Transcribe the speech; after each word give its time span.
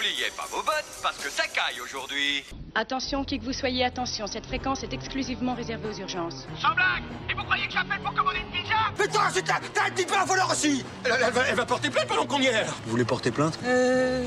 N'oubliez 0.00 0.30
pas 0.34 0.46
vos 0.50 0.62
bottes, 0.62 0.98
parce 1.02 1.18
que 1.18 1.28
ça 1.28 1.42
caille 1.42 1.78
aujourd'hui. 1.82 2.42
Attention, 2.74 3.22
qui 3.22 3.38
que 3.38 3.44
vous 3.44 3.52
soyez, 3.52 3.84
attention, 3.84 4.26
cette 4.26 4.46
fréquence 4.46 4.82
est 4.82 4.94
exclusivement 4.94 5.54
réservée 5.54 5.88
aux 5.88 5.98
urgences. 5.98 6.46
Sans 6.58 6.74
blague 6.74 7.02
Et 7.28 7.34
vous 7.34 7.42
croyez 7.42 7.66
que 7.66 7.72
j'appelle 7.74 8.00
pour 8.00 8.14
commander 8.14 8.38
une 8.38 8.50
pizza? 8.50 8.76
Putain, 8.96 9.28
c'est 9.30 9.42
t'as 9.42 9.60
t'as 9.74 9.88
un 9.88 9.90
petit 9.90 10.06
peu 10.06 10.14
un 10.16 10.24
voleur 10.24 10.50
aussi 10.50 10.86
elle, 11.04 11.12
elle 11.22 11.32
va, 11.32 11.42
elle 11.48 11.54
va 11.54 11.66
porter 11.66 11.90
plainte 11.90 12.06
pendant 12.06 12.24
qu'on 12.24 12.40
y 12.40 12.46
est 12.46 12.64
Vous 12.86 12.92
voulez 12.92 13.04
porter 13.04 13.30
plainte? 13.30 13.58
Euh. 13.64 14.26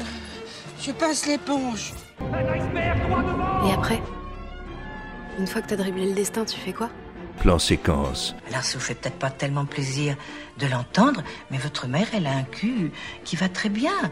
Je 0.80 0.92
passe 0.92 1.26
l'éponge. 1.26 1.94
Et 3.66 3.74
après? 3.74 4.00
Une 5.40 5.48
fois 5.48 5.64
que 5.64 5.70
t'as 5.70 5.78
dribblé 5.78 6.06
le 6.06 6.14
destin, 6.14 6.46
tu 6.46 6.60
fais 6.60 6.74
quoi? 6.74 6.92
Plan 7.40 7.58
séquence. 7.58 8.36
Alors 8.50 8.64
ça 8.64 8.78
vous 8.78 8.84
fait 8.84 8.94
peut-être 8.94 9.18
pas 9.18 9.32
tellement 9.32 9.66
plaisir 9.66 10.18
de 10.60 10.68
l'entendre, 10.68 11.24
mais 11.50 11.58
votre 11.58 11.88
mère, 11.88 12.06
elle 12.14 12.28
a 12.28 12.34
un 12.34 12.44
cul 12.44 12.92
qui 13.24 13.36
va 13.36 13.50
très 13.50 13.70
bien. 13.70 14.12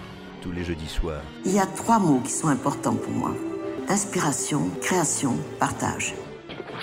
Tous 0.51 0.57
les 0.57 0.65
jeudis 0.65 0.87
soirs. 0.89 1.21
Il 1.45 1.53
y 1.53 1.59
a 1.59 1.65
trois 1.65 1.97
mots 1.97 2.19
qui 2.25 2.31
sont 2.31 2.49
importants 2.49 2.95
pour 2.95 3.13
moi. 3.13 3.31
Inspiration, 3.87 4.69
création, 4.81 5.37
partage. 5.61 6.13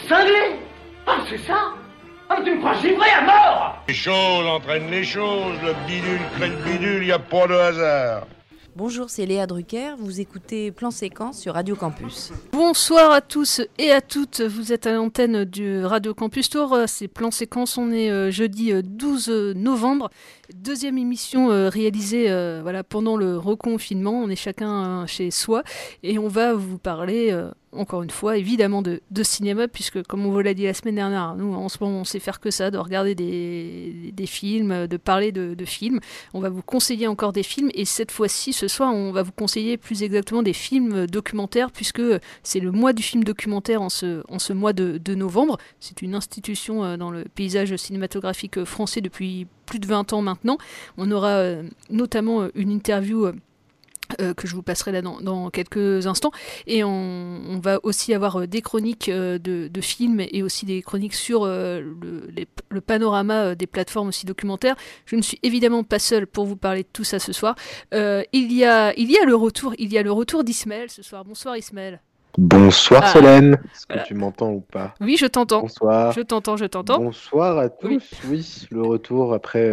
Cinglé 0.09 0.57
Ah, 1.07 1.19
c'est 1.29 1.47
ça 1.47 1.75
Ah, 2.31 2.39
tu 2.43 2.53
me 2.53 2.61
crois 2.61 2.73
givré 2.81 3.11
à 3.11 3.21
mort 3.27 3.85
Les 3.87 3.93
choses 3.93 4.47
entraînent 4.47 4.91
les 4.91 5.05
choses. 5.05 5.59
Le 5.63 5.75
bidule 5.87 6.21
crée 6.37 6.49
le 6.49 6.57
bidule, 6.65 7.05
y 7.05 7.13
a 7.13 7.19
pas 7.19 7.47
de 7.47 7.53
hasard. 7.53 8.27
Bonjour, 8.79 9.11
c'est 9.11 9.27
Léa 9.27 9.47
Drucker. 9.47 9.97
Vous 9.99 10.21
écoutez 10.21 10.71
Plan 10.71 10.93
Séquence 10.93 11.41
sur 11.41 11.55
Radio 11.55 11.75
Campus. 11.75 12.33
Bonsoir 12.53 13.11
à 13.11 13.21
tous 13.21 13.61
et 13.77 13.91
à 13.91 14.01
toutes. 14.01 14.41
Vous 14.41 14.73
êtes 14.73 14.87
à 14.87 14.93
l'antenne 14.93 15.45
du 15.45 15.85
Radio 15.85 16.15
Campus 16.15 16.49
Tour. 16.49 16.79
C'est 16.87 17.09
Plan 17.09 17.33
Séquence. 17.33 17.77
On 17.77 17.91
est 17.91 18.09
euh, 18.09 18.31
jeudi 18.31 18.73
euh, 18.73 18.81
12 18.83 19.29
novembre. 19.57 20.11
Deuxième 20.55 20.97
émission 20.97 21.51
euh, 21.51 21.69
réalisée 21.69 22.31
euh, 22.31 22.61
voilà, 22.63 22.83
pendant 22.83 23.19
le 23.19 23.37
reconfinement. 23.37 24.13
On 24.13 24.31
est 24.31 24.37
chacun 24.37 25.03
euh, 25.03 25.07
chez 25.07 25.31
soi 25.31 25.63
et 26.03 26.19
on 26.19 26.29
va 26.29 26.55
vous 26.55 26.79
parler. 26.79 27.37
encore 27.73 28.03
une 28.03 28.09
fois, 28.09 28.39
évidemment, 28.39 28.81
de, 28.81 29.03
de 29.11 29.23
cinéma, 29.23 29.69
puisque, 29.69 30.03
comme 30.05 30.25
on 30.25 30.31
vous 30.31 30.41
l'a 30.41 30.55
dit 30.55 30.65
la 30.65 30.73
semaine 30.73 30.95
dernière, 30.95 31.35
nous, 31.37 31.53
en 31.53 31.69
ce 31.69 31.77
moment, 31.83 32.01
on 32.01 32.05
sait 32.05 32.19
faire 32.19 32.41
que 32.41 32.51
ça, 32.51 32.71
de 32.71 32.79
regarder 32.79 33.15
des, 33.15 34.11
des 34.15 34.27
films, 34.27 34.87
de 34.87 34.97
parler 34.97 35.33
de, 35.33 35.53
de 35.53 35.65
films. 35.67 36.01
On 36.33 36.41
va 36.41 36.49
vous 36.49 36.63
conseiller 36.63 37.07
encore 37.07 37.35
des 37.35 37.43
films, 37.43 37.71
et 37.75 37.85
cette 37.85 38.11
fois-ci, 38.11 38.55
ce 38.55 38.69
soir, 38.69 38.95
on 38.95 39.13
va 39.13 39.23
vous 39.23 39.33
conseiller 39.33 39.77
plus 39.77 40.03
exactement 40.03 40.43
des 40.43 40.55
films 40.55 41.07
documentaires, 41.07 41.71
puisque 41.71 42.03
c'est 42.43 42.61
le 42.61 42.73
mois 42.73 42.95
du 42.95 43.03
film 43.03 43.23
documentaire 43.23 43.83
en 43.83 43.91
ce, 43.91 44.23
en 44.31 44.39
ce 44.39 44.55
mois 44.55 44.73
de, 44.73 44.97
de 44.97 45.15
novembre. 45.15 45.59
C'est 45.79 46.01
une 46.01 46.15
institution 46.15 46.97
dans 46.97 47.11
le 47.11 47.25
paysage 47.25 47.77
cinématographique 47.77 48.65
français 48.65 49.03
depuis 49.03 49.47
plus 49.69 49.79
de 49.79 49.87
20 49.87 50.13
ans 50.15 50.23
maintenant. 50.23 50.38
On 50.97 51.11
aura 51.11 51.29
euh, 51.37 51.63
notamment 51.91 52.43
euh, 52.43 52.49
une 52.55 52.71
interview. 52.71 53.27
euh, 53.27 53.33
que 54.35 54.47
je 54.49 54.55
vous 54.55 54.63
passerai 54.63 54.91
là 54.91 55.03
dans, 55.03 55.21
dans 55.21 55.51
quelques 55.51 56.07
instants. 56.07 56.31
Et 56.67 56.83
on, 56.83 56.89
on 57.47 57.59
va 57.59 57.79
aussi 57.83 58.15
avoir 58.15 58.49
des 58.49 58.63
chroniques 58.63 59.11
euh, 59.11 59.37
de, 59.39 59.69
de 59.69 59.81
films 59.83 60.21
et 60.33 60.43
aussi 60.43 60.65
des 60.65 60.81
chroniques 60.81 61.13
sur 61.13 61.43
euh, 61.45 61.81
le, 61.81 62.27
les- 62.35 62.49
le 62.71 62.81
panorama 62.81 63.55
des 63.55 63.67
plateformes 63.67 64.09
aussi 64.09 64.25
documentaires. 64.25 64.77
Je 65.05 65.15
ne 65.15 65.21
suis 65.21 65.39
évidemment 65.43 65.85
pas 65.85 65.99
seule 65.99 66.27
pour 66.27 66.47
vous 66.47 66.57
parler 66.57 66.85
de 66.85 66.89
tout 66.91 67.05
ça 67.05 67.19
ce 67.19 67.35
soir. 67.35 67.55
Il, 67.93 68.51
y 68.51 68.65
a, 68.65 68.95
il 68.99 69.11
y 69.11 69.19
a 69.19 69.25
le 69.27 69.35
retour, 69.35 69.75
il 69.79 69.93
y 69.93 69.99
a 69.99 70.03
le 70.03 70.11
retour 70.13 70.43
d'Ismaël 70.43 70.89
ce 70.91 71.03
soir. 71.03 71.23
Bonsoir 71.27 71.59
Ismaël. 71.59 72.01
Bonsoir 72.39 73.03
Ah. 73.05 73.13
Solène. 73.13 73.55
Est-ce 73.75 73.87
que 73.87 74.07
tu 74.07 74.15
m'entends 74.15 74.53
ou 74.53 74.61
pas? 74.61 74.95
Oui, 75.03 75.17
je 75.19 75.27
t'entends. 75.27 75.61
Bonsoir. 75.61 76.13
Je 76.13 76.23
t'entends, 76.23 76.57
je 76.57 76.65
t'entends. 76.65 76.99
Bonsoir 76.99 77.59
à 77.59 77.69
tous. 77.69 78.03
Oui, 78.29 78.67
le 78.71 78.81
retour 78.83 79.35
après 79.35 79.69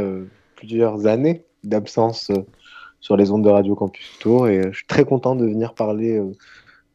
plusieurs 0.56 1.06
années 1.08 1.46
d'absence 1.64 2.30
euh, 2.32 2.46
sur 3.00 3.18
les 3.18 3.32
ondes 3.32 3.44
de 3.44 3.50
Radio 3.50 3.76
Campus 3.76 4.18
Tour 4.20 4.48
et 4.48 4.60
euh, 4.60 4.72
je 4.72 4.78
suis 4.78 4.88
très 4.88 5.06
content 5.06 5.36
de 5.36 5.46
venir 5.46 5.74
parler 5.74 6.18
euh, 6.18 6.32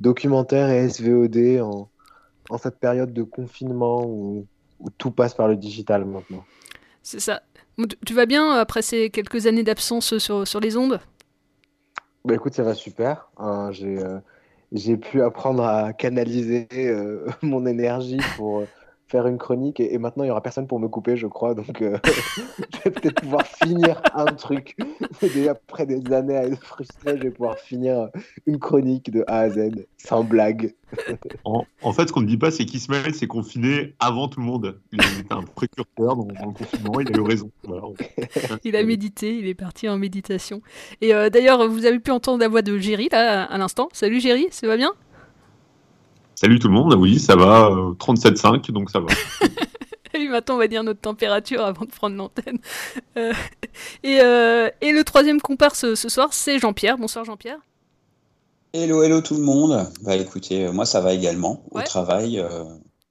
documentaire 0.01 0.71
et 0.71 0.89
SVOD 0.89 1.61
en, 1.61 1.89
en 2.51 2.59
cette 2.59 2.79
période 2.79 3.13
de 3.13 3.23
confinement 3.23 4.05
où, 4.05 4.47
où 4.81 4.91
tout 4.99 5.11
passe 5.11 5.35
par 5.35 5.49
le 5.49 5.57
digital 5.57 6.05
maintenant. 6.05 6.45
C'est 7.03 7.21
ça. 7.21 7.43
Tu- 8.05 8.15
vas 8.15 8.27
bien 8.27 8.53
après 8.53 8.83
ces 8.83 9.11
quelques 9.11 9.47
années 9.47 9.63
d'absence 9.63 10.19
sur, 10.19 10.47
sur 10.47 10.61
les 10.61 10.77
ondes? 10.77 11.01
Bah 12.25 12.35
écoute, 12.35 12.55
ça 12.55 12.63
va 12.63 12.75
super. 12.75 13.31
hein, 13.39 13.71
j'ai 13.73 13.99
euh, 13.99 14.97
pu 14.97 15.23
apprendre 15.23 15.65
à 15.65 15.93
canaliser 15.93 16.69
euh, 16.73 17.27
mon 17.43 17.65
énergie 17.67 18.19
pour 18.37 18.65
faire 19.11 19.27
une 19.27 19.39
chronique 19.39 19.81
et, 19.81 19.93
et 19.93 19.99
maintenant 19.99 20.25
il 20.25 20.29
y 20.29 20.31
aura 20.31 20.43
personne 20.43 20.67
pour 20.67 20.79
me 20.79 20.89
couper, 20.89 21.17
je 21.17 21.27
crois. 21.27 21.55
Donc 21.55 21.83
euh, 21.83 21.99
je 22.05 22.85
vais 22.85 22.91
peut-être 22.91 23.21
pouvoir 23.23 23.47
finir 23.47 24.01
un 24.15 24.27
truc. 24.27 24.77
Et 25.37 25.49
après 25.49 25.87
des 25.87 26.13
années 26.13 26.37
à 26.37 26.45
être 26.45 26.63
frustré, 26.63 27.17
je 27.19 27.25
vais 27.25 27.31
pouvoir 27.31 27.59
finir 27.59 28.09
une 28.47 28.59
chronique 28.59 29.11
de 29.11 29.25
A 29.27 29.41
à 29.41 29.51
Z, 29.51 29.87
sans 29.97 30.25
blague. 30.25 30.75
En, 31.45 31.65
en 31.83 31.93
fait, 31.93 32.09
ce 32.09 32.13
qu'on 32.13 32.21
ne 32.21 32.27
dit 32.27 32.37
pas, 32.37 32.51
c'est 32.51 32.65
qu'Ismaël 32.65 33.15
s'est 33.15 33.29
confiné 33.29 33.95
avant 34.01 34.27
tout 34.27 34.41
le 34.41 34.47
monde. 34.47 34.81
Il 34.93 35.01
était 35.01 35.33
un 35.33 35.43
précurseur 35.43 36.17
dans, 36.17 36.25
dans 36.25 36.47
le 36.47 36.53
confinement, 36.53 37.01
il 37.01 37.09
a 37.09 37.17
eu 37.17 37.21
raison. 37.21 37.51
Voilà. 37.63 37.87
Il 38.65 38.75
a 38.75 38.83
médité, 38.83 39.39
il 39.39 39.47
est 39.47 39.55
parti 39.55 39.89
en 39.89 39.97
méditation. 39.97 40.63
Et 41.01 41.15
euh, 41.15 41.31
d'ailleurs, 41.31 41.69
vous 41.69 41.87
avez 41.87 42.01
pu 42.01 42.11
entendre 42.11 42.41
la 42.41 42.49
voix 42.49 42.63
de 42.63 42.77
Géry 42.77 43.09
là 43.11 43.45
à 43.45 43.59
l'instant. 43.59 43.89
Salut 43.93 44.21
Géry, 44.21 44.49
ça 44.51 44.67
va 44.67 44.77
bien? 44.77 44.93
Salut 46.43 46.59
tout 46.59 46.69
le 46.69 46.73
monde, 46.73 46.95
oui, 46.95 47.21
ça 47.21 47.37
va, 47.37 47.67
euh, 47.67 47.93
37,5, 47.99 48.71
donc 48.71 48.89
ça 48.89 48.99
va. 48.99 49.09
Et 50.15 50.27
maintenant, 50.27 50.55
on 50.55 50.59
va 50.59 50.69
dire 50.69 50.83
notre 50.83 51.03
température 51.03 51.61
avant 51.63 51.85
de 51.85 51.91
prendre 51.91 52.17
l'antenne. 52.17 52.57
Euh, 53.19 53.33
et, 54.03 54.21
euh, 54.23 54.71
et 54.81 54.93
le 54.93 55.05
troisième 55.05 55.41
comparse 55.43 55.95
ce 55.95 56.09
soir, 56.09 56.33
c'est 56.33 56.59
Jean-Pierre. 56.59 56.97
Bonsoir 56.97 57.25
Jean-Pierre. 57.27 57.59
Hello, 58.73 59.03
hello 59.03 59.21
tout 59.21 59.35
le 59.35 59.43
monde. 59.43 59.87
Bah 60.03 60.17
écoutez, 60.17 60.65
euh, 60.67 60.73
moi 60.73 60.87
ça 60.87 61.01
va 61.03 61.13
également 61.13 61.63
au 61.73 61.83
travail, 61.83 62.39
euh, 62.39 62.65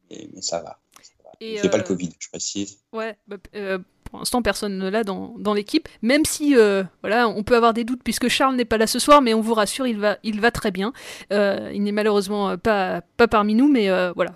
et- 0.09 0.29
mais 0.33 0.41
ça 0.41 0.61
va. 0.61 0.79
Et, 1.41 1.59
C'est 1.61 1.69
pas 1.69 1.77
euh, 1.77 1.81
le 1.81 1.85
Covid, 1.85 2.09
je 2.17 2.29
précise. 2.29 2.79
Ouais, 2.93 3.15
bah, 3.27 3.37
euh, 3.55 3.77
pour 4.09 4.19
l'instant, 4.19 4.41
personne 4.41 4.77
ne 4.77 4.89
l'a 4.89 5.03
dans, 5.03 5.35
dans 5.37 5.53
l'équipe, 5.53 5.87
même 6.01 6.25
si 6.25 6.55
euh, 6.57 6.83
voilà, 7.01 7.27
on 7.29 7.43
peut 7.43 7.55
avoir 7.55 7.73
des 7.73 7.83
doutes 7.83 8.01
puisque 8.03 8.27
Charles 8.27 8.55
n'est 8.55 8.65
pas 8.65 8.77
là 8.77 8.87
ce 8.87 8.99
soir, 8.99 9.21
mais 9.21 9.33
on 9.33 9.41
vous 9.41 9.53
rassure, 9.53 9.85
il 9.87 9.97
va, 9.99 10.17
il 10.23 10.41
va 10.41 10.51
très 10.51 10.71
bien. 10.71 10.93
Euh, 11.31 11.71
il 11.73 11.83
n'est 11.83 11.91
malheureusement 11.91 12.49
euh, 12.49 12.57
pas, 12.57 13.01
pas 13.17 13.27
parmi 13.27 13.53
nous, 13.55 13.67
mais 13.71 13.89
euh, 13.89 14.11
voilà, 14.15 14.31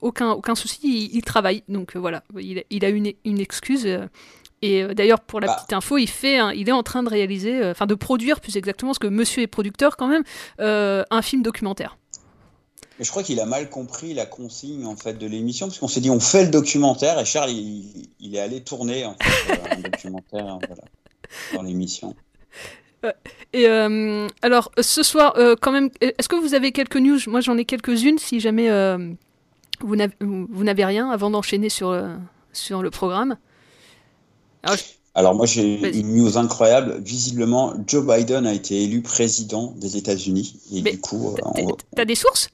aucun, 0.00 0.30
aucun 0.32 0.54
souci, 0.54 0.78
il, 0.82 1.16
il 1.16 1.22
travaille, 1.22 1.62
donc 1.68 1.96
voilà, 1.96 2.22
il, 2.38 2.64
il 2.70 2.84
a 2.84 2.88
une, 2.88 3.12
une 3.24 3.38
excuse. 3.40 3.86
et 4.62 4.84
d'ailleurs, 4.94 5.20
pour 5.20 5.40
la 5.40 5.46
Bah. 5.48 5.56
petite 5.56 5.72
info, 5.72 5.98
il, 5.98 6.08
fait 6.08 6.38
un- 6.38 6.52
il 6.52 6.68
est 6.68 6.72
en 6.72 6.82
train 6.82 7.02
de 7.02 7.08
réaliser, 7.08 7.64
enfin 7.70 7.86
de 7.86 7.94
produire 7.94 8.40
plus 8.40 8.56
exactement, 8.56 8.90
parce 8.90 8.98
que 8.98 9.06
monsieur 9.08 9.42
est 9.42 9.46
producteur 9.48 9.96
quand 9.96 10.08
même, 10.08 10.22
un 10.58 11.22
film 11.22 11.42
documentaire. 11.42 11.96
Je 13.02 13.10
crois 13.10 13.22
qu'il 13.22 13.40
a 13.40 13.46
mal 13.46 13.68
compris 13.70 14.14
la 14.14 14.26
consigne 14.26 14.84
en 14.86 14.96
fait 14.96 15.14
de 15.14 15.26
l'émission, 15.26 15.66
parce 15.66 15.78
qu'on 15.78 15.88
s'est 15.88 16.00
dit 16.00 16.10
on 16.10 16.20
fait 16.20 16.44
le 16.44 16.50
documentaire 16.50 17.18
et 17.18 17.24
Charles 17.24 17.50
il, 17.50 18.08
il 18.20 18.34
est 18.34 18.40
allé 18.40 18.62
tourner 18.62 19.04
en 19.04 19.14
fait, 19.20 19.52
euh, 19.52 19.76
un 19.76 19.80
documentaire 19.90 20.46
hein, 20.46 20.58
voilà, 20.66 20.82
dans 21.54 21.62
l'émission. 21.62 22.14
Et 23.52 23.66
euh, 23.66 24.28
alors, 24.42 24.70
ce 24.80 25.02
soir, 25.02 25.34
euh, 25.36 25.56
quand 25.60 25.72
même, 25.72 25.90
est-ce 26.00 26.28
que 26.28 26.36
vous 26.36 26.54
avez 26.54 26.70
quelques 26.70 26.96
news? 26.98 27.18
Moi, 27.26 27.40
j'en 27.40 27.58
ai 27.58 27.64
quelques-unes, 27.64 28.18
si 28.18 28.38
jamais 28.38 28.70
euh, 28.70 29.12
vous 29.80 29.96
n'avez 29.96 30.84
rien, 30.84 31.10
avant 31.10 31.28
d'enchaîner 31.28 31.68
sur, 31.68 31.88
euh, 31.88 32.14
sur 32.52 32.80
le 32.80 32.90
programme. 32.90 33.36
Alors, 34.62 34.76
je- 34.76 34.84
Alors 35.14 35.34
moi 35.34 35.44
j'ai 35.46 35.98
une 35.98 36.14
news 36.14 36.38
incroyable. 36.38 37.00
Visiblement, 37.00 37.74
Joe 37.88 38.06
Biden 38.06 38.46
a 38.46 38.52
été 38.54 38.82
élu 38.84 39.02
président 39.02 39.74
des 39.76 39.96
États-Unis 39.96 40.54
et 40.72 40.82
Mais 40.82 40.92
du 40.92 41.00
coup, 41.00 41.34
euh, 41.34 41.40
on 41.44 41.76
T'as 41.96 42.04
des 42.04 42.14
sources? 42.14 42.48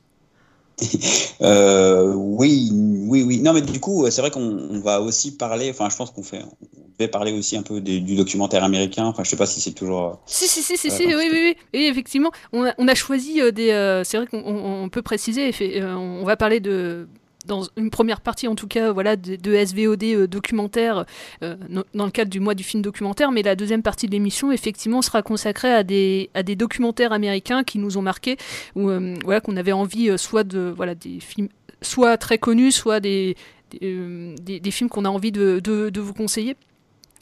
Euh, 1.40 2.12
oui, 2.14 2.70
oui, 2.72 3.22
oui. 3.22 3.38
Non, 3.40 3.52
mais 3.52 3.60
du 3.62 3.78
coup, 3.78 4.04
c'est 4.10 4.20
vrai 4.20 4.30
qu'on 4.32 4.40
on 4.70 4.80
va 4.80 5.00
aussi 5.00 5.36
parler. 5.36 5.70
Enfin, 5.70 5.88
je 5.88 5.96
pense 5.96 6.10
qu'on 6.10 6.24
fait, 6.24 6.40
on 6.42 6.66
devait 6.98 7.08
parler 7.08 7.32
aussi 7.32 7.56
un 7.56 7.62
peu 7.62 7.80
des- 7.80 8.00
du 8.00 8.16
documentaire 8.16 8.64
américain. 8.64 9.04
Enfin, 9.06 9.22
je 9.22 9.30
sais 9.30 9.36
pas 9.36 9.46
si 9.46 9.60
c'est 9.60 9.70
toujours. 9.72 10.02
euh, 10.04 10.12
Si, 10.26 10.48
si, 10.48 10.62
si, 10.62 10.76
si, 10.76 10.88
euh, 10.88 10.90
si, 10.90 11.06
oui, 11.06 11.14
oui, 11.16 11.28
oui, 11.32 11.56
oui, 11.74 11.84
effectivement. 11.86 12.32
On 12.52 12.64
a, 12.64 12.74
on 12.78 12.88
a 12.88 12.94
choisi 12.96 13.40
euh, 13.40 13.52
des. 13.52 13.70
euh, 13.70 14.02
c'est 14.02 14.16
vrai 14.16 14.26
qu'on 14.26 14.42
on- 14.44 14.82
on 14.84 14.88
peut 14.88 15.02
préciser, 15.02 15.52
euh, 15.80 15.94
on 15.94 16.24
va 16.24 16.36
parler 16.36 16.58
de, 16.58 17.08
dans 17.48 17.62
une 17.76 17.90
première 17.90 18.20
partie 18.20 18.46
en 18.46 18.54
tout 18.54 18.68
cas 18.68 18.92
voilà 18.92 19.16
de, 19.16 19.64
SVOD 19.64 20.04
euh, 20.04 20.26
documentaire 20.28 21.04
euh, 21.42 21.56
dans 21.94 22.04
le 22.04 22.10
cadre 22.12 22.30
du 22.30 22.38
mois 22.38 22.54
du 22.54 22.62
film 22.62 22.82
documentaire. 22.82 23.32
Mais 23.32 23.42
la 23.42 23.56
deuxième 23.56 23.82
partie 23.82 24.06
de 24.06 24.12
l'émission 24.12 24.52
effectivement 24.52 25.02
sera 25.02 25.22
consacrée 25.22 25.72
à 25.72 25.82
des 25.82 26.30
des 26.44 26.54
documentaires 26.54 27.12
américains 27.12 27.64
qui 27.64 27.78
nous 27.78 27.98
ont 27.98 28.02
marqués 28.02 28.36
ou 28.76 28.88
euh, 28.90 29.16
voilà 29.24 29.40
qu'on 29.40 29.56
avait 29.56 29.72
envie 29.72 30.16
soit 30.16 30.44
de 30.44 30.72
voilà 30.76 30.94
des 30.94 31.18
films 31.18 31.48
soit 31.82 32.16
très 32.18 32.38
connus 32.38 32.72
soit 32.72 33.00
des 33.00 33.36
des, 33.80 34.70
films 34.70 34.88
qu'on 34.88 35.04
a 35.04 35.10
envie 35.10 35.32
de, 35.32 36.00
vous 36.00 36.14
conseiller. 36.14 36.56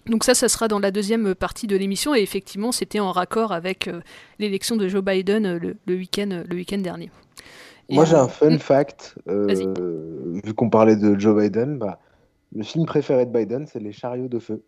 Donc 0.06 0.22
ça, 0.22 0.34
ça 0.34 0.48
sera 0.48 0.68
dans 0.68 0.78
la 0.78 0.92
deuxième 0.92 1.34
partie 1.34 1.66
de 1.66 1.76
l'émission. 1.76 2.14
Et 2.14 2.20
effectivement, 2.20 2.70
c'était 2.70 3.00
en 3.00 3.10
raccord 3.10 3.50
avec 3.50 3.90
l'élection 4.38 4.76
de 4.76 4.86
Joe 4.86 5.02
Biden 5.02 5.56
le, 5.56 5.76
le 5.84 5.94
week-end 5.96 6.78
dernier. 6.78 7.10
Moi, 7.88 8.04
j'ai 8.04 8.16
un 8.16 8.28
fun 8.28 8.58
fact. 8.58 9.16
euh, 9.28 9.46
Vas-y. 9.46 10.40
vu 10.44 10.54
qu'on 10.54 10.70
parlait 10.70 10.96
de 10.96 11.18
Joe 11.18 11.40
Biden, 11.40 11.78
bah, 11.78 12.00
le 12.54 12.62
film 12.64 12.84
préféré 12.86 13.26
de 13.26 13.30
Biden, 13.32 13.66
c'est 13.66 13.78
Les 13.80 13.92
Chariots 13.92 14.28
de 14.28 14.38
Feu. 14.38 14.62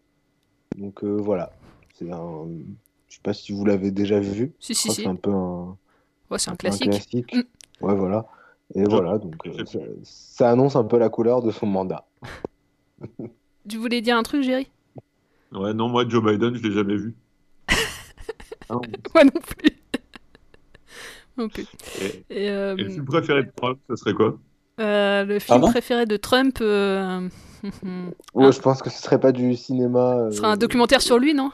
Donc 0.76 1.02
euh, 1.02 1.16
voilà. 1.16 1.50
C'est 1.94 2.10
un. 2.12 2.46
Je 3.08 3.14
sais 3.14 3.20
pas 3.22 3.32
si 3.32 3.52
vous 3.52 3.64
l'avez 3.64 3.90
déjà 3.90 4.20
vu. 4.20 4.52
Si, 4.60 4.74
si. 4.74 4.90
C'est 4.92 5.06
un 5.06 5.16
peu 5.16 5.32
un. 5.32 5.76
Ouais, 6.30 6.38
c'est 6.38 6.50
un 6.50 6.56
classique. 6.56 6.90
classique. 6.90 7.34
Mm. 7.34 7.84
Ouais, 7.86 7.94
voilà. 7.94 8.26
Et 8.74 8.84
voilà, 8.84 9.16
donc 9.16 9.34
euh, 9.46 9.64
ça, 9.64 9.78
ça 10.02 10.50
annonce 10.50 10.76
un 10.76 10.84
peu 10.84 10.98
la 10.98 11.08
couleur 11.08 11.42
de 11.42 11.50
son 11.50 11.66
mandat. 11.66 12.06
Tu 13.68 13.76
voulais 13.78 14.00
dire 14.00 14.16
un 14.16 14.22
truc, 14.22 14.42
Géry 14.42 14.68
Ouais, 15.52 15.72
non, 15.74 15.88
moi, 15.88 16.06
Joe 16.08 16.22
Biden, 16.24 16.54
je 16.54 16.62
l'ai 16.62 16.72
jamais 16.74 16.96
vu. 16.96 17.14
Moi 18.70 19.24
non 19.24 19.40
plus. 19.56 19.77
Et, 22.00 22.24
Et, 22.30 22.50
euh, 22.50 22.76
et 22.76 22.82
le 22.82 22.90
film 22.90 23.04
préféré 23.04 23.44
de 23.44 23.50
Trump, 23.56 23.78
ça 23.88 23.96
serait 23.96 24.14
quoi? 24.14 24.36
Euh, 24.80 25.24
le 25.24 25.38
film 25.38 25.60
Pardon? 25.60 25.70
préféré 25.70 26.06
de 26.06 26.16
Trump 26.16 26.58
euh, 26.60 27.28
Ouais, 28.34 28.52
je 28.52 28.60
pense 28.60 28.80
que 28.82 28.90
ce 28.90 29.02
serait 29.02 29.18
pas 29.18 29.32
du 29.32 29.56
cinéma. 29.56 30.18
euh, 30.18 30.30
ce 30.30 30.36
sera 30.38 30.52
un 30.52 30.56
documentaire 30.56 31.00
sur 31.02 31.18
lui, 31.18 31.34
non? 31.34 31.50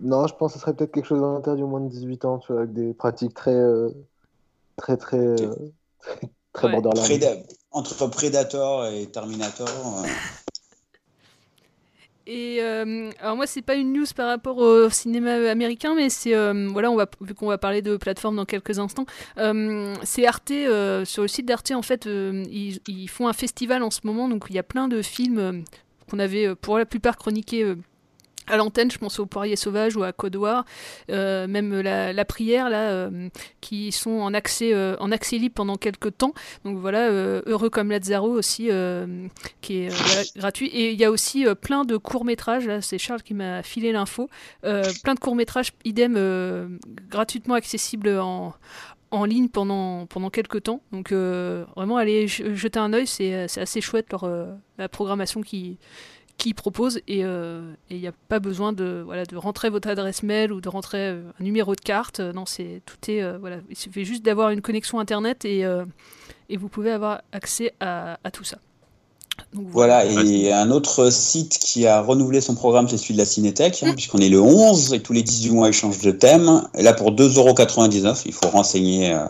Non, 0.00 0.26
je 0.26 0.34
pense 0.34 0.52
que 0.52 0.58
ce 0.58 0.62
serait 0.62 0.74
peut-être 0.74 0.92
quelque 0.92 1.06
chose 1.06 1.20
d'interdit 1.20 1.62
aux 1.62 1.66
moins 1.68 1.80
de 1.80 1.88
18 1.88 2.24
ans, 2.24 2.38
tu 2.38 2.52
vois, 2.52 2.62
avec 2.62 2.72
des 2.74 2.94
pratiques 2.94 3.34
très. 3.34 3.54
euh, 3.54 3.88
très, 4.76 4.96
très. 4.96 5.18
euh, 5.18 5.48
très, 5.98 6.20
très 6.52 6.66
Ouais. 6.68 6.72
borderline. 6.80 7.04
Préda- 7.18 7.42
Entre 7.72 8.06
Predator 8.08 8.86
et 8.86 9.06
Terminator. 9.06 9.68
Et 12.26 12.58
euh, 12.60 13.10
alors 13.20 13.36
moi 13.36 13.46
c'est 13.46 13.62
pas 13.62 13.76
une 13.76 13.92
news 13.92 14.06
par 14.16 14.26
rapport 14.26 14.58
au 14.58 14.90
cinéma 14.90 15.48
américain 15.48 15.94
mais 15.94 16.08
c'est 16.08 16.34
euh, 16.34 16.66
voilà 16.72 16.90
on 16.90 16.96
va 16.96 17.06
vu 17.20 17.34
qu'on 17.34 17.46
va 17.46 17.56
parler 17.56 17.82
de 17.82 17.96
plateforme 17.96 18.34
dans 18.34 18.44
quelques 18.44 18.80
instants 18.80 19.06
euh, 19.38 19.94
c'est 20.02 20.26
Arte 20.26 20.52
sur 21.04 21.22
le 21.22 21.28
site 21.28 21.46
d'Arte 21.46 21.70
en 21.70 21.82
fait 21.82 22.06
ils, 22.06 23.08
font 23.08 23.28
un 23.28 23.32
festival 23.32 23.84
en 23.84 23.92
ce 23.92 24.00
moment 24.02 24.28
donc 24.28 24.46
il 24.48 24.56
y 24.56 24.58
a 24.58 24.64
plein 24.64 24.88
de 24.88 25.02
films 25.02 25.62
qu'on 26.10 26.18
avait 26.18 26.56
pour 26.56 26.78
la 26.78 26.84
plupart 26.84 27.16
chroniqués 27.16 27.76
à 28.46 28.56
l'antenne, 28.56 28.90
je 28.90 28.98
pense 28.98 29.18
au 29.18 29.26
Poirier 29.26 29.56
Sauvage 29.56 29.96
ou 29.96 30.02
à 30.02 30.12
Codoir, 30.12 30.64
euh, 31.10 31.46
même 31.46 31.80
la, 31.80 32.12
la 32.12 32.24
prière 32.24 32.70
là, 32.70 32.90
euh, 32.90 33.28
qui 33.60 33.92
sont 33.92 34.10
en 34.10 34.34
accès 34.34 34.72
euh, 34.72 34.96
en 35.00 35.12
accès 35.12 35.38
libre 35.38 35.54
pendant 35.54 35.76
quelques 35.76 36.16
temps. 36.16 36.32
Donc 36.64 36.78
voilà, 36.78 37.08
euh, 37.08 37.42
heureux 37.46 37.70
comme 37.70 37.90
Lazaro 37.90 38.30
aussi, 38.30 38.70
qui 39.60 39.78
est 39.78 40.36
gratuit. 40.36 40.68
Et 40.68 40.92
il 40.92 41.00
y 41.00 41.04
a 41.04 41.10
aussi 41.10 41.46
plein 41.60 41.84
de 41.84 41.96
courts 41.96 42.24
métrages. 42.24 42.66
Là, 42.66 42.80
c'est 42.80 42.98
Charles 42.98 43.22
qui 43.22 43.34
m'a 43.34 43.62
filé 43.62 43.92
l'info. 43.92 44.28
Plein 44.62 45.14
de 45.14 45.20
courts 45.20 45.36
métrages, 45.36 45.72
idem, 45.84 46.78
gratuitement 47.10 47.54
accessibles 47.54 48.18
en 48.18 48.54
en 49.12 49.24
ligne 49.24 49.48
pendant, 49.48 50.06
pendant 50.06 50.30
quelques 50.30 50.64
temps. 50.64 50.80
Donc 50.92 51.12
vraiment, 51.12 51.96
allez 51.96 52.26
jeter 52.26 52.78
un 52.78 52.92
œil, 52.92 53.06
c'est 53.06 53.44
assez 53.56 53.80
chouette 53.80 54.06
leur, 54.10 54.28
la 54.78 54.88
programmation 54.88 55.42
qui 55.42 55.78
qui 56.38 56.52
propose 56.54 56.98
et 57.08 57.24
euh, 57.24 57.72
il 57.90 57.98
n'y 57.98 58.06
a 58.06 58.12
pas 58.28 58.38
besoin 58.40 58.72
de 58.72 59.02
voilà 59.04 59.24
de 59.24 59.36
rentrer 59.36 59.70
votre 59.70 59.88
adresse 59.88 60.22
mail 60.22 60.52
ou 60.52 60.60
de 60.60 60.68
rentrer 60.68 61.08
euh, 61.08 61.22
un 61.40 61.44
numéro 61.44 61.74
de 61.74 61.80
carte 61.80 62.20
Euh, 62.20 62.32
non 62.32 62.44
c'est 62.46 62.82
tout 62.84 63.10
est 63.10 63.22
euh, 63.22 63.38
voilà 63.38 63.56
il 63.70 63.76
suffit 63.76 64.04
juste 64.04 64.22
d'avoir 64.24 64.50
une 64.50 64.60
connexion 64.60 64.98
internet 65.00 65.44
et 65.44 65.64
euh, 65.64 65.84
et 66.48 66.56
vous 66.56 66.68
pouvez 66.68 66.90
avoir 66.90 67.22
accès 67.32 67.72
à, 67.80 68.18
à 68.22 68.30
tout 68.30 68.44
ça 68.44 68.58
Donc, 69.52 69.66
Voilà, 69.68 70.04
et 70.06 70.52
un 70.52 70.70
autre 70.70 71.10
site 71.10 71.58
qui 71.58 71.86
a 71.86 72.00
renouvelé 72.00 72.40
son 72.40 72.54
programme, 72.54 72.88
c'est 72.88 72.96
celui 72.98 73.14
de 73.14 73.18
la 73.18 73.24
Cinétech, 73.26 73.82
hein, 73.82 73.92
puisqu'on 73.94 74.18
est 74.18 74.28
le 74.30 74.40
11 74.40 74.94
et 74.94 75.00
tous 75.00 75.12
les 75.12 75.22
18 75.22 75.50
mois, 75.50 75.68
ils 75.68 75.74
changent 75.74 76.00
de 76.00 76.10
thème. 76.12 76.62
Et 76.74 76.82
là, 76.82 76.92
pour 76.94 77.12
2,99€, 77.12 78.22
il 78.26 78.32
faut 78.32 78.48
renseigner. 78.48 79.12
euh, 79.12 79.26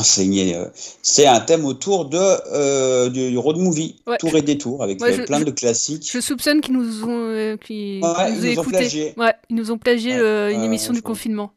euh, 0.00 0.66
c'est 1.02 1.26
un 1.26 1.40
thème 1.40 1.64
autour 1.64 2.06
de, 2.06 2.18
euh, 2.52 3.08
du 3.10 3.36
road 3.38 3.56
movie, 3.58 3.96
Ouais. 4.06 4.16
tour 4.18 4.34
et 4.36 4.42
détour, 4.42 4.82
avec 4.82 5.00
Ouais, 5.02 5.12
euh, 5.12 5.16
je- 5.18 5.22
plein 5.22 5.40
de 5.40 5.50
classiques. 5.50 6.08
je 6.12 6.20
soupçonne 6.20 6.60
qu'ils 6.60 6.74
nous 6.74 7.04
ont 7.04 7.08
euh, 7.30 7.56
Ouais, 7.70 8.00
nous 8.00 8.58
ont 8.60 8.64
plagié. 8.64 9.14
ouais 9.16 9.32
ils 9.50 9.56
nous 9.56 9.70
ont 9.70 9.78
plagié 9.78 10.14
euh, 10.14 10.50
une 10.52 10.60
ouais, 10.60 10.66
émission 10.66 10.90
ouais, 10.92 10.96
du 10.98 11.02
confinement 11.02 11.52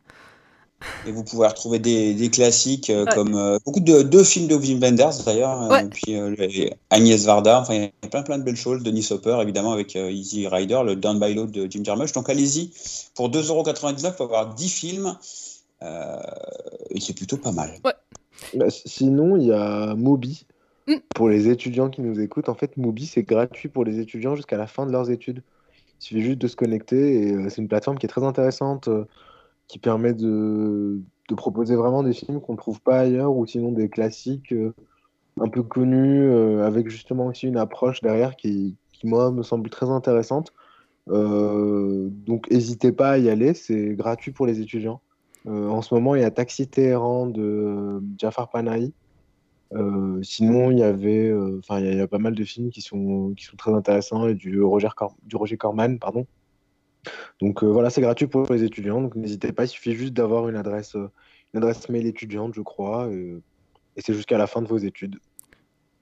Et 1.06 1.12
vous 1.12 1.24
pouvez 1.24 1.46
retrouver 1.48 1.78
des, 1.78 2.16
des 2.16 2.30
classiques 2.32 2.92
Ouais. 2.94 3.06
comme 3.14 3.60
beaucoup 3.64 3.80
de 3.82 4.02
deux 4.02 4.24
films 4.24 4.48
de 4.48 4.56
Wim 4.56 4.80
Wenders 4.82 5.24
d'ailleurs, 5.26 5.70
Ouais. 5.70 5.86
et 5.86 5.90
puis 5.90 6.70
Agnès 6.90 7.24
Varda, 7.24 7.62
enfin 7.62 7.76
il 7.76 7.82
y 7.84 7.86
a 8.04 8.08
plein 8.08 8.24
plein 8.24 8.40
de 8.40 8.44
belles 8.44 8.56
choses, 8.58 8.82
Denis 8.82 9.08
Hopper 9.12 9.38
évidemment 9.42 9.74
avec 9.74 9.94
Easy 9.96 10.48
Rider, 10.48 10.82
le 10.84 10.96
Down 10.96 11.20
by 11.20 11.34
Law 11.36 11.46
de 11.46 11.68
Jim 11.70 11.84
Jarmusch. 11.84 12.14
Donc 12.14 12.30
allez-y, 12.30 12.72
pour 13.14 13.30
2,99€, 13.30 14.16
pour 14.16 14.26
avoir 14.26 14.56
10 14.56 14.70
films, 14.70 15.16
et 15.84 17.00
c'est 17.00 17.14
plutôt 17.14 17.38
pas 17.38 17.52
mal. 17.52 17.72
Bah, 18.56 18.68
sinon, 18.70 19.36
il 19.38 19.48
y 19.48 19.54
a 19.54 19.96
Mubi. 19.96 20.46
Mm. 20.88 20.96
Pour 21.16 21.30
les 21.30 21.50
étudiants 21.50 21.90
qui 21.90 22.02
nous 22.02 22.20
écoutent, 22.20 22.50
en 22.50 22.56
fait, 22.56 22.78
Mubi, 22.78 23.06
c'est 23.06 23.24
gratuit 23.24 23.70
pour 23.70 23.84
les 23.84 24.00
étudiants 24.00 24.36
jusqu'à 24.36 24.58
la 24.58 24.68
fin 24.68 24.86
de 24.86 24.92
leurs 24.92 25.12
études. 25.12 25.44
Il 26.00 26.04
suffit 26.04 26.22
juste 26.22 26.40
de 26.40 26.48
se 26.48 26.56
connecter 26.56 27.28
et 27.28 27.34
euh, 27.34 27.50
c'est 27.50 27.62
une 27.62 27.68
plateforme 27.68 27.98
qui 27.98 28.06
est 28.08 28.10
très 28.10 28.24
intéressante, 28.24 28.88
euh, 28.88 29.06
qui 29.68 29.78
permet 29.78 30.14
de, 30.14 31.00
de 31.30 31.36
proposer 31.36 31.76
vraiment 31.76 32.04
des 32.04 32.14
films 32.14 32.42
qu'on 32.42 32.54
ne 32.54 32.58
trouve 32.58 32.82
pas 32.82 33.00
ailleurs 33.00 33.36
ou 33.36 33.46
sinon 33.46 33.72
des 33.72 33.90
classiques 33.90 34.52
euh, 34.52 34.74
un 35.40 35.48
peu 35.48 35.64
connus, 35.64 36.30
avec 36.62 36.90
justement 36.90 37.28
aussi 37.28 37.48
une 37.48 37.56
approche 37.56 38.02
derrière 38.02 38.36
qui, 38.36 38.76
qui, 38.92 39.08
moi, 39.08 39.32
me 39.32 39.44
semble 39.44 39.70
très 39.70 39.90
intéressante. 39.90 40.52
Donc, 41.08 42.52
n'hésitez 42.52 42.92
pas 42.92 43.12
à 43.12 43.18
y 43.18 43.30
aller, 43.30 43.54
c'est 43.54 43.96
gratuit 43.96 44.34
pour 44.34 44.46
les 44.46 44.60
étudiants. 44.60 45.02
Euh, 45.48 45.70
en 45.70 45.82
ce 45.82 45.94
moment, 45.94 46.16
il 46.16 46.22
y 46.22 46.26
a 46.26 46.32
Taxi 46.32 46.68
Téhéran 46.68 47.28
de 47.28 48.02
Jafar 48.20 48.50
Panahi. 48.50 48.94
Euh, 49.74 50.22
sinon, 50.22 50.70
il 50.72 50.80
y 50.80 50.84
avait, 50.84 51.30
euh, 51.30 51.60
enfin, 51.60 51.80
il 51.80 51.96
y, 51.96 52.00
a- 52.02 52.08
pas 52.08 52.18
mal 52.20 52.36
de 52.36 52.44
films 52.44 52.70
qui 52.70 52.82
sont, 52.82 53.34
qui 53.36 53.46
sont 53.46 53.56
très 53.56 53.74
intéressants 53.74 54.28
et 54.28 54.36
du 54.36 54.62
Roger, 54.62 54.90
Cor- 54.96 55.16
du 55.24 55.36
Roger 55.36 55.58
Corman, 55.58 55.98
pardon. 55.98 56.26
Donc 57.40 57.64
euh, 57.64 57.68
voilà, 57.68 57.90
c'est 57.90 58.02
gratuit 58.02 58.28
pour 58.28 58.52
les 58.52 58.64
étudiants. 58.64 59.02
Donc 59.02 59.16
n'hésitez 59.16 59.52
pas, 59.54 59.64
il 59.66 59.70
suffit 59.70 59.94
juste 59.94 60.14
d'avoir 60.14 60.48
une 60.50 60.56
adresse, 60.56 60.96
euh, 60.96 61.10
une 61.54 61.60
adresse 61.60 61.90
mail 61.90 62.06
étudiante, 62.06 62.54
je 62.54 62.62
crois, 62.62 63.10
et 63.12 64.02
c'est 64.02 64.14
jusqu'à 64.14 64.38
la 64.38 64.48
fin 64.48 64.62
de 64.62 64.68
vos 64.68 64.78
études. 64.78 65.20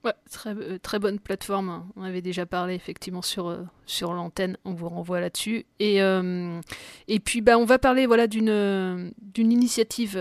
Ouais, 0.05 0.13
très, 0.31 0.55
euh, 0.55 0.79
très 0.81 0.97
bonne 0.97 1.19
plateforme. 1.19 1.69
hein. 1.69 1.85
On 1.97 2.03
avait 2.03 2.21
déjà 2.21 2.45
parlé 2.45 2.73
effectivement 2.73 3.21
sur, 3.21 3.49
euh, 3.49 3.63
sur 3.85 4.13
l'antenne. 4.13 4.57
On 4.63 4.73
vous 4.73 4.87
renvoie 4.87 5.19
là-dessus. 5.19 5.65
Et, 5.79 6.01
euh, 6.01 6.61
et 7.09 7.19
puis, 7.19 7.41
bah, 7.41 7.57
on 7.57 7.65
va 7.65 7.79
parler 7.79 8.05
voilà, 8.05 8.27
d'une 8.27 9.11
d'une 9.21 9.51
initiative. 9.51 10.11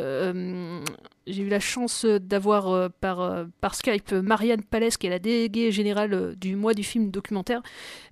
J'ai 1.26 1.42
eu 1.42 1.48
la 1.48 1.60
chance 1.60 2.04
d'avoir 2.04 2.90
par, 3.00 3.46
par 3.60 3.74
Skype 3.74 4.12
Marianne 4.12 4.62
Palès, 4.62 4.96
qui 4.96 5.06
est 5.06 5.10
la 5.10 5.18
déléguée 5.18 5.70
générale 5.70 6.34
du 6.36 6.56
mois 6.56 6.74
du 6.74 6.82
film 6.82 7.10
documentaire. 7.10 7.62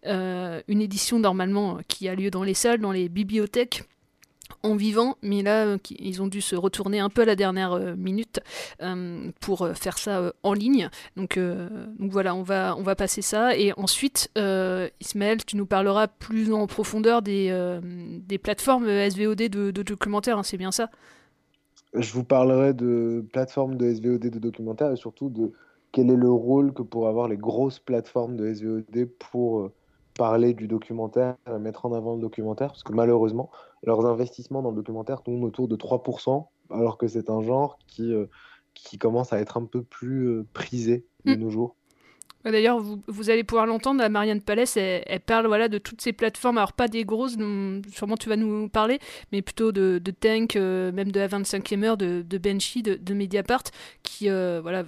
Une 0.05 0.83
édition 0.83 1.19
normalement 1.19 1.79
qui 1.89 2.09
a 2.09 2.15
lieu 2.15 2.31
dans 2.31 2.45
les 2.45 2.55
salles, 2.55 2.81
dans 2.81 2.93
les 2.93 3.09
bibliothèques 3.09 3.85
en 4.63 4.77
vivant, 4.77 5.17
mais 5.23 5.43
là, 5.43 5.67
euh, 5.67 5.79
ils 5.99 6.23
ont 6.23 6.27
dû 6.27 6.41
se 6.41 6.57
retourner 6.57 6.99
un 6.99 7.09
peu 7.09 7.23
à 7.23 7.25
la 7.25 7.37
dernière 7.37 7.73
euh, 7.73 7.95
minute 7.97 8.41
euh, 8.83 9.31
pour 9.41 9.69
faire 9.75 9.99
ça 9.99 10.33
en 10.43 10.53
ligne. 10.53 10.89
Donc, 11.17 11.39
voilà, 11.99 12.35
on 12.35 12.43
va, 12.43 12.77
on 12.77 12.83
va 12.83 12.95
passer 12.95 13.23
ça. 13.23 13.57
Et 13.57 13.73
ensuite, 13.77 14.31
Ismaël, 15.01 15.45
tu 15.45 15.57
nous 15.57 15.67
parleras 15.67 16.09
plus 16.09 16.53
en 16.53 16.67
profondeur 16.67 17.23
des, 17.23 17.79
des 18.27 18.39
plateformes 18.39 18.87
SVOD 18.87 19.49
de, 19.49 19.71
documentaires, 19.71 20.39
hein, 20.39 20.43
c'est 20.43 20.57
bien 20.57 20.73
ça? 20.73 20.91
Je 21.95 22.13
vous 22.13 22.25
parlerai 22.25 22.75
de 22.75 23.25
plateformes 23.33 23.77
de 23.77 23.93
SVOD 23.93 24.29
de 24.29 24.39
documentaires 24.39 24.93
et 24.93 24.97
surtout 24.97 25.31
de 25.31 25.53
quel 25.93 26.11
est 26.11 26.17
le 26.17 26.31
rôle 26.31 26.73
que 26.73 26.83
pourraient 26.83 27.09
avoir 27.09 27.29
les 27.29 27.37
grosses 27.37 27.79
plateformes 27.79 28.37
de 28.37 28.53
SVOD 28.53 29.09
pour 29.19 29.71
parler 30.17 30.55
du 30.55 30.67
documentaire 30.67 31.37
et 31.47 31.59
mettre 31.59 31.87
en 31.87 31.93
avant 31.93 32.15
le 32.15 32.21
documentaire, 32.21 32.69
parce 32.69 32.83
que 32.83 32.93
malheureusement, 32.93 33.51
leurs 33.87 34.05
investissements 34.05 34.63
dans 34.63 34.71
le 34.71 34.77
documentaire 34.77 35.23
tournent 35.23 35.45
autour 35.45 35.69
de 35.69 35.77
3%, 35.77 36.47
alors 36.71 36.99
que 36.99 37.07
c'est 37.07 37.31
un 37.31 37.41
genre 37.41 37.79
qui, 37.87 38.13
euh, 38.13 38.27
qui 38.75 38.99
commence 38.99 39.33
à 39.33 39.41
être 39.41 39.57
un 39.57 39.65
peu 39.65 39.83
plus 39.83 40.27
euh, 40.27 40.47
prisé 40.53 41.07
de 41.25 41.35
nos 41.35 41.49
jours. 41.49 41.77
D'ailleurs, 42.51 42.81
vous, 42.81 43.31
allez 43.31 43.43
pouvoir 43.43 43.67
l'entendre, 43.67 44.07
Marianne 44.09 44.41
Palès, 44.41 44.77
elle, 44.77 45.21
parle 45.21 45.49
voilà, 45.49 45.69
de 45.69 45.79
toutes 45.79 46.01
ces 46.01 46.13
plateformes, 46.13 46.59
alors 46.59 46.73
pas 46.73 46.87
des 46.87 47.05
grosses, 47.05 47.37
sûrement 47.93 48.17
tu 48.17 48.29
vas 48.29 48.37
nous 48.37 48.69
parler, 48.69 49.01
mais 49.33 49.43
plutôt 49.43 49.73
de, 49.73 50.01
de 50.03 50.11
Tank, 50.13 50.55
euh, 50.55 50.93
même 50.93 51.11
de 51.11 51.19
la 51.19 51.27
25e 51.27 51.83
heure, 51.83 51.97
de, 51.97 52.23
de 52.23 52.39
Benchy, 52.39 52.83
de, 52.83 53.15
Mediapart, 53.15 53.65
qui 54.05 54.31
euh, 54.31 54.61
voilà, 54.63 54.85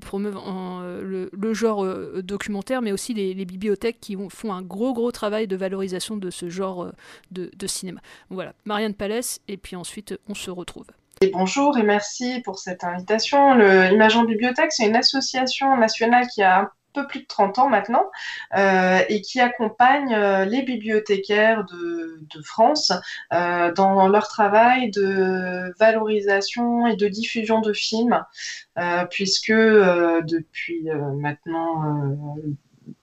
promeuvent 0.00 0.40
le, 1.00 1.30
le, 1.32 1.54
genre 1.54 1.86
documentaire, 2.22 2.82
mais 2.82 2.90
aussi 2.90 3.14
les, 3.14 3.44
bibliothèques 3.44 4.00
qui 4.00 4.16
font 4.28 4.52
un 4.52 4.62
gros 4.62 4.92
gros 4.92 5.12
travail 5.12 5.46
de 5.46 5.56
valorisation 5.56 6.16
de 6.16 6.30
ce 6.30 6.48
genre 6.48 6.90
de, 7.30 7.50
de 7.56 7.66
cinéma. 7.68 8.00
Voilà, 8.30 8.52
Marianne 8.64 8.94
Palès, 8.94 9.40
et 9.46 9.56
puis 9.56 9.76
ensuite 9.76 10.18
on 10.28 10.34
se 10.34 10.50
retrouve. 10.50 10.86
bonjour 11.32 11.78
et 11.78 11.84
merci 11.84 12.40
pour 12.44 12.58
cette 12.58 12.82
invitation. 12.82 13.54
Le 13.54 13.92
Image 13.92 14.16
en 14.16 14.24
Bibliothèque, 14.24 14.72
c'est 14.72 14.86
une 14.86 14.96
association 14.96 15.76
nationale 15.76 16.26
qui 16.26 16.42
a 16.42 16.72
peu 16.92 17.06
plus 17.06 17.20
de 17.20 17.26
30 17.26 17.58
ans 17.58 17.68
maintenant 17.68 18.10
euh, 18.56 19.00
et 19.08 19.20
qui 19.20 19.40
accompagne 19.40 20.14
euh, 20.14 20.44
les 20.44 20.62
bibliothécaires 20.62 21.64
de, 21.64 22.18
France 22.44 22.92
euh, 23.34 23.72
dans 23.72 24.08
leur 24.08 24.26
travail 24.28 24.90
de 24.90 25.74
valorisation 25.78 26.86
et 26.86 26.96
de 26.96 27.06
diffusion 27.06 27.60
de 27.60 27.72
films, 27.72 28.24
puisque 29.10 29.52
depuis 29.52 30.88
maintenant 31.16 32.36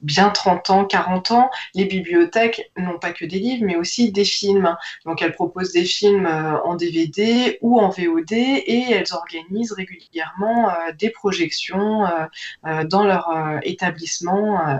bien 0.01 0.29
30 0.29 0.69
ans, 0.69 0.86
40 0.86 1.31
ans, 1.31 1.50
les 1.75 1.86
bibliothèques 1.86 2.72
n'ont 2.77 3.00
pas 3.00 3.12
que 3.12 3.25
des 3.25 3.39
livres, 3.39 3.65
mais 3.65 3.75
aussi 3.75 4.12
des 4.12 4.25
films. 4.25 4.75
Donc 5.05 5.22
elles 5.22 5.34
proposent 5.34 5.74
des 5.74 5.86
films 5.86 6.25
euh, 6.25 6.62
en 6.63 6.75
DVD 6.75 7.57
ou 7.62 7.79
en 7.79 7.89
VOD 7.89 8.31
et 8.31 8.86
elles 8.91 9.13
organisent 9.13 9.74
régulièrement 9.74 10.69
euh, 10.69 10.74
des 10.98 11.10
projections 11.10 12.05
euh, 12.05 12.84
dans 12.86 13.03
leur 13.03 13.29
établissement 13.63 14.79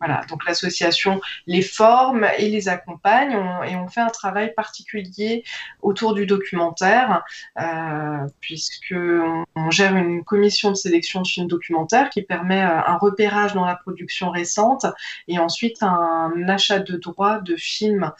voilà, 0.00 0.22
donc 0.28 0.44
l'association 0.46 1.20
les 1.46 1.62
forme 1.62 2.26
et 2.38 2.48
les 2.48 2.68
accompagne. 2.68 3.32
Et 3.66 3.76
on 3.76 3.88
fait 3.88 4.00
un 4.00 4.08
travail 4.08 4.52
particulier 4.54 5.44
autour 5.82 6.14
du 6.14 6.26
documentaire 6.26 7.24
euh, 7.58 8.26
puisque 8.40 8.94
on, 8.94 9.70
gère 9.70 9.96
une 9.96 10.24
commission 10.24 10.70
de 10.70 10.76
sélection 10.76 11.22
de 11.22 11.26
films 11.26 11.48
documentaires 11.48 12.10
qui 12.10 12.22
permet 12.22 12.62
euh, 12.62 12.80
un 12.86 12.96
repérage 12.96 13.54
dans 13.54 13.64
la 13.64 13.74
production 13.74 14.30
récente 14.30 14.86
et 15.28 15.38
ensuite 15.38 15.82
un 15.82 16.32
achat 16.48 16.78
de 16.78 16.96
droits 16.96 17.40
de 17.40 17.56
films 17.56 18.12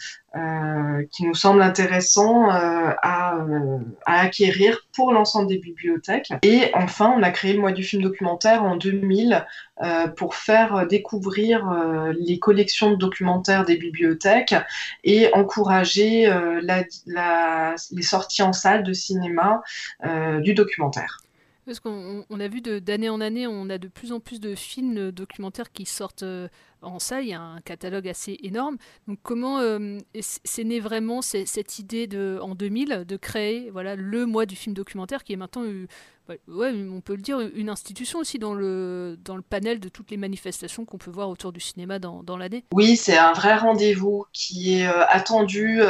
qui 1.10 1.24
nous 1.24 1.34
semble 1.34 1.62
intéressant 1.62 2.50
euh, 2.50 2.90
à, 3.02 3.36
euh, 3.36 3.78
à, 4.06 4.20
acquérir 4.20 4.86
pour 4.94 5.12
l'ensemble 5.12 5.48
des 5.48 5.58
bibliothèques. 5.58 6.32
Et 6.42 6.70
enfin, 6.74 7.14
on 7.16 7.22
a 7.22 7.30
créé 7.30 7.52
le 7.52 7.60
mois 7.60 7.72
du 7.72 7.82
film 7.82 8.02
documentaire 8.02 8.62
en 8.62 8.76
2000 8.76 9.46
pour 10.16 10.34
faire 10.34 10.86
découvrir 10.86 11.70
les 12.18 12.38
collections 12.38 12.92
de 12.92 12.96
documentaires 12.96 13.66
des 13.66 13.76
bibliothèques 13.76 14.54
et 15.04 15.28
encourager 15.34 16.26
la, 16.62 16.84
la, 17.04 17.74
les 17.92 18.02
sorties 18.02 18.42
en 18.42 18.54
salle 18.54 18.84
de 18.84 18.94
cinéma 18.94 19.60
du 20.40 20.54
documentaire. 20.54 21.18
Parce 21.66 21.80
qu'on 21.80 22.24
a 22.30 22.48
vu 22.48 22.60
d'année 22.60 23.08
en 23.08 23.20
année, 23.20 23.48
on 23.48 23.68
a 23.70 23.78
de 23.78 23.88
plus 23.88 24.12
en 24.12 24.20
plus 24.20 24.38
de 24.38 24.54
films 24.54 25.10
documentaires 25.10 25.72
qui 25.72 25.84
sortent 25.84 26.24
en 26.80 27.00
salle. 27.00 27.24
Il 27.24 27.30
y 27.30 27.34
a 27.34 27.40
un 27.40 27.60
catalogue 27.60 28.06
assez 28.06 28.38
énorme. 28.44 28.76
Donc 29.08 29.18
comment 29.24 29.58
euh, 29.58 29.98
c'est 30.20 30.62
né 30.62 30.78
vraiment 30.78 31.22
cette 31.22 31.78
idée 31.80 32.08
en 32.40 32.54
2000 32.54 33.04
de 33.06 33.16
créer 33.16 33.72
le 33.74 34.26
mois 34.26 34.46
du 34.46 34.54
film 34.54 34.74
documentaire 34.76 35.24
qui 35.24 35.32
est 35.32 35.36
maintenant, 35.36 35.64
euh, 35.64 35.86
on 36.28 37.00
peut 37.00 37.16
le 37.16 37.22
dire, 37.22 37.40
une 37.40 37.68
institution 37.68 38.20
aussi 38.20 38.38
dans 38.38 38.54
le, 38.54 39.18
panel 39.50 39.80
de 39.80 39.88
toutes 39.88 40.12
les 40.12 40.16
manifestations 40.16 40.84
qu'on 40.84 40.98
peut 40.98 41.10
voir 41.10 41.28
autour 41.28 41.52
du 41.52 41.60
cinéma 41.60 41.98
dans, 41.98 42.36
l'année? 42.36 42.64
Oui, 42.72 42.96
c'est 42.96 43.18
un 43.18 43.32
vrai 43.32 43.56
rendez-vous 43.56 44.24
qui 44.32 44.74
est 44.74 44.86
euh, 44.86 45.04
attendu 45.08 45.80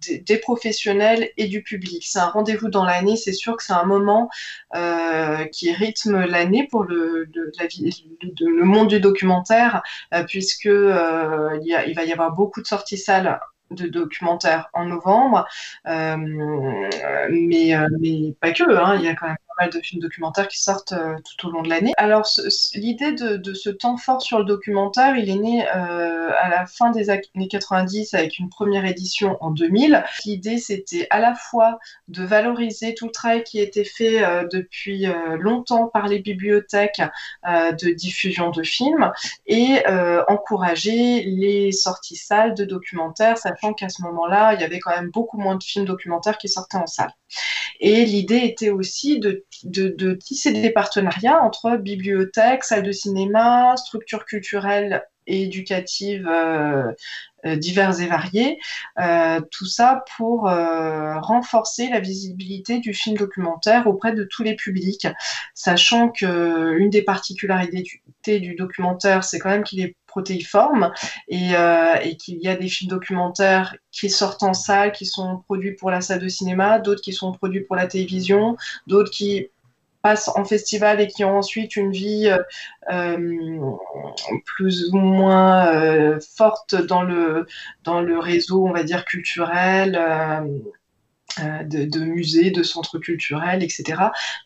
des, 0.00 0.38
professionnels 0.38 1.30
et 1.36 1.46
du 1.46 1.62
public. 1.62 2.04
C'est 2.06 2.18
un 2.18 2.28
rendez-vous 2.28 2.68
dans 2.68 2.84
l'année, 2.84 3.16
c'est 3.16 3.32
sûr 3.32 3.56
que 3.56 3.62
c'est 3.62 3.72
un 3.72 3.84
moment 3.84 4.30
euh, 4.74 5.44
qui 5.46 5.72
rythme 5.72 6.24
l'année 6.24 6.66
pour 6.70 6.84
le, 6.84 7.28
monde 8.64 8.88
du 8.88 9.00
documentaire, 9.00 9.82
euh, 10.14 10.24
puisque 10.24 10.66
euh, 10.66 11.58
il, 11.64 11.94
va 11.94 12.04
y 12.04 12.12
avoir 12.12 12.32
beaucoup 12.32 12.60
de 12.60 12.66
sorties 12.66 12.98
salles 12.98 13.38
de 13.70 13.86
documentaires 13.86 14.68
en 14.72 14.86
novembre, 14.86 15.46
mais, 15.86 17.74
euh, 17.74 17.88
mais 18.00 18.34
pas 18.40 18.52
que, 18.52 18.76
hein, 18.76 18.96
il 18.96 19.02
y 19.04 19.08
a 19.08 19.14
quand 19.14 19.28
même 19.28 19.36
de 19.68 19.80
films 19.80 20.00
documentaires 20.00 20.48
qui 20.48 20.60
sortent 20.60 20.92
euh, 20.92 21.16
tout 21.24 21.48
au 21.48 21.50
long 21.50 21.62
de 21.62 21.68
l'année. 21.68 21.92
Alors, 21.96 22.26
l'idée 22.74 23.12
de, 23.12 23.54
ce 23.54 23.70
temps 23.70 23.96
fort 23.96 24.22
sur 24.22 24.38
le 24.38 24.44
documentaire, 24.44 25.16
il 25.16 25.28
est 25.28 25.36
né 25.36 25.68
euh, 25.68 26.30
à 26.40 26.48
la 26.48 26.66
fin 26.66 26.90
des 26.90 27.10
années 27.10 27.48
90 27.50 28.14
avec 28.14 28.38
une 28.38 28.48
première 28.48 28.86
édition 28.86 29.36
en 29.40 29.50
2000. 29.50 30.04
L'idée, 30.24 30.58
c'était 30.58 31.06
à 31.10 31.18
la 31.18 31.34
fois 31.34 31.78
de 32.08 32.24
valoriser 32.24 32.94
tout 32.94 33.06
le 33.06 33.12
travail 33.12 33.42
qui 33.42 33.60
a 33.60 33.62
été 33.62 33.84
fait 33.84 34.24
euh, 34.24 34.46
depuis 34.50 35.06
longtemps 35.38 35.88
par 35.88 36.08
les 36.08 36.20
bibliothèques 36.20 37.02
de 37.46 37.94
diffusion 37.94 38.50
de 38.50 38.62
films 38.62 39.10
et 39.46 39.82
encourager 40.28 41.22
les 41.22 41.72
sorties 41.72 42.16
salles 42.16 42.54
de 42.54 42.64
documentaires, 42.64 43.38
sachant 43.38 43.72
qu'à 43.72 43.88
ce 43.88 44.02
moment-là, 44.02 44.54
il 44.54 44.60
y 44.60 44.64
avait 44.64 44.78
quand 44.78 44.90
même 44.90 45.10
beaucoup 45.10 45.38
moins 45.38 45.56
de 45.56 45.62
films 45.62 45.84
documentaires 45.84 46.38
qui 46.38 46.48
sortaient 46.48 46.76
en 46.76 46.86
salle. 46.86 47.12
Et 47.80 48.04
l'idée 48.04 48.42
était 48.44 48.70
aussi 48.70 49.18
de 49.18 49.44
de, 49.64 50.14
tisser 50.14 50.52
des 50.52 50.70
partenariats 50.70 51.42
entre 51.42 51.76
bibliothèques, 51.76 52.64
salles 52.64 52.82
de 52.82 52.92
cinéma, 52.92 53.76
structures 53.76 54.24
culturelles 54.24 55.04
et 55.26 55.42
éducatives 55.42 56.28
euh, 56.28 56.92
euh, 57.46 57.56
diverses 57.56 58.00
et 58.00 58.06
variées, 58.06 58.58
euh, 58.98 59.40
tout 59.50 59.66
ça 59.66 60.04
pour 60.16 60.42
renforcer 60.42 61.88
la 61.88 62.00
visibilité 62.00 62.80
du 62.80 62.92
film 62.92 63.16
documentaire 63.16 63.86
auprès 63.86 64.12
de 64.12 64.24
tous 64.24 64.42
les 64.42 64.56
publics, 64.56 65.06
sachant 65.54 66.10
que 66.10 66.76
une 66.78 66.90
des 66.90 67.02
particularités 67.02 68.40
du 68.40 68.54
documentaire, 68.54 69.24
c'est 69.24 69.38
quand 69.38 69.50
même 69.50 69.64
qu'il 69.64 69.80
est 69.80 69.96
protéiforme 70.10 70.92
et, 71.28 71.52
et 72.02 72.16
qu'il 72.16 72.38
y 72.38 72.48
a 72.48 72.56
des 72.56 72.68
films 72.68 72.90
documentaires 72.90 73.76
qui 73.92 74.10
sortent 74.10 74.42
en 74.42 74.54
salle, 74.54 74.92
qui 74.92 75.06
sont 75.06 75.38
produits 75.46 75.74
pour 75.74 75.90
la 75.90 76.00
salle 76.00 76.20
de 76.20 76.28
cinéma, 76.28 76.78
d'autres 76.78 77.02
qui 77.02 77.12
sont 77.12 77.32
produits 77.32 77.62
pour 77.62 77.76
la 77.76 77.86
télévision, 77.86 78.56
d'autres 78.86 79.10
qui 79.10 79.48
passent 80.02 80.28
en 80.28 80.44
festival 80.44 81.00
et 81.00 81.06
qui 81.06 81.24
ont 81.24 81.36
ensuite 81.36 81.76
une 81.76 81.92
vie 81.92 82.28
euh, 82.28 82.38
euh, 82.90 83.60
plus 84.44 84.90
ou 84.92 84.96
moins 84.96 85.74
euh, 85.74 86.18
forte 86.36 86.74
dans 86.74 87.02
le, 87.02 87.46
dans 87.84 88.00
le 88.00 88.18
réseau, 88.18 88.66
on 88.66 88.72
va 88.72 88.82
dire, 88.82 89.04
culturel. 89.04 89.98
De, 91.38 91.84
de, 91.84 92.00
musées, 92.00 92.50
de 92.50 92.62
centres 92.62 92.98
culturels, 92.98 93.62
etc. 93.62 93.84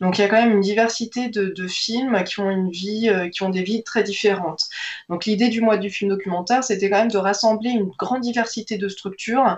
Donc 0.01 0.17
il 0.17 0.21
y 0.21 0.23
a 0.23 0.27
quand 0.27 0.37
même 0.37 0.51
une 0.51 0.61
diversité 0.61 1.29
de, 1.29 1.67
films 1.67 2.23
qui 2.23 2.39
ont 2.39 2.49
une 2.49 2.69
vie, 2.69 3.11
qui 3.33 3.43
ont 3.43 3.49
des 3.49 3.63
vies 3.63 3.83
très 3.83 4.03
différentes. 4.03 4.65
Donc 5.09 5.25
l'idée 5.25 5.49
du 5.49 5.61
mois 5.61 5.77
du 5.77 5.89
film 5.89 6.11
documentaire, 6.11 6.63
c'était 6.63 6.89
quand 6.89 6.99
même 6.99 7.11
de 7.11 7.17
rassembler 7.17 7.71
une 7.71 7.89
grande 7.97 8.21
diversité 8.21 8.77
de 8.77 8.87
structures 8.87 9.57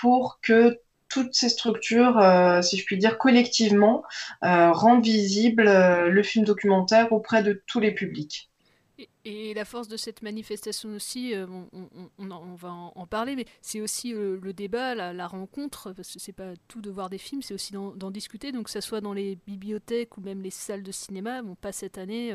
pour 0.00 0.40
que 0.42 0.80
toutes 1.10 1.34
ces 1.34 1.50
structures, 1.50 2.18
euh, 2.18 2.62
si 2.62 2.78
je 2.78 2.84
puis 2.86 2.96
dire, 2.96 3.18
collectivement, 3.18 4.04
euh, 4.44 4.72
rendent 4.72 5.04
visible 5.04 5.68
euh, 5.68 6.08
le 6.08 6.22
film 6.22 6.46
documentaire 6.46 7.12
auprès 7.12 7.42
de 7.42 7.62
tous 7.66 7.80
les 7.80 7.90
publics. 7.90 8.49
Et, 9.24 9.54
la 9.54 9.64
force 9.64 9.88
de 9.88 9.96
cette 9.96 10.22
manifestation 10.22 10.90
aussi, 10.94 11.34
on, 12.18 12.54
va 12.54 12.70
en, 12.70 13.06
parler, 13.06 13.36
mais 13.36 13.44
c'est 13.60 13.80
aussi 13.80 14.12
le 14.12 14.52
débat, 14.52 14.94
la, 14.94 15.26
rencontre, 15.26 15.92
parce 15.92 16.12
que 16.12 16.18
c'est 16.18 16.32
pas 16.32 16.54
tout 16.68 16.80
de 16.80 16.90
voir 16.90 17.10
des 17.10 17.18
films, 17.18 17.42
c'est 17.42 17.54
aussi 17.54 17.72
d'en 17.72 18.10
discuter, 18.10 18.52
donc 18.52 18.66
que 18.66 18.70
ce 18.70 18.80
soit 18.80 19.00
dans 19.00 19.12
les 19.12 19.36
bibliothèques 19.46 20.16
ou 20.16 20.20
même 20.20 20.40
les 20.40 20.50
salles 20.50 20.82
de 20.82 20.92
cinéma, 20.92 21.42
bon 21.42 21.54
pas 21.54 21.72
cette 21.72 21.98
année, 21.98 22.32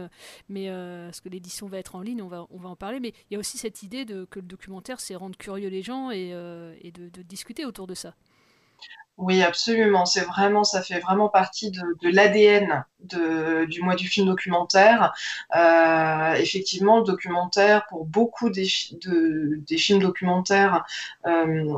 mais 0.49 0.67
parce 0.69 1.21
que 1.21 1.29
l'édition 1.29 1.67
va 1.67 1.79
être 1.79 1.95
en 1.95 2.01
ligne, 2.01 2.21
on 2.21 2.27
va, 2.27 2.47
on 2.49 2.57
va 2.57 2.69
en 2.69 2.75
parler, 2.75 2.99
mais 2.99 3.13
il 3.29 3.33
y 3.33 3.37
a 3.37 3.39
aussi 3.39 3.57
cette 3.57 3.83
idée 3.83 4.05
de, 4.05 4.25
que 4.25 4.39
le 4.39 4.45
documentaire, 4.47 4.99
c'est 4.99 5.15
rendre 5.15 5.37
curieux 5.37 5.69
les 5.69 5.81
gens 5.81 6.11
et 6.11 6.31
de 6.31 7.21
discuter 7.23 7.65
autour 7.65 7.87
de 7.87 7.95
ça. 7.95 8.15
Oui, 9.17 9.41
absolument. 9.41 10.05
C'est 10.05 10.21
vraiment, 10.25 10.63
ça 10.65 10.81
fait 10.81 10.99
vraiment 10.99 11.29
partie 11.29 11.71
de, 11.71 11.81
l'ADN 12.01 12.83
du 12.99 13.81
mois 13.81 13.95
du 13.95 14.07
film 14.07 14.27
documentaire. 14.27 15.13
Euh, 15.55 16.33
effectivement, 16.33 16.99
le 16.99 17.05
documentaire, 17.05 17.85
pour 17.87 18.05
beaucoup 18.05 18.49
des, 18.49 18.65
films 18.65 19.99
documentaires, 19.99 20.85
euh, 21.27 21.73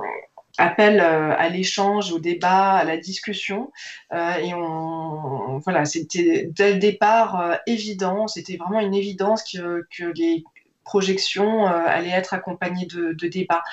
appelle 0.58 1.00
euh, 1.00 1.36
à 1.38 1.50
l'échange, 1.50 2.12
au 2.12 2.18
débat, 2.18 2.74
à 2.74 2.84
la 2.86 2.98
discussion. 2.98 3.72
et 4.12 4.54
on, 4.56 5.60
voilà, 5.60 5.86
c'était 5.86 6.50
dès 6.52 6.74
le 6.74 6.80
départ 6.80 7.60
évident, 7.68 8.28
c'était 8.28 8.58
vraiment 8.58 8.80
une 8.80 8.96
évidence 8.96 9.44
que 9.44 9.86
les 10.16 10.44
projection 10.88 11.68
euh, 11.68 11.86
allait 11.86 12.10
être 12.10 12.34
accompagnée 12.34 12.88
de, 12.88 13.28
débats. 13.28 13.64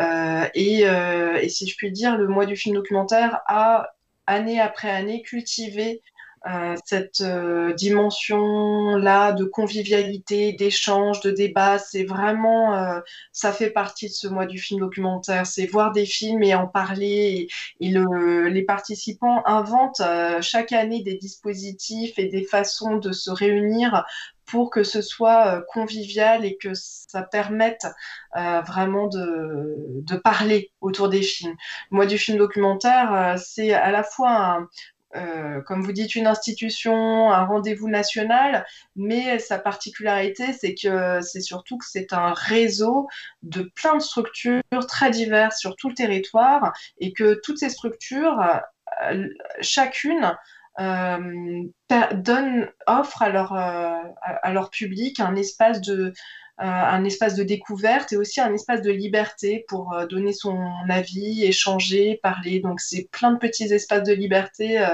Euh, 0.00 0.44
euh, 0.56 1.38
et, 1.40 1.48
si 1.48 1.66
je 1.66 1.76
puis 1.76 1.90
dire, 1.90 2.16
le 2.16 2.28
mois 2.28 2.46
du 2.46 2.56
film 2.56 2.76
documentaire 2.76 3.40
a, 3.46 3.88
année 4.26 4.60
après 4.60 4.90
année, 4.90 5.22
cultivé 5.22 6.02
cette 6.84 7.22
dimension-là 7.76 9.32
de 9.32 9.44
convivialité, 9.44 10.54
d'échange, 10.54 11.20
de 11.20 11.30
débat, 11.30 11.78
c'est 11.78 12.04
vraiment, 12.04 13.02
ça 13.32 13.52
fait 13.52 13.68
partie 13.68 14.06
de 14.06 14.14
ce 14.14 14.28
mois 14.28 14.46
du 14.46 14.56
film 14.56 14.80
documentaire. 14.80 15.46
C'est 15.46 15.66
voir 15.66 15.92
des 15.92 16.06
films 16.06 16.42
et 16.42 16.54
en 16.54 16.66
parler. 16.66 17.48
Et, 17.80 17.90
les 17.90 18.62
participants 18.62 19.42
inventent 19.44 20.00
chaque 20.40 20.72
année 20.72 21.02
des 21.02 21.16
dispositifs 21.16 22.18
et 22.18 22.28
des 22.28 22.44
façons 22.44 22.96
de 22.96 23.12
se 23.12 23.30
réunir 23.30 24.06
pour 24.48 24.70
que 24.70 24.82
ce 24.82 25.02
soit 25.02 25.46
euh, 25.56 25.60
convivial 25.68 26.44
et 26.44 26.56
que 26.56 26.72
ça 26.74 27.22
permette 27.22 27.86
euh, 28.36 28.60
vraiment 28.62 29.06
de, 29.06 30.16
parler 30.24 30.72
autour 30.80 31.08
des 31.08 31.22
films. 31.22 31.54
Moi, 31.90 32.06
du 32.06 32.18
film 32.18 32.38
documentaire, 32.38 33.14
euh, 33.14 33.36
c'est 33.36 33.72
à 33.72 33.90
la 33.90 34.02
fois 34.02 34.66
comme 35.64 35.82
vous 35.82 35.92
dites, 35.92 36.16
une 36.16 36.26
institution, 36.26 37.32
un 37.32 37.44
rendez-vous 37.46 37.88
national, 37.88 38.66
mais 38.94 39.38
sa 39.38 39.58
particularité, 39.58 40.52
c'est 40.52 40.74
que 40.74 41.22
c'est 41.22 41.40
surtout 41.40 41.78
que 41.78 41.86
c'est 41.88 42.12
un 42.12 42.34
réseau 42.34 43.08
de 43.42 43.62
plein 43.74 43.96
de 43.96 44.02
structures 44.02 44.62
très 44.86 45.10
diverses 45.10 45.58
sur 45.58 45.76
tout 45.76 45.88
le 45.88 45.94
territoire 45.94 46.74
et 46.98 47.14
que 47.14 47.40
toutes 47.42 47.56
ces 47.56 47.70
structures, 47.70 48.38
chacune, 49.62 50.36
euh, 50.80 51.64
donne, 52.14 52.70
offre 52.86 53.22
à 53.22 53.30
leur, 53.30 53.52
euh, 53.52 53.98
à 54.22 54.52
leur 54.52 54.70
public 54.70 55.18
un 55.18 55.34
espace 55.34 55.80
de, 55.80 56.04
euh, 56.04 56.12
un 56.58 57.04
espace 57.04 57.34
de 57.34 57.42
découverte 57.42 58.12
et 58.12 58.16
aussi 58.16 58.40
un 58.40 58.52
espace 58.54 58.82
de 58.82 58.90
liberté 58.90 59.64
pour 59.68 59.96
donner 60.08 60.32
son 60.32 60.58
avis, 60.88 61.44
échanger, 61.44 62.20
parler. 62.22 62.60
Donc 62.60 62.80
c'est 62.80 63.08
plein 63.10 63.32
de 63.32 63.38
petits 63.38 63.72
espaces 63.72 64.04
de 64.04 64.12
liberté 64.12 64.84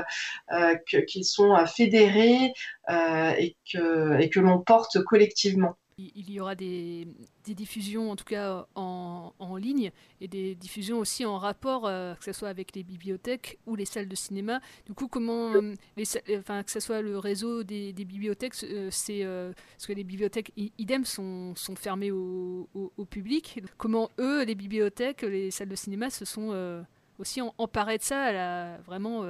qui 1.07 1.25
sont 1.25 1.55
fédérés 1.67 2.53
et 2.89 3.57
que 3.73 4.41
l'on 4.41 4.61
porte 4.61 5.03
collectivement 5.05 5.77
il 5.99 6.31
y 6.31 6.41
aura 6.41 6.55
des, 6.55 7.07
diffusions, 7.47 8.11
en 8.11 8.17
tout 8.17 8.25
cas 8.25 8.67
en, 8.75 9.57
ligne, 9.57 9.93
et 10.21 10.29
des 10.29 10.55
diffusions 10.55 10.99
aussi 10.99 11.25
en 11.25 11.39
rapport, 11.39 11.87
euh, 11.87 12.15
que 12.15 12.25
ce 12.25 12.33
soit 12.33 12.49
avec 12.49 12.75
les 12.75 12.83
bibliothèques 12.83 13.59
ou 13.67 13.77
les 13.77 13.85
salles 13.85 14.09
de 14.09 14.15
cinéma. 14.15 14.61
Du 14.87 14.95
coup, 14.95 15.09
comment, 15.09 15.53
euh, 15.55 15.75
les, 15.97 16.05
enfin, 16.39 16.63
que 16.63 16.71
ce 16.71 16.81
soit 16.81 17.03
le 17.03 17.19
réseau 17.19 17.63
des, 17.63 17.93
bibliothèques, 17.93 18.55
euh, 18.65 18.89
c'est 18.91 19.25
parce 19.25 19.87
que 19.87 19.93
les 19.93 20.05
bibliothèques, 20.05 20.53
idem, 20.57 21.05
sont, 21.05 21.55
fermées 21.77 22.11
au, 22.11 22.69
public. 23.09 23.61
Comment 23.77 24.11
eux, 24.19 24.45
les 24.45 24.55
bibliothèques, 24.55 25.23
les 25.23 25.51
salles 25.51 25.69
de 25.69 25.77
cinéma, 25.77 26.11
se 26.11 26.25
sont 26.25 26.85
aussi 27.19 27.41
emparés 27.59 27.99
de 27.99 28.03
ça, 28.03 28.79
vraiment 28.79 29.25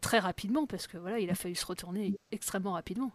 très 0.00 0.18
rapidement, 0.18 0.66
parce 0.66 0.86
que 0.86 0.96
voilà, 0.96 1.18
il 1.18 1.30
a 1.30 1.34
fallu 1.34 1.54
se 1.54 1.66
retourner 1.66 2.14
extrêmement 2.30 2.72
rapidement. 2.72 3.12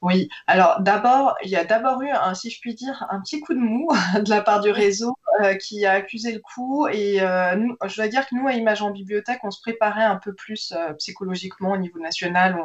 Oui, 0.00 0.28
alors 0.46 0.80
d'abord, 0.80 1.36
il 1.44 1.50
y 1.50 1.56
a 1.56 1.64
d'abord 1.64 2.02
eu, 2.02 2.10
un, 2.10 2.34
si 2.34 2.50
je 2.50 2.60
puis 2.60 2.74
dire, 2.74 3.06
un 3.10 3.20
petit 3.20 3.40
coup 3.40 3.54
de 3.54 3.58
mou 3.58 3.88
de 4.22 4.30
la 4.30 4.42
part 4.42 4.60
du 4.60 4.70
réseau 4.70 5.16
euh, 5.40 5.54
qui 5.54 5.86
a 5.86 5.92
accusé 5.92 6.32
le 6.32 6.40
coup. 6.40 6.86
Et 6.88 7.22
euh, 7.22 7.56
je 7.86 7.96
dois 7.96 8.08
dire 8.08 8.26
que 8.28 8.34
nous, 8.34 8.46
à 8.48 8.52
Image 8.52 8.82
en 8.82 8.90
Bibliothèque, 8.90 9.40
on 9.44 9.50
se 9.50 9.60
préparait 9.60 10.04
un 10.04 10.16
peu 10.16 10.34
plus 10.34 10.72
euh, 10.76 10.92
psychologiquement 10.94 11.72
au 11.72 11.76
niveau 11.76 11.98
national 11.98 12.58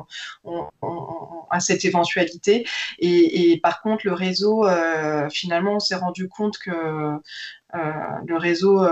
à 1.50 1.60
cette 1.60 1.86
éventualité. 1.86 2.68
Et, 3.00 3.60
par 3.63 3.82
contre, 3.82 4.06
le 4.06 4.13
réseau, 4.13 4.66
finalement, 5.32 5.75
on 5.75 5.80
s'est 5.80 5.96
rendu 5.96 6.27
compte 6.27 6.58
que 6.58 6.72
le 7.74 8.38
réseau 8.38 8.86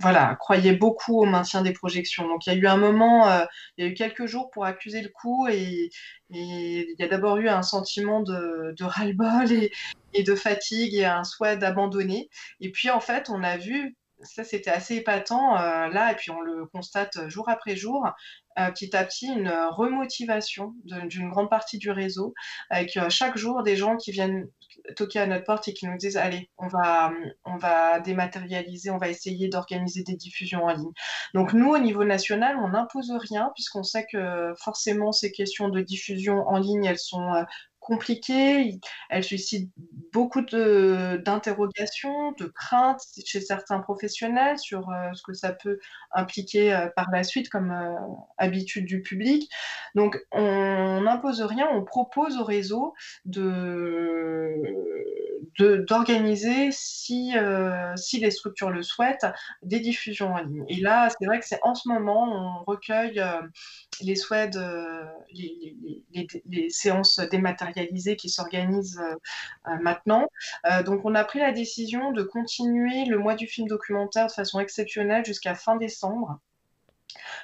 voilà, 0.00 0.36
croyait 0.36 0.74
beaucoup 0.74 1.20
au 1.20 1.24
maintien 1.24 1.62
des 1.62 1.72
projections. 1.72 2.28
Donc 2.28 2.46
il 2.46 2.52
y 2.52 2.56
a 2.56 2.58
eu 2.58 2.66
un 2.66 2.76
moment, 2.76 3.28
euh, 3.28 3.44
il 3.76 3.84
y 3.84 3.88
a 3.88 3.90
eu 3.90 3.94
quelques 3.94 4.26
jours 4.26 4.50
pour 4.50 4.64
accuser 4.64 5.02
le 5.02 5.08
coup 5.08 5.48
et, 5.48 5.90
il 6.30 6.94
y 6.98 7.02
a 7.02 7.08
d'abord 7.08 7.36
eu 7.36 7.48
un 7.48 7.62
sentiment 7.62 8.20
de, 8.20 8.74
ras-le-bol 8.82 9.52
et, 9.52 10.22
de 10.22 10.34
fatigue 10.34 10.94
et 10.94 11.04
un 11.04 11.24
souhait 11.24 11.56
d'abandonner. 11.56 12.28
Et 12.60 12.70
puis 12.70 12.90
en 12.90 13.00
fait, 13.00 13.30
on 13.30 13.42
a 13.42 13.56
vu, 13.56 13.96
ça 14.22 14.42
c'était 14.42 14.70
assez 14.70 14.96
épatant 14.96 15.56
euh, 15.56 15.88
là, 15.88 16.12
et 16.12 16.16
puis 16.16 16.30
on 16.30 16.40
le 16.40 16.66
constate 16.66 17.28
jour 17.28 17.48
après 17.48 17.76
jour, 17.76 18.08
euh, 18.58 18.70
petit 18.70 18.94
à 18.96 19.04
petit 19.04 19.26
une 19.26 19.50
remotivation 19.70 20.74
d'une 20.84 21.30
grande 21.30 21.50
partie 21.50 21.78
du 21.78 21.90
réseau, 21.90 22.34
avec 22.70 22.98
chaque 23.08 23.36
jour 23.36 23.62
des 23.62 23.76
gens 23.76 23.96
qui 23.96 24.12
viennent 24.12 24.48
toquer 24.96 25.20
à 25.20 25.26
notre 25.26 25.44
porte 25.44 25.68
et 25.68 25.74
qui 25.74 25.86
nous 25.86 25.96
disent 25.96 26.16
allez, 26.16 26.50
on 26.58 26.68
va, 26.68 27.12
on 27.44 27.56
va 27.56 28.00
dématérialiser, 28.00 28.90
on 28.90 28.98
va 28.98 29.08
essayer 29.08 29.48
d'organiser 29.48 30.02
des 30.02 30.16
diffusions 30.16 30.64
en 30.64 30.72
ligne. 30.72 30.92
Donc 31.32 31.52
nous, 31.52 31.70
au 31.70 31.78
niveau 31.78 32.04
national, 32.04 32.56
on 32.58 32.68
n'impose 32.68 33.12
rien 33.12 33.50
puisqu'on 33.54 33.82
sait 33.82 34.06
que 34.10 34.52
forcément 34.58 35.12
ces 35.12 35.32
questions 35.32 35.68
de 35.68 35.80
diffusion 35.80 36.46
en 36.46 36.58
ligne, 36.58 36.84
elles 36.84 36.98
sont 36.98 37.32
euh, 37.32 37.42
compliquée, 37.84 38.80
elle 39.10 39.22
suscite 39.22 39.70
beaucoup 40.12 40.40
d'interrogations, 40.40 42.32
de, 42.32 42.46
craintes 42.46 43.02
chez 43.24 43.40
certains 43.40 43.80
professionnels 43.80 44.58
sur 44.58 44.88
euh, 44.88 45.12
ce 45.12 45.22
que 45.22 45.34
ça 45.34 45.52
peut 45.52 45.78
impliquer 46.12 46.74
euh, 46.74 46.88
par 46.96 47.10
la 47.12 47.22
suite 47.22 47.50
comme 47.50 47.70
euh, 47.70 47.94
habitude 48.38 48.86
du 48.86 49.02
public. 49.02 49.50
Donc 49.94 50.18
on 50.32 51.02
n'impose 51.02 51.42
rien, 51.42 51.68
on 51.72 51.84
propose 51.84 52.38
au 52.38 52.44
réseau 52.44 52.94
de 53.26 54.54
d'organiser, 55.58 56.70
si, 56.72 57.34
si 57.96 58.18
les 58.18 58.30
structures 58.30 58.70
le 58.70 58.82
souhaitent, 58.82 59.26
des 59.62 59.80
diffusions 59.80 60.34
en 60.34 60.38
ligne. 60.38 60.64
Et 60.68 60.80
là, 60.80 61.08
c'est 61.18 61.26
vrai 61.26 61.40
que 61.40 61.46
c'est 61.46 61.60
en 61.62 61.74
ce 61.74 61.88
moment, 61.88 62.24
on 62.24 62.64
recueille 62.64 63.22
les 64.00 64.16
souhaits, 64.16 64.56
les, 65.32 65.76
les, 66.12 66.26
les, 66.46 66.70
séances 66.70 67.18
dématérialisées 67.18 68.16
qui 68.16 68.28
s'organisent 68.28 68.98
euh, 68.98 69.14
euh, 69.68 69.78
maintenant. 69.80 70.28
Euh, 70.66 70.82
donc, 70.82 71.04
on 71.04 71.14
a 71.14 71.24
pris 71.24 71.38
la 71.38 71.52
décision 71.52 72.12
de 72.12 72.22
continuer 72.22 73.04
le 73.04 73.18
mois 73.18 73.34
du 73.34 73.46
film 73.46 73.68
documentaire 73.68 74.26
de 74.26 74.32
façon 74.32 74.60
exceptionnelle 74.60 75.24
jusqu'à 75.24 75.54
fin 75.54 75.76
décembre 75.76 76.38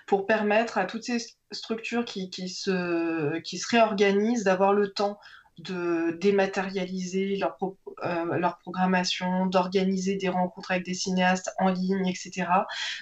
pour 0.06 0.26
permettre 0.26 0.78
à 0.78 0.84
toutes 0.84 1.04
ces 1.04 1.18
structures 1.52 2.04
qui, 2.04 2.30
qui, 2.30 2.48
se, 2.48 3.38
qui 3.40 3.58
se 3.58 3.68
réorganisent 3.68 4.44
d'avoir 4.44 4.72
le 4.72 4.92
temps 4.92 5.18
de 5.62 6.16
dématérialiser 6.20 7.36
leur, 7.36 7.56
euh, 8.04 8.36
leur 8.36 8.58
programmation, 8.58 9.46
d'organiser 9.46 10.16
des 10.16 10.28
rencontres 10.28 10.70
avec 10.70 10.84
des 10.84 10.94
cinéastes 10.94 11.50
en 11.58 11.68
ligne, 11.68 12.06
etc. 12.06 12.46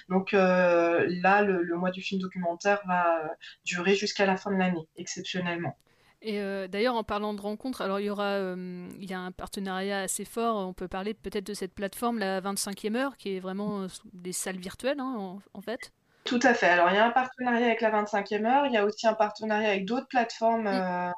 Donc 0.09 0.33
euh, 0.33 1.05
là, 1.09 1.41
le, 1.41 1.75
mois 1.75 1.91
du 1.91 2.01
film 2.01 2.21
documentaire 2.21 2.81
va 2.87 3.21
durer 3.63 3.95
jusqu'à 3.95 4.25
la 4.25 4.37
fin 4.37 4.51
de 4.51 4.57
l'année, 4.57 4.87
exceptionnellement. 4.97 5.77
Et 6.21 6.41
euh, 6.41 6.67
d'ailleurs, 6.67 6.95
en 6.95 7.05
parlant 7.05 7.33
de 7.33 7.39
rencontres, 7.39 7.81
alors 7.81 8.01
il 8.01 8.07
y 8.07 8.09
aura, 8.09 8.37
il 8.57 9.09
y 9.09 9.13
a 9.13 9.19
un 9.19 9.31
partenariat 9.31 10.01
assez 10.01 10.25
fort. 10.25 10.67
On 10.67 10.73
peut 10.73 10.89
parler 10.89 11.13
peut-être 11.13 11.47
de 11.47 11.53
cette 11.53 11.73
plateforme, 11.73 12.19
la 12.19 12.41
25e 12.41 12.95
heure, 12.95 13.15
qui 13.15 13.35
est 13.35 13.39
vraiment 13.39 13.87
des 14.11 14.33
salles 14.33 14.59
virtuelles, 14.59 14.99
hein, 14.99 15.39
en, 15.53 15.61
fait. 15.61 15.93
Tout 16.29 16.39
à 16.43 16.53
fait. 16.53 16.67
Alors, 16.67 16.91
il 16.91 16.95
y 16.95 16.99
a 16.99 17.05
un 17.07 17.09
partenariat 17.09 17.65
avec 17.65 17.81
la 17.81 17.89
25e 17.89 18.45
heure. 18.45 18.67
Il 18.67 18.71
y 18.71 18.77
a 18.77 18.85
aussi 18.85 19.07
un 19.07 19.15
partenariat 19.15 19.69
avec 19.69 19.85
d'autres 19.85 20.07
plateformes. 20.07 20.69
Mm. 20.69 21.13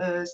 Euh, 0.00 0.24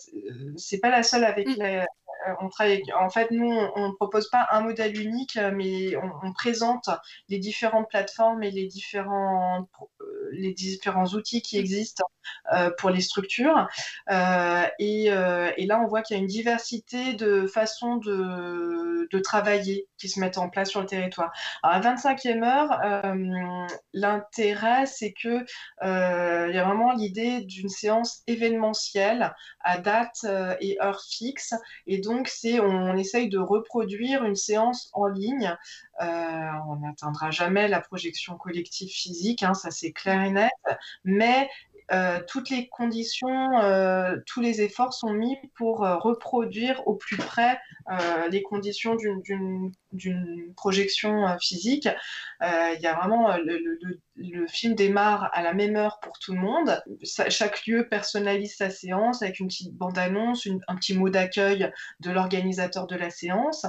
c'est 0.56 0.78
pas 0.78 0.88
la 0.88 1.02
seule 1.02 1.24
avec 1.24 1.46
mm. 1.46 1.86
Euh, 2.26 2.34
on 2.40 2.48
travaille, 2.48 2.82
en 2.98 3.10
fait, 3.10 3.30
nous, 3.30 3.50
on 3.50 3.88
ne 3.88 3.92
propose 3.94 4.28
pas 4.30 4.46
un 4.50 4.60
modèle 4.60 4.98
unique, 5.00 5.36
euh, 5.36 5.50
mais 5.54 5.94
on, 5.96 6.32
présente 6.32 6.88
les 7.28 7.38
différentes 7.38 7.88
plateformes 7.88 8.42
et 8.42 8.50
les 8.50 8.66
différents, 8.66 9.68
euh, 10.00 10.28
les 10.32 10.52
différents 10.52 11.06
outils 11.06 11.42
qui 11.42 11.58
existent 11.58 12.04
pour 12.78 12.90
les 12.90 13.00
structures. 13.00 13.66
et, 14.08 15.10
là, 15.10 15.80
on 15.82 15.86
voit 15.86 16.02
qu'il 16.02 16.16
y 16.16 16.20
a 16.20 16.22
une 16.22 16.28
diversité 16.28 17.14
de 17.14 17.46
façons 17.46 17.96
de, 17.96 19.18
travailler 19.24 19.88
qui 19.98 20.08
se 20.08 20.20
mettent 20.20 20.38
en 20.38 20.48
place 20.48 20.70
sur 20.70 20.80
le 20.80 20.86
territoire. 20.86 21.32
à 21.62 21.80
25e 21.80 22.44
heure, 22.44 23.72
l'intérêt, 24.00 24.86
c'est 24.86 25.12
que 25.12 25.44
il 25.82 26.54
y 26.54 26.58
a 26.58 26.64
vraiment 26.64 26.92
l'idée 26.92 27.42
d'une 27.42 27.68
séance 27.68 28.22
événementielle 28.26 29.34
à 29.60 29.78
date 29.78 30.24
et 30.60 30.78
heure 30.80 31.02
fixe. 31.02 31.54
Et 31.86 31.98
donc, 31.98 32.28
c'est 32.28 32.60
on, 32.60 32.96
essaye 32.96 33.28
de 33.28 33.38
reproduire 33.38 34.24
une 34.24 34.36
séance 34.36 34.90
en 34.92 35.06
ligne. 35.06 35.56
Euh, 36.00 36.50
on 36.68 36.76
n'atteindra 36.76 37.30
jamais 37.30 37.68
la 37.68 37.80
projection 37.80 38.36
collective 38.36 38.88
physique, 38.88 39.42
hein, 39.42 39.54
ça 39.54 39.70
c'est 39.70 39.92
clair 39.92 40.22
et 40.22 40.30
net, 40.30 40.52
mais 41.04 41.50
euh, 41.92 42.20
toutes 42.26 42.50
les 42.50 42.68
conditions, 42.68 43.60
euh, 43.60 44.16
tous 44.26 44.40
les 44.40 44.60
efforts 44.62 44.92
sont 44.92 45.12
mis 45.12 45.36
pour 45.54 45.78
reproduire 45.78 46.86
au 46.86 46.94
plus 46.94 47.16
près 47.16 47.58
les 48.30 48.42
conditions 48.42 48.96
d'une 48.96 50.52
projection 50.54 51.38
physique. 51.40 51.88
Il 52.42 52.80
y 52.80 52.86
a 52.86 52.94
vraiment 52.94 53.34
le, 53.38 54.46
film 54.48 54.74
démarre 54.74 55.30
à 55.32 55.42
la 55.42 55.54
même 55.54 55.76
heure 55.76 55.98
pour 56.00 56.18
tout 56.18 56.34
le 56.34 56.40
monde. 56.40 56.82
chaque 57.02 57.66
lieu 57.66 57.88
personnalise 57.88 58.56
sa 58.56 58.68
séance 58.68 59.22
avec 59.22 59.40
une 59.40 59.48
petite 59.48 59.74
bande-annonce, 59.74 60.46
un 60.68 60.76
petit 60.76 60.96
mot 60.98 61.08
d'accueil 61.08 61.72
de 62.00 62.10
l'organisateur 62.10 62.86
de 62.86 62.96
la 62.96 63.08
séance. 63.08 63.64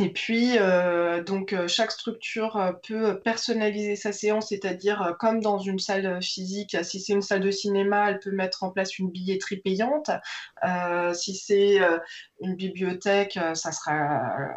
Et 0.00 0.10
puis, 0.12 0.58
euh, 0.58 1.22
donc, 1.24 1.52
euh, 1.52 1.66
chaque 1.66 1.90
structure 1.90 2.56
euh, 2.56 2.72
peut 2.72 3.20
personnaliser 3.20 3.96
sa 3.96 4.12
séance, 4.12 4.50
c'est-à-dire 4.50 5.16
comme 5.18 5.40
dans 5.40 5.58
une 5.58 5.80
salle 5.80 6.22
physique, 6.22 6.76
si 6.82 7.00
c'est 7.00 7.14
une 7.14 7.22
salle 7.22 7.40
de 7.40 7.50
cinéma, 7.50 8.10
elle 8.10 8.20
peut 8.20 8.30
mettre 8.30 8.62
en 8.62 8.70
place 8.70 8.98
une 8.98 9.10
billetterie 9.10 9.56
payante. 9.56 10.10
si 11.14 11.34
c'est 11.34 11.78
une 12.40 12.54
bibliothèque, 12.54 13.38
ça 13.54 13.72
sera 13.72 14.52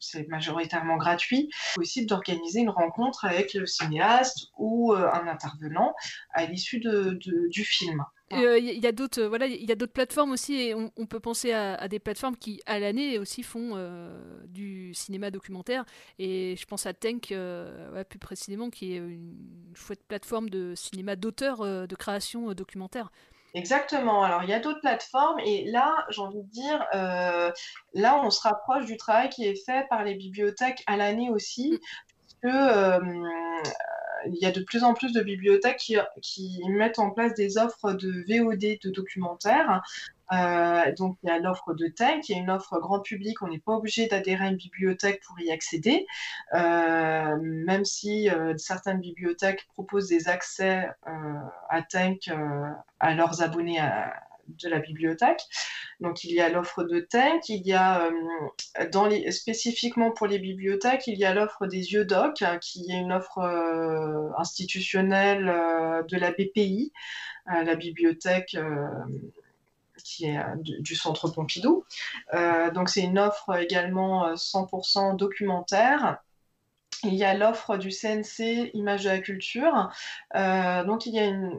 c'est 0.00 0.28
majoritairement 0.28 0.96
gratuit. 0.96 1.48
Possible 1.76 2.08
d'organiser 2.08 2.60
une 2.60 2.70
rencontre 2.70 3.24
avec 3.24 3.54
le 3.54 3.66
cinéaste 3.66 4.48
ou 4.58 4.92
un 4.92 5.26
intervenant 5.28 5.94
à 6.32 6.44
l'issue 6.46 6.80
de, 6.80 7.18
du 7.48 7.64
film. 7.64 8.04
Il 8.34 8.44
euh, 8.46 8.58
y 8.58 8.86
a 8.86 8.92
d'autres, 8.92 9.22
euh, 9.22 9.28
voilà, 9.28 9.46
il 9.46 9.64
y 9.64 9.72
a 9.72 9.74
d'autres 9.74 9.92
plateformes 9.92 10.32
aussi, 10.32 10.54
et 10.54 10.74
on, 10.74 11.06
peut 11.06 11.20
penser 11.20 11.52
à, 11.52 11.88
des 11.88 11.98
plateformes 11.98 12.36
qui, 12.36 12.60
à 12.66 12.78
l'année, 12.78 13.18
aussi 13.18 13.42
font 13.42 13.72
euh, 13.74 14.10
du 14.46 14.94
cinéma 14.94 15.30
documentaire. 15.30 15.84
Et 16.18 16.56
je 16.56 16.64
pense 16.64 16.86
à 16.86 16.94
Tank, 16.94 17.34
plus 18.08 18.18
précisément, 18.18 18.70
qui 18.70 18.94
est 18.94 18.96
une 18.96 19.36
chouette 19.74 20.02
plateforme 20.06 20.48
de 20.48 20.74
cinéma 20.74 21.16
d'auteur, 21.16 21.58
de 21.60 21.94
création 21.94 22.52
documentaire. 22.52 23.10
Exactement. 23.54 24.22
Alors, 24.22 24.42
il 24.44 24.48
y 24.48 24.54
a 24.54 24.60
d'autres 24.60 24.80
plateformes 24.80 25.38
et 25.40 25.70
là, 25.70 26.06
j'ai 26.08 26.22
envie 26.22 26.42
de 26.42 26.50
dire, 26.50 26.86
là, 26.92 28.20
on 28.24 28.30
se 28.30 28.40
rapproche 28.40 28.86
du 28.86 28.96
travail 28.96 29.28
qui 29.28 29.44
est 29.44 29.62
fait 29.66 29.86
par 29.88 30.04
les 30.04 30.14
bibliothèques 30.14 30.82
à 30.86 30.96
l'année 30.96 31.30
aussi, 31.30 31.78
mm. 32.42 32.48
Il 34.26 34.36
y 34.36 34.46
a 34.46 34.52
de 34.52 34.60
plus 34.60 34.84
en 34.84 34.94
plus 34.94 35.12
de 35.12 35.22
bibliothèques 35.22 35.92
qui, 36.20 36.60
mettent 36.68 36.98
en 36.98 37.10
place 37.10 37.34
des 37.34 37.58
offres 37.58 37.92
de 37.92 38.24
VOD 38.28 38.78
de 38.82 38.90
documentaires. 38.90 39.82
Euh, 40.32 40.92
donc 40.96 41.18
il 41.22 41.28
y 41.28 41.30
a 41.30 41.38
l'offre 41.38 41.74
de 41.74 41.88
Tank, 41.88 42.22
qui 42.22 42.32
est 42.32 42.36
une 42.36 42.50
offre 42.50 42.78
grand 42.78 43.00
public, 43.00 43.42
on 43.42 43.48
n'est 43.48 43.58
pas 43.58 43.72
obligé 43.72 44.06
d'adhérer 44.06 44.46
à 44.46 44.48
une 44.48 44.56
bibliothèque 44.56 45.20
pour 45.26 45.38
y 45.40 45.50
accéder, 45.50 46.06
euh, 46.54 47.36
même 47.40 47.84
si 47.84 48.30
euh, 48.30 48.56
certaines 48.56 49.00
bibliothèques 49.00 49.66
proposent 49.74 50.08
des 50.08 50.28
accès 50.28 50.88
à 51.68 51.82
Tank 51.82 52.30
à 53.00 53.14
leurs 53.14 53.42
abonnés 53.42 53.80
de 54.48 54.68
la 54.68 54.78
bibliothèque. 54.78 55.42
Donc 56.00 56.24
il 56.24 56.32
y 56.32 56.40
a 56.40 56.48
l'offre 56.48 56.84
de 56.84 57.00
Tank, 57.00 57.48
il 57.48 57.66
y 57.66 57.72
a 57.72 58.06
euh, 58.06 58.88
dans 58.90 59.06
les, 59.06 59.30
spécifiquement 59.30 60.10
pour 60.10 60.26
les 60.26 60.38
bibliothèques, 60.38 61.06
il 61.06 61.18
y 61.18 61.24
a 61.24 61.34
l'offre 61.34 61.66
des 61.66 61.92
yeux 61.92 62.04
doc, 62.04 62.42
hein, 62.42 62.58
qui 62.58 62.90
est 62.90 62.98
une 62.98 63.12
offre 63.12 63.38
euh, 63.38 64.30
institutionnelle 64.38 65.48
euh, 65.48 66.02
de 66.02 66.16
la 66.16 66.32
BPI, 66.32 66.92
la 67.46 67.74
bibliothèque 67.74 68.56
qui 70.04 70.26
est 70.26 70.40
du, 70.58 70.94
centre 70.94 71.28
Pompidou. 71.28 71.84
donc 72.72 72.88
c'est 72.88 73.02
une 73.02 73.18
offre 73.18 73.56
également 73.58 74.34
100% 74.34 75.16
documentaire. 75.16 76.22
Il 77.04 77.14
y 77.14 77.24
a 77.24 77.34
l'offre 77.34 77.76
du 77.76 77.90
CNC 77.90 78.70
Image 78.74 79.04
de 79.04 79.08
la 79.10 79.18
culture. 79.18 79.90
donc 80.34 81.06
il 81.06 81.14
y 81.14 81.18
a 81.18 81.24
une, 81.24 81.58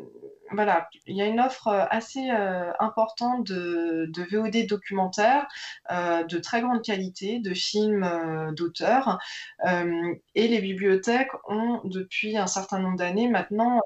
voilà, 0.54 0.90
il 1.08 1.16
y 1.16 1.22
a 1.22 1.26
une 1.26 1.40
offre 1.40 1.68
euh, 1.68 1.86
assez 1.90 2.30
euh, 2.30 2.72
importante 2.80 3.46
de, 3.46 4.12
VOD 4.32 4.68
documentaires 4.68 5.48
euh, 5.92 6.24
de 6.24 6.38
très 6.38 6.62
grande 6.62 6.82
qualité, 6.82 7.40
de 7.40 7.54
films 7.54 8.54
d'auteurs. 8.56 9.20
et 9.64 10.48
les 10.48 10.60
bibliothèques 10.62 11.32
ont, 11.48 11.82
depuis 11.84 12.38
un 12.38 12.48
certain 12.48 12.80
nombre 12.80 12.98
d'années 12.98 13.28
maintenant, 13.28 13.82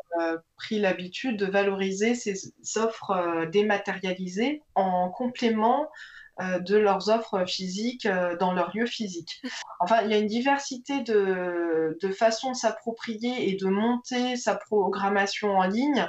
pris 0.57 0.79
l'habitude 0.79 1.37
de 1.37 1.45
valoriser 1.45 2.15
ces 2.15 2.33
offres 2.75 3.45
dématérialisées 3.51 4.61
en 4.75 5.09
complément 5.09 5.87
euh, 5.87 6.26
de 6.39 6.77
leurs 6.77 7.09
offres 7.09 7.45
physiques 7.45 8.05
euh, 8.05 8.35
dans 8.37 8.53
leur 8.53 8.75
lieu 8.75 8.85
physique. 8.85 9.41
Enfin, 9.79 10.01
il 10.03 10.11
y 10.11 10.13
a 10.13 10.17
une 10.17 10.27
diversité 10.27 11.01
de, 11.01 11.97
de 12.01 12.11
façons 12.11 12.51
de 12.51 12.55
s'approprier 12.55 13.49
et 13.49 13.55
de 13.55 13.67
monter 13.67 14.35
sa 14.35 14.55
programmation 14.55 15.57
en 15.57 15.67
ligne 15.67 16.07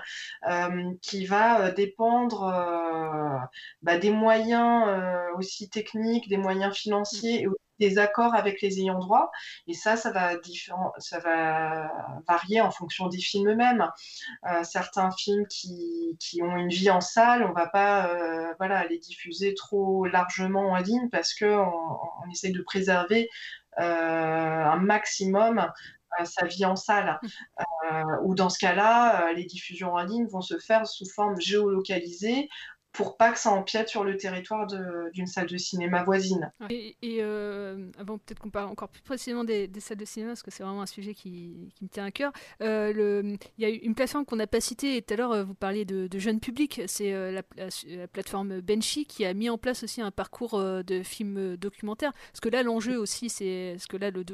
euh, 0.48 0.92
qui 1.02 1.26
va 1.26 1.70
dépendre 1.70 3.48
bah, 3.82 3.98
des 3.98 4.10
moyens 4.10 4.84
aussi 5.36 5.68
techniques, 5.68 6.28
des 6.28 6.36
moyens 6.36 6.74
financiers 6.74 7.42
et 7.42 7.46
des 7.78 7.98
accords 7.98 8.34
avec 8.34 8.60
les 8.62 8.80
ayants 8.80 8.98
droit. 8.98 9.30
Et 9.66 9.74
ça, 9.74 9.96
ça 9.96 10.10
va, 10.10 10.32
ça 10.98 11.18
va 11.20 11.90
varier 12.26 12.60
en 12.60 12.70
fonction 12.70 13.08
des 13.08 13.18
films 13.18 13.50
eux-mêmes. 13.50 13.88
Euh, 14.46 14.62
certains 14.64 15.10
films 15.10 15.46
qui, 15.48 16.16
qui, 16.20 16.42
ont 16.42 16.56
une 16.56 16.68
vie 16.68 16.90
en 16.90 17.00
salle, 17.00 17.44
on 17.44 17.52
va 17.52 17.66
pas 17.66 18.08
euh, 18.08 18.52
voilà, 18.58 18.86
les 18.86 18.98
diffuser 18.98 19.54
trop 19.54 20.06
largement 20.06 20.70
en 20.70 20.76
ligne 20.76 21.08
parce 21.10 21.34
qu'on 21.34 21.46
on 21.46 22.30
essaie 22.30 22.50
de 22.50 22.62
préserver 22.62 23.28
euh, 23.80 23.82
un 23.82 24.78
maximum 24.78 25.70
sa 26.24 26.46
vie 26.46 26.64
en 26.64 26.74
salle. 26.74 27.20
ou 28.24 28.34
dans 28.34 28.48
ce 28.48 28.58
cas-là, 28.58 29.32
les 29.34 29.44
diffusions 29.44 29.92
en 29.92 30.02
ligne 30.02 30.26
vont 30.26 30.40
se 30.40 30.58
faire 30.58 30.86
sous 30.86 31.06
forme 31.06 31.38
géolocalisée 31.40 32.48
pour 32.98 33.16
pas 33.16 33.30
que 33.30 33.38
ça 33.38 33.52
empiète 33.52 33.88
sur 33.88 34.02
le 34.02 34.16
territoire 34.16 34.66
d'une 35.12 35.28
salle 35.28 35.46
de 35.46 35.56
cinéma 35.56 36.02
voisine. 36.02 36.50
Et, 36.68 36.96
euh, 37.20 37.92
avant 37.96 38.18
peut-être 38.18 38.40
qu'on 38.40 38.50
parle 38.50 38.66
encore 38.66 38.88
plus 38.88 39.02
précisément 39.02 39.44
des, 39.44 39.70
salles 39.78 39.98
de 39.98 40.04
cinéma, 40.04 40.32
parce 40.32 40.42
que 40.42 40.50
c'est 40.50 40.64
vraiment 40.64 40.82
un 40.82 40.86
sujet 40.86 41.14
qui, 41.14 41.70
qui, 41.76 41.84
me 41.84 41.88
tient 41.88 42.06
à 42.06 42.10
cœur, 42.10 42.32
euh, 42.60 43.36
il 43.56 43.62
y 43.62 43.64
a 43.64 43.68
une 43.68 43.94
plateforme 43.94 44.24
qu'on 44.24 44.34
n'a 44.34 44.48
pas 44.48 44.60
citée, 44.60 44.96
et 44.96 45.02
tout 45.02 45.14
à 45.14 45.16
l'heure 45.16 45.30
euh, 45.30 45.44
vous 45.44 45.54
parliez 45.54 45.84
de, 45.84 46.08
jeunes 46.18 46.40
publics, 46.40 46.82
c'est 46.88 47.12
la, 47.30 47.44
plateforme 48.08 48.60
Benchy 48.62 49.06
qui 49.06 49.24
a 49.24 49.32
mis 49.32 49.48
en 49.48 49.58
place 49.58 49.84
aussi 49.84 50.00
un 50.02 50.10
parcours 50.10 50.60
de 50.60 51.02
films 51.04 51.56
documentaires, 51.56 52.12
parce 52.32 52.40
que 52.40 52.48
là 52.48 52.64
l'enjeu 52.64 52.98
aussi, 52.98 53.30
c'est 53.30 53.78
ce 53.78 53.86
que 53.86 53.96
là 53.96 54.10
le 54.10 54.24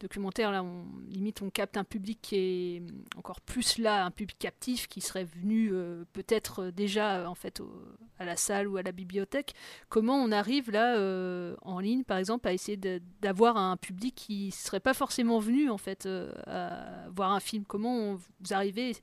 documentaire, 0.00 0.50
là 0.50 0.64
on 0.64 0.84
limite 1.08 1.42
on 1.42 1.50
capte 1.50 1.76
un 1.76 1.84
public 1.84 2.18
qui 2.20 2.36
est 2.36 2.82
encore 3.16 3.40
plus 3.40 3.78
là, 3.78 4.04
un 4.04 4.10
public 4.10 4.36
captif 4.40 4.88
qui 4.88 5.00
serait 5.00 5.26
venu 5.26 5.72
peut-être 6.12 6.72
déjà 6.72 7.30
en 7.30 7.36
fait 7.36 7.60
au 7.60 7.70
à 8.18 8.24
la 8.24 8.36
salle 8.36 8.68
ou 8.68 8.76
à 8.76 8.82
la 8.82 8.92
bibliothèque. 8.92 9.54
Comment 9.88 10.16
on 10.16 10.30
arrive 10.30 10.70
là 10.70 10.96
euh, 10.96 11.56
en 11.62 11.80
ligne, 11.80 12.04
par 12.04 12.18
exemple, 12.18 12.46
à 12.46 12.52
essayer 12.52 12.76
d'avoir 13.20 13.56
un 13.56 13.76
public 13.76 14.14
qui 14.14 14.46
ne 14.46 14.50
serait 14.50 14.80
pas 14.80 14.94
forcément 14.94 15.38
venu 15.38 15.70
en 15.70 15.78
fait 15.78 16.06
euh, 16.06 16.32
à 16.46 17.08
voir 17.10 17.32
un 17.32 17.40
film? 17.40 17.64
Comment 17.66 18.14
vous 18.14 18.52
arrivez 18.52 18.96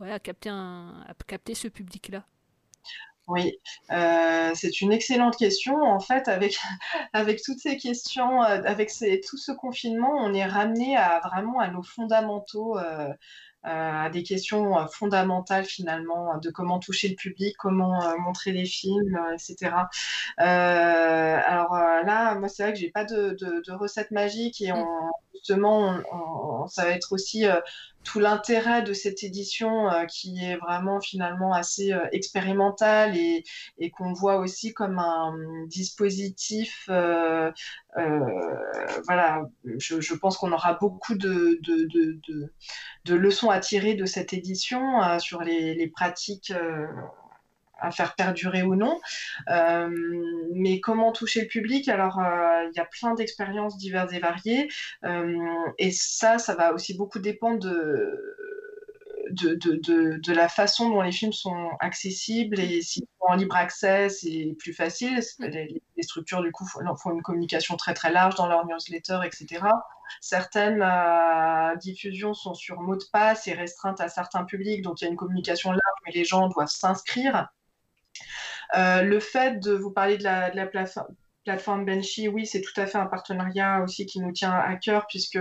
à, 0.00 0.18
capter 0.18 0.50
à 0.50 1.14
capter 1.26 1.54
ce 1.54 1.68
public-là? 1.68 2.24
Oui, 3.28 3.58
euh, 3.90 4.52
c'est 4.54 4.80
une 4.80 4.92
excellente 4.92 5.36
question. 5.36 5.82
En 5.82 5.98
fait, 5.98 6.28
avec, 6.28 6.58
avec 7.12 7.42
toutes 7.42 7.58
ces 7.58 7.76
questions, 7.76 8.40
avec 8.40 8.90
tout 9.28 9.36
ce 9.36 9.52
confinement, 9.52 10.12
on 10.12 10.32
est 10.32 10.46
ramené 10.46 10.96
à 10.96 11.20
vraiment 11.20 11.58
à 11.58 11.68
nos 11.68 11.82
fondamentaux 11.82 12.78
à 13.66 14.10
des 14.10 14.22
questions 14.22 14.78
euh, 14.78 14.86
fondamentales 14.86 15.64
finalement 15.64 16.38
de 16.38 16.50
comment 16.50 16.78
toucher 16.78 17.08
le 17.08 17.16
public, 17.16 17.56
comment 17.58 18.02
euh, 18.02 18.16
montrer 18.18 18.52
les 18.52 18.64
films, 18.64 19.18
etc. 19.34 19.72
alors 20.38 21.74
là, 22.04 22.34
moi 22.36 22.48
c'est 22.48 22.62
vrai 22.62 22.72
que 22.72 22.78
j'ai 22.78 22.90
pas 22.90 23.04
de, 23.04 23.30
de, 23.30 23.62
de, 23.66 23.72
recette 23.72 24.10
magique 24.12 24.60
et 24.60 24.72
on, 24.72 24.86
justement, 25.34 25.98
on, 26.12 26.66
ça 26.68 26.84
va 26.84 26.90
être 26.90 27.12
aussi 27.12 27.44
tout 28.06 28.20
l'intérêt 28.20 28.82
de 28.82 28.92
cette 28.92 29.22
édition 29.24 29.88
qui 30.08 30.38
est 30.44 30.56
vraiment 30.56 31.00
finalement 31.00 31.52
assez 31.52 31.92
expérimentale 32.12 33.16
et, 33.16 33.44
qu'on 33.90 34.12
voit 34.12 34.36
aussi 34.36 34.72
comme 34.72 34.98
un 34.98 35.34
dispositif. 35.66 36.84
voilà, 36.86 37.50
je, 39.64 40.14
pense 40.14 40.38
qu'on 40.38 40.52
aura 40.52 40.74
beaucoup 40.74 41.16
de, 41.16 41.60
leçons 43.08 43.50
à 43.50 43.58
tirer 43.60 43.94
de 43.94 44.04
cette 44.06 44.32
édition 44.32 45.18
sur 45.18 45.42
les 45.42 45.90
pratiques 45.94 46.52
à 47.78 47.90
faire 47.90 48.14
perdurer 48.14 48.62
ou 48.62 48.74
non. 48.74 48.98
Euh, 49.48 49.88
mais 50.54 50.80
comment 50.80 51.12
toucher 51.12 51.42
le 51.42 51.48
public? 51.48 51.88
Alors, 51.88 52.18
euh, 52.18 52.68
il 52.72 52.76
y 52.76 52.80
a 52.80 52.86
plein 52.86 53.14
d'expériences 53.14 53.76
diverses 53.76 54.12
et 54.12 54.18
variées. 54.18 54.68
Euh, 55.04 55.36
et 55.78 55.92
ça, 55.92 56.38
ça 56.38 56.54
va 56.54 56.72
aussi 56.72 56.96
beaucoup 56.96 57.18
dépendre 57.18 57.58
de, 57.58 58.44
de, 59.30 59.54
de, 59.54 60.18
de, 60.18 60.32
la 60.32 60.48
façon 60.48 60.88
dont 60.90 61.02
les 61.02 61.12
films 61.12 61.32
sont 61.32 61.70
accessibles 61.80 62.60
et 62.60 62.80
s'ils 62.80 63.02
sont 63.02 63.26
en 63.28 63.34
libre 63.34 63.56
accès, 63.56 64.08
c'est 64.08 64.54
plus 64.58 64.72
facile. 64.72 65.20
Les, 65.40 65.82
les, 65.96 66.02
structures, 66.02 66.42
du 66.42 66.52
coup, 66.52 66.64
font, 66.66 67.10
une 67.10 67.22
communication 67.22 67.76
très 67.76 67.92
très 67.94 68.12
large 68.12 68.36
dans 68.36 68.46
leur 68.46 68.66
newsletter, 68.66 69.20
etc. 69.24 69.64
Certaines 70.20 70.84
diffusions 71.78 72.34
sont 72.34 72.54
sur 72.54 72.80
mot 72.80 72.94
de 72.94 73.04
passe 73.12 73.48
et 73.48 73.54
restreintes 73.54 74.00
à 74.00 74.08
certains 74.08 74.44
publics, 74.44 74.82
donc 74.82 75.00
il 75.00 75.04
y 75.04 75.08
a 75.08 75.10
une 75.10 75.16
communication 75.16 75.72
large, 75.72 76.00
mais 76.06 76.12
les 76.12 76.24
gens 76.24 76.48
doivent 76.48 76.68
s'inscrire. 76.68 77.48
Euh, 78.76 79.02
le 79.02 79.20
fait 79.20 79.58
de 79.60 79.72
vous 79.72 79.90
parler 79.90 80.18
de 80.18 80.24
la, 80.24 80.52
la 80.52 80.66
plateforme 80.66 81.84
Benchy, 81.84 82.28
oui, 82.28 82.46
c'est 82.46 82.60
tout 82.60 82.78
à 82.80 82.86
fait 82.86 82.98
un 82.98 83.06
partenariat 83.06 83.82
aussi 83.82 84.06
qui 84.06 84.20
nous 84.20 84.32
tient 84.32 84.52
à 84.52 84.76
cœur 84.76 85.06
puisque 85.06 85.38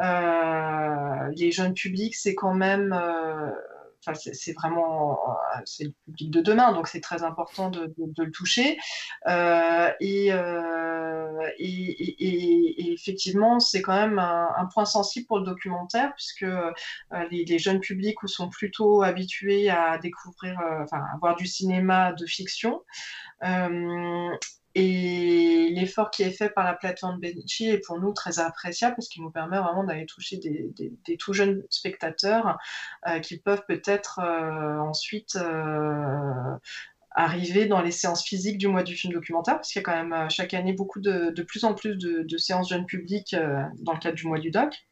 euh, 0.00 1.30
les 1.36 1.50
jeunes 1.50 1.74
publics, 1.74 2.14
c'est 2.14 2.34
quand 2.34 2.54
même, 2.54 2.92
euh, 2.92 3.50
c'est 4.14 4.52
vraiment 4.52 5.18
c'est 5.64 5.84
le 5.84 5.92
public 6.04 6.30
de 6.30 6.40
demain, 6.40 6.72
donc 6.72 6.88
c'est 6.88 7.00
très 7.00 7.22
important 7.22 7.70
de, 7.70 7.94
le 7.98 8.30
toucher. 8.30 8.78
Et, 10.00 10.28
et, 11.58 12.92
effectivement, 12.92 13.60
c'est 13.60 13.82
quand 13.82 13.94
même 13.94 14.18
un, 14.18 14.68
point 14.72 14.84
sensible 14.84 15.26
pour 15.26 15.38
le 15.38 15.44
documentaire, 15.44 16.12
puisque 16.14 16.46
les, 17.30 17.58
jeunes 17.58 17.80
publics 17.80 18.18
sont 18.26 18.48
plutôt 18.48 19.02
habitués 19.02 19.70
à 19.70 19.98
découvrir, 19.98 20.58
enfin, 20.82 20.98
à 20.98 21.16
voir 21.18 21.36
du 21.36 21.46
cinéma 21.46 22.12
de 22.12 22.26
fiction. 22.26 22.82
Et 24.78 25.70
l'effort 25.70 26.10
qui 26.10 26.22
est 26.22 26.30
fait 26.30 26.50
par 26.50 26.62
la 26.62 26.74
plateforme 26.74 27.18
Benchy 27.18 27.70
est 27.70 27.78
pour 27.78 27.98
nous 27.98 28.12
très 28.12 28.40
appréciable 28.40 28.94
parce 28.94 29.08
qu'il 29.08 29.22
nous 29.22 29.30
permet 29.30 29.56
vraiment 29.58 29.84
d'aller 29.84 30.04
toucher 30.04 30.36
des, 30.36 31.16
tout 31.16 31.32
jeunes 31.32 31.62
spectateurs 31.70 32.58
euh, 33.08 33.18
qui 33.20 33.38
peuvent 33.38 33.64
peut-être 33.66 34.18
euh, 34.18 34.78
ensuite 34.80 35.36
euh, 35.36 36.58
arriver 37.12 37.64
dans 37.64 37.80
les 37.80 37.90
séances 37.90 38.22
physiques 38.22 38.58
du 38.58 38.68
mois 38.68 38.82
du 38.82 38.94
film 38.94 39.14
documentaire, 39.14 39.54
parce 39.54 39.72
qu'il 39.72 39.80
y 39.80 39.82
a 39.82 39.90
quand 39.90 40.04
même 40.04 40.28
chaque 40.28 40.52
année 40.52 40.74
beaucoup 40.74 41.00
de, 41.00 41.30
plus 41.40 41.64
en 41.64 41.72
plus 41.72 41.96
de, 41.96 42.22
de 42.24 42.36
séances 42.36 42.68
jeunes 42.68 42.84
publics 42.84 43.34
dans 43.78 43.94
le 43.94 43.98
cadre 43.98 44.16
du 44.16 44.26
mois 44.26 44.38
du 44.38 44.50
doc. 44.50 44.86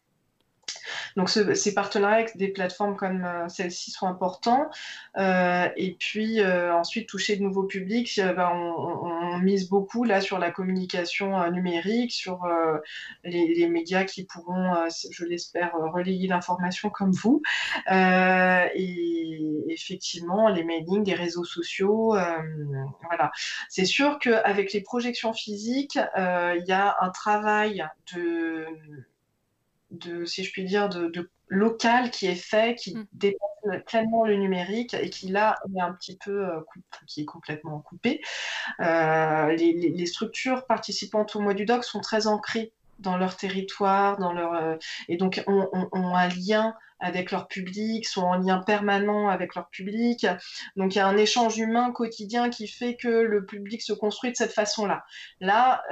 Donc 1.16 1.30
ces 1.30 1.74
partenariats 1.74 2.16
avec 2.16 2.36
des 2.36 2.48
plateformes 2.48 2.96
comme 2.96 3.24
euh, 3.24 3.48
celle-ci 3.48 3.90
sont 3.90 4.06
importants. 4.06 4.68
Euh, 5.16 5.68
et 5.76 5.94
puis 5.98 6.40
euh, 6.40 6.74
ensuite 6.74 7.08
toucher 7.08 7.36
de 7.36 7.42
nouveaux 7.42 7.64
publics, 7.64 8.20
ben, 8.20 8.50
on, 8.52 9.38
mise 9.38 9.68
beaucoup 9.68 10.04
là 10.04 10.20
sur 10.20 10.38
la 10.38 10.50
communication 10.50 11.50
numérique, 11.50 12.12
sur 12.12 12.46
les, 13.24 13.66
médias 13.68 14.04
qui 14.04 14.24
pourront, 14.24 14.74
je 15.10 15.24
l'espère, 15.24 15.72
relayer 15.74 16.28
l'information 16.28 16.88
comme 16.88 17.10
vous. 17.10 17.42
et 17.90 19.64
effectivement, 19.68 20.48
les 20.48 20.62
mailings, 20.64 21.02
des 21.02 21.14
réseaux 21.14 21.44
sociaux, 21.44 22.16
voilà. 23.08 23.32
C'est 23.68 23.84
sûr 23.84 24.18
qu'avec 24.18 24.72
les 24.72 24.80
projections 24.82 25.32
physiques, 25.32 25.98
il 26.16 26.64
y 26.66 26.72
a 26.72 26.96
un 27.00 27.10
travail 27.10 27.84
de 28.14 28.66
de, 29.98 30.24
si 30.24 30.44
je 30.44 30.52
puis 30.52 30.64
dire, 30.64 30.88
de, 30.88 31.30
local 31.48 32.10
qui 32.10 32.26
est 32.26 32.34
fait, 32.34 32.74
qui 32.74 32.94
mm. 32.94 33.06
dépasse 33.12 33.82
pleinement 33.86 34.24
le 34.24 34.36
numérique 34.36 34.94
et 34.94 35.10
qui 35.10 35.28
là 35.28 35.56
est 35.74 35.80
un 35.80 35.92
petit 35.92 36.16
peu, 36.16 36.46
euh, 36.46 36.60
qui 37.06 37.22
est 37.22 37.26
complètement 37.26 37.80
coupé. 37.80 38.20
Euh, 38.80 39.52
les, 39.52 40.06
structures 40.06 40.66
participantes 40.66 41.34
au 41.36 41.40
mois 41.40 41.54
du 41.54 41.64
doc 41.64 41.84
sont 41.84 42.00
très 42.00 42.26
ancrées 42.26 42.72
dans 42.98 43.16
leur 43.16 43.36
territoire, 43.36 44.18
dans 44.18 44.32
leur 44.32 44.54
euh, 44.54 44.76
et 45.08 45.16
donc 45.16 45.42
ont, 45.46 45.88
un 45.92 46.28
lien 46.28 46.74
avec 47.04 47.30
leur 47.30 47.46
public, 47.46 48.06
sont 48.06 48.22
en 48.22 48.36
lien 48.36 48.58
permanent 48.58 49.28
avec 49.28 49.54
leur 49.54 49.68
public. 49.68 50.26
Donc 50.76 50.94
il 50.94 50.98
y 50.98 51.00
a 51.00 51.06
un 51.06 51.16
échange 51.16 51.58
humain 51.58 51.92
quotidien 51.92 52.50
qui 52.50 52.66
fait 52.66 52.96
que 52.96 53.08
le 53.08 53.44
public 53.44 53.82
se 53.82 53.92
construit 53.92 54.30
de 54.30 54.36
cette 54.36 54.52
façon-là. 54.52 55.04
Là, 55.40 55.82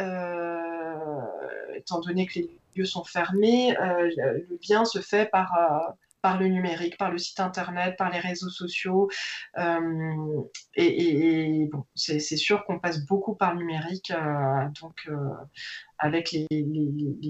étant 1.74 2.00
donné 2.00 2.26
que 2.26 2.34
les 2.38 2.50
lieux 2.76 2.84
sont 2.84 3.04
fermés, 3.04 3.76
euh, 3.78 4.10
le 4.48 4.58
bien 4.60 4.84
se 4.84 5.00
fait 5.00 5.28
par, 5.30 5.52
euh, 5.56 5.92
par 6.20 6.38
le 6.38 6.48
numérique, 6.48 6.96
par 6.96 7.10
le 7.10 7.18
site 7.18 7.40
internet, 7.40 7.96
par 7.98 8.10
les 8.10 8.20
réseaux 8.20 8.48
sociaux. 8.48 9.10
Euh, 9.58 10.42
et, 10.76 11.68
bon, 11.70 11.84
c'est 11.94 12.20
sûr 12.20 12.64
qu'on 12.64 12.78
passe 12.78 13.04
beaucoup 13.06 13.34
par 13.34 13.54
le 13.54 13.58
numérique, 13.58 14.12
donc 14.80 15.08
avec 15.98 16.32
les, 16.32 16.46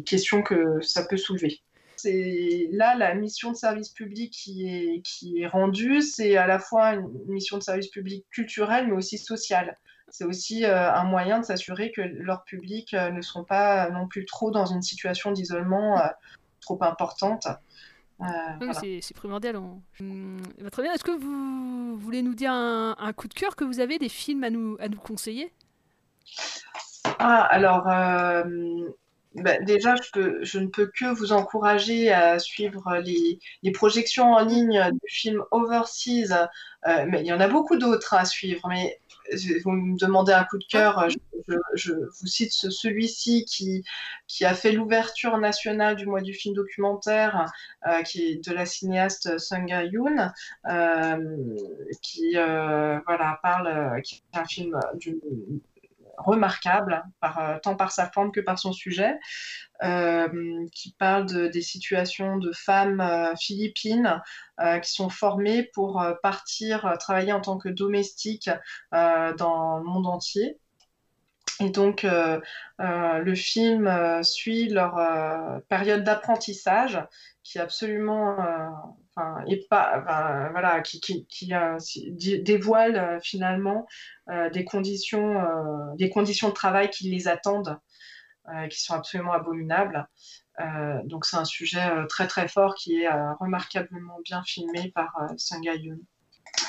questions 0.05 0.43
que 0.43 0.81
ça 0.83 1.07
peut 1.07 1.17
soulever. 1.17 1.63
C'est 2.03 2.69
là 2.73 2.97
la 2.97 3.15
mission 3.15 3.53
de 3.53 3.57
service 3.57 3.91
public 3.91 4.33
qui 4.33 4.69
est, 4.69 5.03
qui 5.03 5.43
est 5.43 5.47
rendue, 5.47 6.01
c'est 6.03 6.37
à 6.37 6.47
la 6.47 6.59
fois 6.59 6.95
une 6.95 7.09
mission 7.29 7.59
de 7.59 7.63
service 7.63 7.89
public 7.89 8.27
culturel, 8.31 8.89
mais 8.89 8.95
aussi 8.95 9.19
social 9.19 9.77
c'est 10.13 10.25
aussi 10.25 10.65
euh, 10.65 10.93
un 10.93 11.05
moyen 11.05 11.41
de 11.41 11.45
s'assurer 11.45 11.91
que 11.91 12.03
leurs 12.03 12.45
publics 12.45 12.93
euh, 12.93 13.11
ne 13.11 13.23
sont 13.23 13.45
pas 13.45 13.89
non 13.91 14.07
plus 14.07 14.27
trop 14.27 14.51
dans 14.51 14.67
une 14.67 14.83
situation 14.83 15.33
d'isolement 15.33 15.99
euh, 15.99 16.07
trop 16.61 16.79
importante. 16.85 17.49
C'est 19.01 19.17
primordial. 19.17 19.59
Bah, 19.99 20.71
très 20.71 20.83
bien. 20.83 20.93
Est-ce 20.93 21.03
que 21.03 21.19
vous 21.19 21.97
voulez 21.97 22.23
nous 22.23 22.35
dire 22.35 22.53
un, 22.53 23.13
coup 23.17 23.27
de 23.27 23.35
cœur 23.35 23.57
que 23.57 23.65
vous 23.65 23.81
avez, 23.81 23.99
des 23.99 24.11
films 24.11 24.45
à 24.45 24.51
nous, 24.51 24.77
à 24.79 24.89
nous 24.89 24.99
conseiller? 24.99 25.53
Ah, 27.19 27.43
alors, 27.51 27.89
bah, 29.35 29.59
déjà, 29.61 29.95
je, 29.97 30.43
je, 30.43 30.59
ne 30.59 30.67
peux 30.67 30.87
que 30.87 31.07
vous 31.07 31.33
encourager 31.33 32.13
à 32.13 32.39
suivre 32.39 32.97
les, 33.05 33.39
les 33.63 33.73
projections 33.73 34.33
en 34.33 34.45
ligne 34.45 34.91
du 34.91 35.09
film 35.09 35.43
Overseas. 35.51 36.49
mais 36.87 37.21
il 37.21 37.27
y 37.27 37.33
en 37.33 37.41
a 37.41 37.49
beaucoup 37.49 37.77
d'autres 37.77 38.15
à 38.15 38.25
suivre. 38.25 38.69
Mais 38.69 39.01
vous 39.65 39.73
me 39.73 39.99
demandez 39.99 40.33
un 40.33 40.45
coup 40.45 40.59
de 40.59 40.65
cœur, 40.65 41.09
je, 41.75 41.93
vous 41.93 42.27
cite 42.27 42.53
celui-ci 42.53 43.45
qui, 43.45 43.85
qui 44.27 44.45
a 44.45 44.55
fait 44.55 44.73
l'ouverture 44.73 45.39
nationale 45.39 45.97
du 45.97 46.07
mois 46.07 46.21
du 46.21 46.33
film 46.33 46.55
documentaire, 46.55 47.51
euh, 47.87 48.03
qui 48.03 48.25
est 48.25 48.49
de 48.49 48.55
la 48.55 48.67
cinéaste 48.67 49.39
Sung 49.39 49.69
Yoon, 49.69 50.31
euh, 50.69 51.37
qui 52.03 52.37
euh, 52.37 52.99
voilà, 53.07 53.39
parle, 53.43 54.01
qui 54.03 54.23
est 54.33 54.39
un 54.39 54.45
film 54.45 54.79
remarquable, 56.25 57.05
par, 57.21 57.61
tant 57.63 57.77
par 57.77 57.93
sa 57.93 58.11
forme 58.11 58.33
que 58.33 58.41
par 58.41 58.59
son 58.59 58.73
sujet. 58.73 59.19
Euh, 59.83 60.29
qui 60.73 60.93
parle 60.93 61.27
de, 61.27 61.49
des 61.49 61.61
situations 61.61 62.37
de 62.37 62.53
femmes 62.53 63.01
euh, 63.01 63.35
philippines 63.35 64.23
euh, 64.61 64.79
qui 64.79 64.93
sont 64.93 65.09
formées 65.09 65.65
pour 65.75 66.05
partir 66.23 66.95
travailler 67.01 67.33
en 67.33 67.41
tant 67.41 67.59
que 67.59 67.69
domestiques 67.69 68.51
dans 68.93 69.79
le 69.79 69.85
monde 69.85 70.07
entier. 70.07 70.59
Et 71.61 71.71
donc, 71.71 72.05
le 72.05 73.35
film 73.35 74.23
suit 74.23 74.69
leur 74.69 75.63
période 75.69 76.05
d'apprentissage 76.05 77.05
qui 77.43 77.59
est 77.59 77.61
absolument, 77.61 78.97
enfin, 79.15 79.45
et 79.47 79.67
pas, 79.69 80.01
voilà, 80.53 80.81
qui, 80.81 81.01
qui, 81.01 81.27
qui 81.29 81.53
dévoile 82.41 83.19
finalement 83.23 83.87
des 84.53 84.65
conditions, 84.65 85.43
des 85.97 86.11
conditions 86.11 86.49
de 86.49 86.55
travail 86.55 86.91
qui 86.91 87.11
les 87.11 87.29
attendent 87.29 87.79
euh, 88.49 88.67
qui 88.67 88.83
sont 88.83 88.95
absolument 88.95 89.33
abominables. 89.33 90.09
Euh, 90.59 90.99
donc 91.05 91.25
c'est 91.25 91.37
un 91.37 91.45
sujet 91.45 91.81
euh, 91.81 92.07
très 92.07 92.27
très 92.27 92.49
fort 92.49 92.75
qui 92.75 93.03
est 93.03 93.09
remarquablement 93.39 94.19
bien 94.25 94.43
filmé 94.43 94.91
par 94.97 95.15
Yoon. 95.63 96.01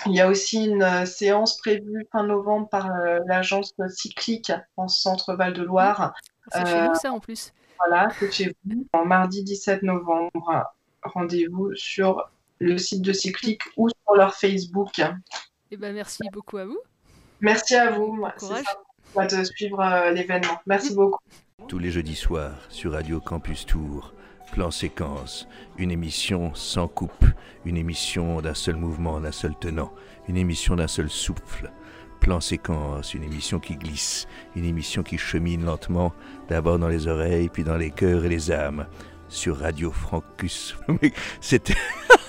Il 0.05 0.13
y 0.13 0.21
a 0.21 0.29
aussi 0.29 0.65
une 0.65 1.05
séance 1.07 1.57
prévue 1.57 2.07
fin 2.11 2.25
novembre 2.25 2.69
par 2.69 2.89
l'agence 3.25 3.73
cyclique 3.89 4.51
en 4.77 4.87
centre 4.87 5.33
Val-de-Loire. 5.33 6.13
C'est 6.51 6.67
chez 6.67 6.87
nous 6.87 6.93
ça 6.93 7.11
en 7.11 7.19
plus. 7.19 7.51
Voilà, 7.79 8.07
c'est 8.19 8.31
chez 8.31 8.55
vous. 8.65 8.85
En 8.93 9.05
mardi 9.05 9.43
17 9.43 9.81
novembre, 9.81 10.63
rendez-vous 11.05 11.73
sur 11.75 12.29
le 12.59 12.77
site 12.77 13.01
de 13.01 13.13
Cyclique 13.13 13.61
ou 13.77 13.89
sur 13.89 14.15
leur 14.15 14.35
Facebook. 14.35 15.01
Eh 15.71 15.77
ben, 15.77 15.93
merci 15.93 16.23
beaucoup 16.31 16.57
à 16.57 16.65
vous. 16.65 16.79
Merci 17.41 17.75
à 17.75 17.91
vous. 17.91 18.25
C'est 19.15 19.37
de 19.37 19.43
suivre 19.43 20.11
l'événement. 20.11 20.59
Merci 20.65 20.95
beaucoup. 20.95 21.19
Tous 21.67 21.79
les 21.79 21.91
jeudis 21.91 22.15
soirs 22.15 22.55
sur 22.69 22.93
Radio 22.93 23.19
Campus 23.19 23.65
Tour, 23.65 24.13
plan 24.51 24.71
séquence, 24.71 25.47
une 25.77 25.91
émission 25.91 26.53
sans 26.55 26.87
coupe, 26.87 27.25
une 27.65 27.77
émission 27.77 28.41
d'un 28.41 28.53
seul 28.53 28.75
mouvement, 28.75 29.19
d'un 29.19 29.31
seul 29.31 29.55
tenant, 29.59 29.93
une 30.27 30.37
émission 30.37 30.75
d'un 30.75 30.87
seul 30.87 31.09
souffle. 31.09 31.71
Plan 32.19 32.39
séquence, 32.39 33.13
une 33.13 33.23
émission 33.23 33.59
qui 33.59 33.75
glisse, 33.75 34.27
une 34.55 34.65
émission 34.65 35.03
qui 35.03 35.17
chemine 35.17 35.65
lentement, 35.65 36.13
d'abord 36.49 36.79
dans 36.79 36.87
les 36.87 37.07
oreilles, 37.07 37.49
puis 37.49 37.63
dans 37.63 37.77
les 37.77 37.91
cœurs 37.91 38.25
et 38.25 38.29
les 38.29 38.51
âmes. 38.51 38.85
Sur 39.33 39.57
Radio 39.57 39.91
Francus. 39.91 40.75
C'était. 41.41 41.73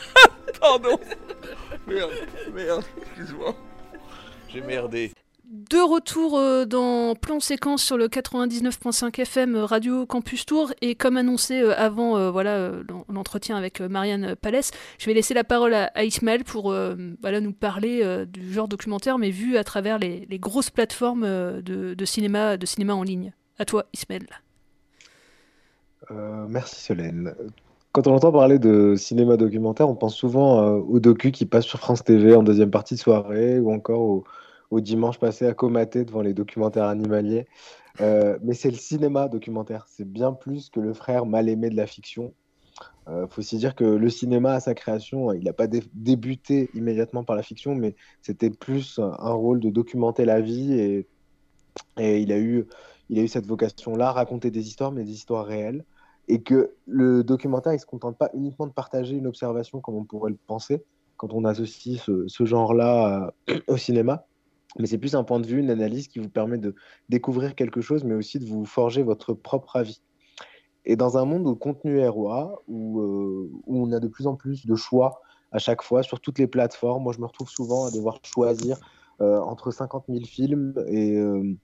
Pardon 0.60 0.98
Merde, 1.86 2.12
merde, 2.54 2.84
excuse-moi. 2.96 3.54
J'ai 4.48 4.62
merdé 4.62 5.12
de 5.44 5.78
retour 5.78 6.38
euh, 6.38 6.64
dans 6.64 7.14
plan 7.14 7.38
séquence 7.38 7.84
sur 7.84 7.98
le 7.98 8.08
99.5 8.08 9.20
FM 9.20 9.54
euh, 9.54 9.66
Radio 9.66 10.06
Campus 10.06 10.46
Tour 10.46 10.72
et 10.80 10.94
comme 10.94 11.18
annoncé 11.18 11.60
euh, 11.60 11.74
avant 11.76 12.30
voilà 12.32 12.70
l'entretien 13.08 13.56
avec 13.56 13.80
Marianne 13.80 14.34
Palès, 14.36 14.70
je 14.98 15.06
vais 15.06 15.14
laisser 15.14 15.34
la 15.34 15.44
parole 15.44 15.74
à, 15.74 16.04
Ismaël 16.04 16.42
pour 16.42 16.74
voilà, 17.20 17.40
nous 17.40 17.52
parler 17.52 18.24
du 18.26 18.52
genre 18.52 18.68
documentaire 18.68 19.18
mais 19.18 19.30
vu 19.30 19.56
à 19.56 19.64
travers 19.64 19.98
les, 19.98 20.26
grosses 20.38 20.70
plateformes 20.70 21.26
de, 21.62 22.04
cinéma, 22.04 22.56
de 22.56 22.66
cinéma 22.66 22.94
en 22.94 23.02
ligne. 23.02 23.32
À 23.58 23.64
toi 23.64 23.86
Ismaël. 23.92 24.26
Merci 26.10 26.80
Solène. 26.80 27.34
Quand 27.92 28.06
on 28.06 28.14
entend 28.14 28.32
parler 28.32 28.58
de 28.58 28.94
cinéma 28.96 29.36
documentaire, 29.36 29.88
on 29.88 29.94
pense 29.94 30.16
souvent 30.16 30.72
aux 30.72 31.00
docu 31.00 31.30
qui 31.30 31.46
passent 31.46 31.66
sur 31.66 31.78
France 31.78 32.02
TV 32.02 32.34
en 32.34 32.42
deuxième 32.42 32.70
partie 32.70 32.94
de 32.94 33.00
soirée 33.00 33.60
ou 33.60 33.72
encore 33.72 34.00
au 34.00 34.24
au 34.70 34.80
dimanche 34.80 35.18
passé 35.18 35.46
à 35.46 35.54
comater 35.54 36.04
devant 36.04 36.22
les 36.22 36.34
documentaires 36.34 36.84
animaliers. 36.84 37.46
Euh, 38.00 38.38
mais 38.42 38.54
c'est 38.54 38.70
le 38.70 38.76
cinéma 38.76 39.28
documentaire. 39.28 39.86
C'est 39.88 40.10
bien 40.10 40.32
plus 40.32 40.68
que 40.68 40.80
le 40.80 40.94
frère 40.94 41.26
mal 41.26 41.48
aimé 41.48 41.70
de 41.70 41.76
la 41.76 41.86
fiction. 41.86 42.34
Il 43.06 43.26
faut 43.28 43.40
aussi 43.40 43.58
dire 43.58 43.74
que 43.74 43.84
le 43.84 44.08
cinéma, 44.08 44.54
à 44.54 44.60
sa 44.60 44.74
création, 44.74 45.30
il 45.32 45.44
n'a 45.44 45.52
pas 45.52 45.66
dé 45.66 45.82
débuté 45.92 46.70
immédiatement 46.74 47.22
par 47.22 47.36
la 47.36 47.42
fiction, 47.42 47.74
mais 47.74 47.94
c'était 48.22 48.50
plus 48.50 48.98
un 48.98 49.32
rôle 49.32 49.60
de 49.60 49.68
documenter 49.68 50.24
la 50.24 50.40
vie 50.40 50.72
et, 50.72 51.06
il 51.98 52.32
a 52.32 52.38
eu 52.38 52.66
cette 53.28 53.46
vocation-là, 53.46 54.10
raconter 54.10 54.50
des 54.50 54.66
histoires, 54.66 54.90
mais 54.90 55.04
des 55.04 55.12
histoires 55.12 55.44
réelles. 55.44 55.84
Et 56.28 56.42
que 56.42 56.72
le 56.86 57.22
documentaire, 57.22 57.72
ne 57.72 57.78
se 57.78 57.86
contente 57.86 58.16
pas 58.16 58.30
uniquement 58.34 58.66
de 58.66 58.72
partager 58.72 59.16
une 59.16 59.26
observation 59.26 59.80
comme 59.80 59.94
on 59.94 60.04
pourrait 60.04 60.30
le 60.30 60.38
penser 60.46 60.84
quand 61.16 61.32
on 61.32 61.44
associe 61.44 62.00
ce, 62.00 62.44
genre-là 62.44 63.32
au 63.68 63.76
cinéma, 63.76 64.26
mais 64.78 64.86
c'est 64.86 64.98
plus 64.98 65.14
un 65.14 65.24
point 65.24 65.40
de 65.40 65.46
vue, 65.46 65.60
une 65.60 65.70
analyse 65.70 66.08
qui 66.08 66.18
vous 66.18 66.28
permet 66.28 66.58
de 66.58 66.74
découvrir 67.08 67.54
quelque 67.54 67.80
chose, 67.80 68.04
mais 68.04 68.14
aussi 68.14 68.38
de 68.38 68.46
vous 68.46 68.64
forger 68.64 69.02
votre 69.02 69.32
propre 69.32 69.76
avis. 69.76 70.00
Et 70.84 70.96
dans 70.96 71.16
un 71.16 71.24
monde 71.24 71.46
où 71.46 71.50
le 71.50 71.54
contenu 71.54 71.98
est 71.98 72.08
roi, 72.08 72.62
où, 72.68 73.00
euh, 73.00 73.50
où, 73.66 73.82
on 73.82 73.92
a 73.92 74.00
de 74.00 74.08
plus 74.08 74.26
en 74.26 74.34
plus 74.34 74.66
de 74.66 74.74
choix 74.74 75.22
à 75.52 75.58
chaque 75.58 75.82
fois 75.82 76.02
sur 76.02 76.20
toutes 76.20 76.38
les 76.38 76.46
plateformes, 76.46 77.02
moi 77.02 77.12
je 77.12 77.20
me 77.20 77.26
retrouve 77.26 77.48
souvent 77.48 77.86
à 77.86 77.90
devoir 77.90 78.18
choisir 78.24 78.76
euh, 79.20 79.38
entre 79.40 79.70
50 79.70 80.04
000 80.08 80.24
films 80.24 80.74
et 80.88 81.16
euh, 81.16 81.54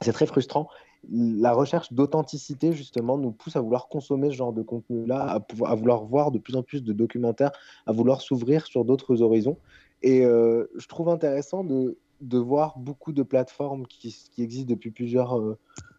c'est 0.00 0.12
très 0.12 0.26
frustrant. 0.26 0.68
La 1.10 1.52
recherche 1.52 1.92
d'authenticité, 1.92 2.72
justement, 2.72 3.18
nous 3.18 3.32
pousse 3.32 3.56
à 3.56 3.60
vouloir 3.60 3.88
consommer 3.88 4.30
ce 4.30 4.36
genre 4.36 4.52
de 4.52 4.62
contenu-là, 4.62 5.40
à, 5.64 5.74
vouloir 5.74 6.04
voir 6.04 6.30
de 6.30 6.38
plus 6.38 6.56
en 6.56 6.62
plus 6.62 6.82
de 6.82 6.92
documentaires, 6.92 7.52
à 7.86 7.92
vouloir 7.92 8.20
s'ouvrir 8.20 8.66
sur 8.66 8.84
d'autres 8.84 9.22
horizons. 9.22 9.58
Et 10.02 10.24
euh, 10.24 10.66
je 10.76 10.86
trouve 10.86 11.08
intéressant 11.08 11.64
de, 11.64 11.96
de, 12.20 12.38
voir 12.38 12.78
beaucoup 12.78 13.12
de 13.12 13.22
plateformes 13.22 13.86
qui, 13.86 14.14
qui 14.32 14.42
existent 14.42 14.68
depuis 14.68 14.90
plusieurs, 14.90 15.38
euh, 15.38 15.58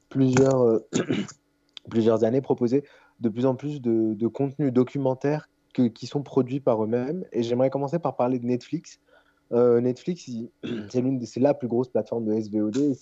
plusieurs, 0.09 0.61
euh, 0.61 0.87
plusieurs 1.89 2.23
années 2.23 2.41
proposer 2.41 2.83
de 3.19 3.29
plus 3.29 3.45
en 3.45 3.55
plus 3.55 3.81
de, 3.81 4.13
de 4.13 4.27
contenus 4.27 4.71
documentaires 4.71 5.49
que, 5.73 5.83
qui 5.83 6.05
sont 6.05 6.21
produits 6.21 6.59
par 6.59 6.83
eux-mêmes. 6.83 7.25
Et 7.31 7.43
j'aimerais 7.43 7.69
commencer 7.69 7.99
par 7.99 8.15
parler 8.15 8.39
de 8.39 8.45
Netflix. 8.45 8.99
Netflix, 9.51 10.29
c'est 10.89 11.39
la 11.39 11.53
plus 11.53 11.67
grosse 11.67 11.87
plateforme 11.87 12.25
de 12.25 12.39
SVOD. 12.39 12.95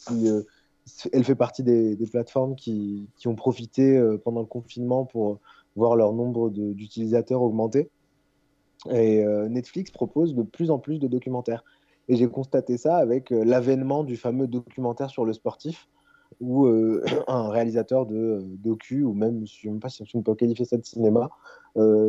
Elle 1.11 1.23
fait 1.23 1.35
partie 1.35 1.63
des, 1.63 1.97
plateformes 2.11 2.55
qui, 2.55 3.07
qui, 3.15 3.27
ont 3.27 3.35
profité 3.35 3.97
euh, 3.97 4.17
pendant 4.17 4.41
le 4.41 4.47
confinement 4.47 5.05
pour 5.05 5.39
voir 5.75 5.95
leur 5.95 6.13
nombre 6.13 6.49
d'utilisateurs 6.49 7.41
augmenter. 7.41 7.89
Et 8.91 9.23
euh, 9.23 9.47
Netflix 9.47 9.91
propose 9.91 10.35
de 10.35 10.43
plus 10.43 10.71
en 10.71 10.79
plus 10.79 10.99
de 10.99 11.07
documentaires. 11.07 11.63
Et 12.09 12.15
j'ai 12.17 12.27
constaté 12.27 12.77
ça 12.77 12.97
avec 12.97 13.31
euh, 13.31 13.43
l'avènement 13.45 14.03
du 14.03 14.17
fameux 14.17 14.47
documentaire 14.47 15.09
sur 15.09 15.23
le 15.23 15.33
sportif, 15.33 15.87
où 16.41 16.67
un 17.27 17.49
réalisateur 17.49 18.05
de 18.05 18.43
docu, 18.43 19.03
ou 19.03 19.13
même, 19.13 19.37
je 19.37 19.41
ne 19.41 19.45
sais 19.47 19.69
même 19.69 19.79
pas 19.79 19.89
si 19.89 20.03
on 20.13 20.21
peut 20.21 20.35
qualifier 20.35 20.65
ça 20.65 20.77
de 20.77 20.85
cinéma, 20.85 21.29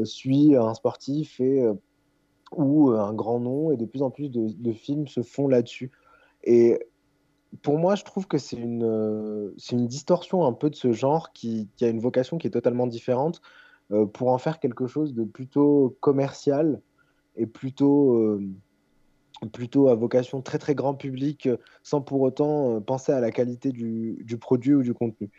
suit 0.04 0.56
un 0.56 0.74
sportif 0.74 1.40
et 1.40 1.64
ou 2.56 2.90
un 2.90 3.12
grand 3.12 3.40
nom, 3.40 3.70
et 3.70 3.76
de 3.76 3.84
plus 3.84 4.02
en 4.02 4.10
plus 4.10 4.30
de, 4.30 4.46
de 4.48 4.72
films 4.72 5.08
se 5.08 5.22
font 5.22 5.48
là-dessus. 5.48 5.90
Et 6.44 6.78
pour 7.62 7.78
moi, 7.78 7.94
je 7.94 8.04
trouve 8.04 8.26
que 8.26 8.38
c'est 8.38 8.56
une, 8.56 8.84
euh, 8.84 9.54
une 9.70 9.86
distorsion 9.86 10.44
un 10.46 10.52
peu 10.52 10.70
de 10.70 10.74
ce 10.74 10.92
genre 10.92 11.32
qui, 11.32 11.68
a 11.80 11.86
une 11.86 12.00
vocation 12.00 12.38
qui 12.38 12.46
est 12.46 12.50
totalement 12.50 12.86
différente 12.86 13.40
euh, 13.92 14.06
pour 14.06 14.28
en 14.28 14.38
faire 14.38 14.60
quelque 14.60 14.86
chose 14.86 15.14
de 15.14 15.24
plutôt 15.24 15.96
commercial 16.00 16.80
et 17.36 17.46
plutôt, 17.46 18.16
euh, 18.16 18.42
plutôt 19.52 19.88
à 19.88 19.94
vocation 19.94 20.40
très 20.40 20.58
très 20.58 20.74
grand 20.74 20.94
public 20.94 21.48
sans 21.82 22.00
pour 22.00 22.20
autant 22.22 22.80
penser 22.80 23.12
à 23.12 23.20
la 23.20 23.30
qualité 23.30 23.72
du, 23.72 24.22
du 24.24 24.38
produit 24.38 24.74
ou 24.74 24.82
du 24.82 24.94
contenu. 24.94 25.30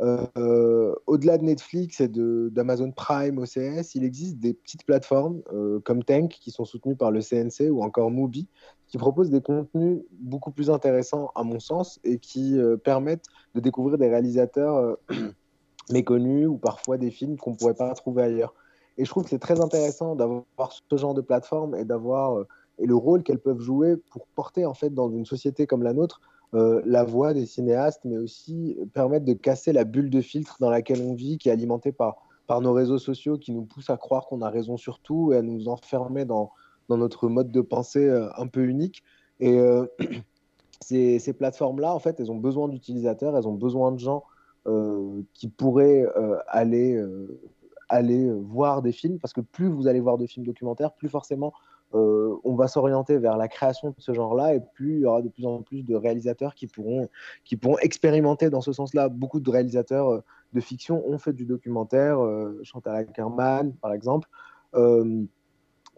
Euh, 0.00 0.94
au-delà 1.06 1.38
de 1.38 1.44
Netflix 1.44 2.00
et 2.00 2.08
d'Amazon 2.08 2.92
Prime, 2.92 3.38
OCS, 3.38 3.94
il 3.94 4.04
existe 4.04 4.38
des 4.38 4.54
petites 4.54 4.84
plateformes 4.84 5.42
euh, 5.52 5.80
comme 5.80 6.02
Tank 6.02 6.30
qui 6.30 6.50
sont 6.50 6.64
soutenues 6.64 6.96
par 6.96 7.10
le 7.10 7.20
CNC 7.20 7.70
ou 7.70 7.82
encore 7.82 8.10
Mubi 8.10 8.48
qui 8.88 8.98
proposent 8.98 9.30
des 9.30 9.40
contenus 9.40 10.00
beaucoup 10.12 10.50
plus 10.50 10.70
intéressants 10.70 11.30
à 11.34 11.44
mon 11.44 11.60
sens 11.60 12.00
et 12.04 12.18
qui 12.18 12.58
euh, 12.58 12.76
permettent 12.76 13.26
de 13.54 13.60
découvrir 13.60 13.98
des 13.98 14.08
réalisateurs 14.08 14.96
méconnus 15.90 16.48
ou 16.48 16.56
parfois 16.56 16.96
des 16.96 17.10
films 17.10 17.36
qu'on 17.36 17.52
ne 17.52 17.56
pourrait 17.56 17.74
pas 17.74 17.92
trouver 17.94 18.22
ailleurs. 18.22 18.54
Et 18.98 19.04
je 19.04 19.10
trouve 19.10 19.24
que 19.24 19.30
c'est 19.30 19.38
très 19.38 19.60
intéressant 19.60 20.16
d'avoir 20.16 20.72
ce 20.72 20.96
genre 20.96 21.14
de 21.14 21.22
plateforme 21.22 21.74
et 21.74 21.84
d'avoir 21.84 22.44
et 22.78 22.86
le 22.86 22.94
rôle 22.94 23.22
qu'elles 23.22 23.38
peuvent 23.38 23.60
jouer 23.60 23.96
pour 24.10 24.26
porter 24.28 24.66
en 24.66 24.74
fait 24.74 24.90
dans 24.90 25.10
une 25.10 25.26
société 25.26 25.66
comme 25.66 25.82
la 25.82 25.92
nôtre 25.92 26.20
euh, 26.54 26.82
la 26.84 27.04
voix 27.04 27.34
des 27.34 27.46
cinéastes, 27.46 28.02
mais 28.04 28.18
aussi 28.18 28.76
permettre 28.92 29.24
de 29.24 29.32
casser 29.32 29.72
la 29.72 29.84
bulle 29.84 30.10
de 30.10 30.20
filtre 30.20 30.56
dans 30.60 30.70
laquelle 30.70 31.00
on 31.00 31.14
vit, 31.14 31.38
qui 31.38 31.48
est 31.48 31.52
alimentée 31.52 31.92
par, 31.92 32.16
par 32.46 32.60
nos 32.60 32.72
réseaux 32.72 32.98
sociaux, 32.98 33.38
qui 33.38 33.52
nous 33.52 33.64
poussent 33.64 33.90
à 33.90 33.96
croire 33.96 34.26
qu'on 34.26 34.42
a 34.42 34.50
raison 34.50 34.76
sur 34.76 34.98
tout 35.00 35.32
et 35.32 35.36
à 35.36 35.42
nous 35.42 35.68
enfermer 35.68 36.24
dans, 36.24 36.50
dans 36.88 36.96
notre 36.96 37.28
mode 37.28 37.50
de 37.50 37.60
pensée 37.60 38.06
euh, 38.06 38.28
un 38.36 38.46
peu 38.46 38.64
unique. 38.64 39.02
Et 39.40 39.58
euh, 39.58 39.86
ces, 40.80 41.18
ces 41.18 41.32
plateformes-là, 41.32 41.94
en 41.94 41.98
fait, 41.98 42.20
elles 42.20 42.30
ont 42.30 42.36
besoin 42.36 42.68
d'utilisateurs, 42.68 43.36
elles 43.36 43.48
ont 43.48 43.54
besoin 43.54 43.92
de 43.92 43.98
gens 43.98 44.24
euh, 44.68 45.22
qui 45.34 45.48
pourraient 45.48 46.06
euh, 46.16 46.38
aller, 46.46 46.94
euh, 46.94 47.40
aller 47.88 48.30
voir 48.30 48.80
des 48.80 48.92
films, 48.92 49.18
parce 49.18 49.32
que 49.32 49.40
plus 49.40 49.66
vous 49.66 49.88
allez 49.88 49.98
voir 49.98 50.18
de 50.18 50.26
films 50.26 50.46
documentaires, 50.46 50.92
plus 50.92 51.08
forcément 51.08 51.52
euh, 51.94 52.36
on 52.44 52.54
va 52.54 52.68
s'orienter 52.68 53.18
vers 53.18 53.36
la 53.36 53.48
création 53.48 53.90
de 53.90 53.94
ce 53.98 54.12
genre-là 54.12 54.54
et 54.54 54.60
plus 54.74 54.96
il 54.96 55.00
y 55.00 55.06
aura 55.06 55.20
de 55.20 55.28
plus 55.28 55.44
en 55.44 55.62
plus 55.62 55.82
de 55.82 55.94
réalisateurs 55.94 56.54
qui 56.54 56.66
pourront, 56.66 57.08
qui 57.44 57.56
pourront 57.56 57.78
expérimenter 57.78 58.50
dans 58.50 58.60
ce 58.60 58.72
sens-là. 58.72 59.08
Beaucoup 59.08 59.40
de 59.40 59.50
réalisateurs 59.50 60.08
euh, 60.10 60.24
de 60.52 60.60
fiction 60.60 61.06
ont 61.06 61.18
fait 61.18 61.32
du 61.32 61.44
documentaire, 61.44 62.20
euh, 62.20 62.58
Chantal 62.62 62.96
Ackerman 62.96 63.74
par 63.74 63.92
exemple. 63.92 64.28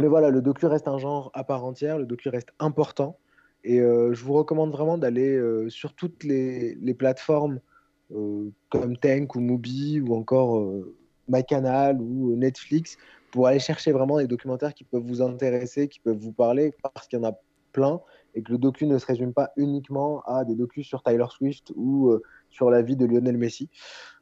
Mais 0.01 0.09
voilà, 0.09 0.31
le 0.31 0.43
docu 0.43 0.67
reste 0.67 0.89
un 0.89 0.99
genre 0.99 1.31
à 1.35 1.45
part 1.45 1.65
entière, 1.65 1.99
le 1.99 2.07
docu 2.07 2.29
reste 2.29 2.49
important 2.59 3.17
et 3.63 3.79
je 3.79 4.25
vous 4.25 4.33
recommande 4.33 4.73
vraiment 4.73 4.99
d'aller 4.99 5.41
sur 5.69 5.95
toutes 5.95 6.25
les, 6.25 6.75
les 6.75 6.95
plateformes 6.95 7.61
comme 8.11 8.97
Tank 9.01 9.37
ou 9.37 9.41
Mubi 9.41 10.01
ou 10.01 10.17
encore 10.17 10.61
MyCanal 11.29 12.01
ou 12.01 12.35
Netflix 12.35 12.99
pour 13.35 13.49
aller 13.49 13.59
chercher 13.59 13.91
vraiment 13.91 14.19
des 14.19 14.29
documentaires 14.29 14.73
qui 14.73 14.85
peuvent 14.85 15.03
vous 15.03 15.21
intéresser, 15.21 15.89
qui 15.89 15.99
peuvent 15.99 16.17
vous 16.17 16.31
parler, 16.31 16.73
parce 16.95 17.09
qu'il 17.09 17.19
y 17.19 17.21
en 17.21 17.29
a 17.29 17.33
plein, 17.73 18.01
et 18.37 18.45
que 18.45 18.53
le 18.53 18.59
docu 18.59 18.87
ne 18.87 18.97
se 18.97 19.05
résume 19.07 19.35
pas 19.35 19.51
uniquement 19.57 20.23
à 20.25 20.45
des 20.45 20.55
docus 20.55 20.87
sur 20.87 21.03
Tyler 21.03 21.27
Swift 21.31 21.73
ou 21.75 22.11
euh, 22.11 22.23
sur 22.49 22.71
la 22.71 22.81
vie 22.81 22.95
de 22.95 23.05
Lionel 23.05 23.37
Messi. 23.37 23.69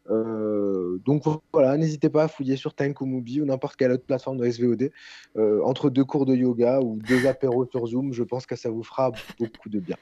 Euh, 0.08 0.98
donc 1.04 1.24
voilà, 1.52 1.76
n'hésitez 1.76 2.08
pas 2.08 2.22
à 2.22 2.28
fouiller 2.28 2.56
sur 2.56 2.72
Tank 2.72 3.02
ou 3.02 3.04
Mubi 3.04 3.42
ou 3.42 3.44
n'importe 3.44 3.76
quelle 3.76 3.92
autre 3.92 4.06
plateforme 4.06 4.38
de 4.38 4.50
SVOD. 4.50 4.90
Euh, 5.36 5.60
entre 5.62 5.90
deux 5.90 6.06
cours 6.06 6.24
de 6.24 6.34
yoga 6.34 6.80
ou 6.80 6.98
deux 7.06 7.26
apéros 7.26 7.66
sur 7.66 7.86
Zoom, 7.86 8.14
je 8.14 8.22
pense 8.22 8.46
que 8.46 8.56
ça 8.56 8.70
vous 8.70 8.82
fera 8.82 9.12
beaucoup 9.38 9.68
de 9.68 9.78
bien. 9.78 9.96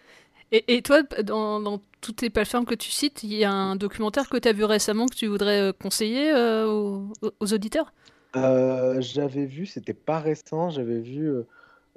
Et, 0.53 0.83
toi, 0.83 1.03
dans, 1.03 1.81
toutes 2.01 2.23
les 2.23 2.31
plateformes 2.31 2.65
que 2.65 2.77
tu 2.77 2.91
cites, 2.91 3.25
il 3.25 3.35
y 3.35 3.43
a 3.45 3.53
un 3.53 3.75
documentaire 3.75 4.29
que 4.29 4.37
tu 4.37 4.47
as 4.47 4.53
vu 4.53 4.63
récemment 4.65 5.07
que 5.07 5.17
tu 5.17 5.27
voudrais 5.27 5.73
conseiller 5.81 6.33
aux, 6.33 7.53
auditeurs? 7.53 7.93
Euh, 8.37 9.01
J'avais 9.01 9.47
vu, 9.47 9.67
c'était 9.67 9.95
pas 9.95 10.19
récent, 10.19 10.71
j'avais 10.71 11.01
vu 11.01 11.29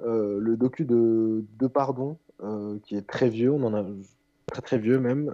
euh, 0.02 0.38
le 0.40 0.56
docu 0.56 0.84
de, 0.84 1.44
de 1.58 1.66
Pardon, 1.66 2.18
qui 2.82 2.96
est 2.96 3.06
très 3.06 3.28
vieux, 3.28 3.52
on 3.52 3.62
en 3.62 3.74
a 3.74 3.84
très 4.46 4.62
très 4.62 4.78
vieux 4.78 4.98
même, 4.98 5.32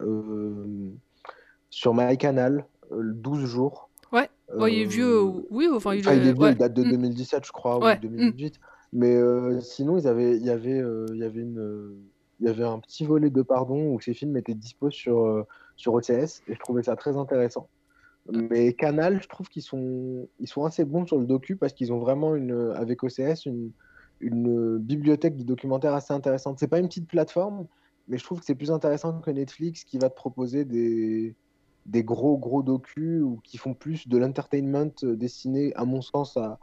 sur 1.70 1.94
MyCanal, 1.94 2.66
12 2.92 3.44
jours. 3.46 3.88
Ouais, 4.12 4.28
ouais 4.56 4.72
il 4.72 4.82
est 4.82 4.84
vieux, 4.84 5.20
oui, 5.50 5.68
enfin 5.72 5.94
il, 5.94 6.00
il 6.00 6.08
est 6.08 6.32
vieux, 6.32 6.34
ouais. 6.34 6.52
il 6.52 6.58
date 6.58 6.74
de 6.74 6.82
2017 6.82 7.44
je 7.44 7.52
crois, 7.52 7.78
ouais. 7.78 7.96
ou 7.96 8.00
2018. 8.02 8.54
Mm. 8.56 8.58
Mais 8.92 9.60
sinon, 9.60 9.98
ils 9.98 10.06
avaient, 10.06 10.36
il 10.36 10.44
y 10.44 10.50
avait, 10.50 10.82
il 11.12 11.16
y 11.16 11.24
avait 11.24 11.40
une 11.40 11.96
il 12.40 12.46
y 12.46 12.48
avait 12.48 12.64
un 12.64 12.78
petit 12.78 13.04
volet 13.04 13.30
de 13.30 13.42
pardon 13.42 13.92
où 13.92 14.00
ces 14.00 14.14
films 14.14 14.36
étaient 14.36 14.54
dispo 14.54 14.90
sur, 14.90 15.26
euh, 15.26 15.46
sur 15.76 15.94
OCS 15.94 16.42
et 16.48 16.54
je 16.54 16.58
trouvais 16.58 16.82
ça 16.82 16.96
très 16.96 17.16
intéressant. 17.16 17.68
Mais 18.30 18.72
Canal, 18.74 19.22
je 19.22 19.28
trouve 19.28 19.48
qu'ils 19.48 19.62
sont, 19.62 20.28
ils 20.38 20.48
sont 20.48 20.64
assez 20.64 20.84
bons 20.84 21.06
sur 21.06 21.18
le 21.18 21.26
docu 21.26 21.56
parce 21.56 21.72
qu'ils 21.72 21.92
ont 21.92 21.98
vraiment, 21.98 22.34
une, 22.36 22.72
avec 22.76 23.02
OCS, 23.02 23.46
une, 23.46 23.70
une 24.20 24.78
bibliothèque 24.78 25.36
de 25.36 25.42
documentaires 25.42 25.94
assez 25.94 26.12
intéressante. 26.12 26.58
C'est 26.58 26.68
pas 26.68 26.78
une 26.78 26.88
petite 26.88 27.08
plateforme, 27.08 27.66
mais 28.08 28.18
je 28.18 28.24
trouve 28.24 28.40
que 28.40 28.44
c'est 28.44 28.54
plus 28.54 28.70
intéressant 28.70 29.20
que 29.20 29.30
Netflix 29.30 29.84
qui 29.84 29.98
va 29.98 30.10
te 30.10 30.14
proposer 30.14 30.64
des, 30.64 31.34
des 31.86 32.04
gros, 32.04 32.36
gros 32.38 32.62
docus 32.62 33.22
ou 33.22 33.40
qui 33.42 33.58
font 33.58 33.74
plus 33.74 34.06
de 34.06 34.18
l'entertainment 34.18 34.92
destiné, 35.02 35.72
à 35.74 35.84
mon 35.84 36.02
sens, 36.02 36.36
à, 36.36 36.58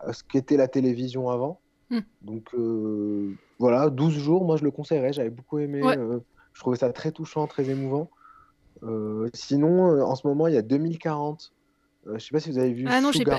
à 0.00 0.12
ce 0.12 0.22
qu'était 0.22 0.56
la 0.56 0.68
télévision 0.68 1.30
avant. 1.30 1.60
Hmm. 1.90 2.00
Donc 2.22 2.54
euh, 2.54 3.34
voilà, 3.58 3.90
12 3.90 4.12
jours, 4.12 4.44
moi 4.44 4.56
je 4.56 4.64
le 4.64 4.70
conseillerais, 4.70 5.12
j'avais 5.12 5.30
beaucoup 5.30 5.58
aimé, 5.58 5.82
ouais. 5.82 5.98
euh, 5.98 6.20
je 6.52 6.60
trouvais 6.60 6.76
ça 6.76 6.92
très 6.92 7.10
touchant, 7.10 7.46
très 7.46 7.68
émouvant. 7.68 8.10
Euh, 8.82 9.28
sinon, 9.34 10.02
en 10.02 10.14
ce 10.14 10.26
moment, 10.26 10.46
il 10.46 10.54
y 10.54 10.58
a 10.58 10.62
2040. 10.62 11.52
je 12.06 12.18
sais 12.18 12.30
pas 12.30 12.40
si 12.40 12.50
vous 12.50 12.58
avez 12.58 12.72
vu. 12.72 12.86
Ah 12.88 13.00
non, 13.00 13.12
j'ai 13.12 13.24
pas. 13.24 13.38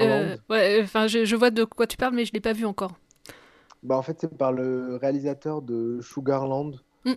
ouais, 0.50 0.80
enfin, 0.84 1.08
je, 1.08 1.26
je, 1.26 1.36
vois 1.36 1.52
de 1.52 1.64
quoi 1.64 1.88
tu 1.88 1.98
parles, 1.98 2.16
mais 2.16 2.26
je 2.26 2.34
l'ai 2.34 2.42
pas 2.42 2.54
vu 2.54 2.66
encore. 2.66 2.92
Bah, 3.84 3.98
en 3.98 4.02
fait, 4.02 4.18
c'est 4.20 4.38
par 4.38 4.52
le 4.52 4.98
réalisateur 4.98 5.62
de 5.62 6.00
Sugarland, 6.02 6.74
mm. 7.06 7.14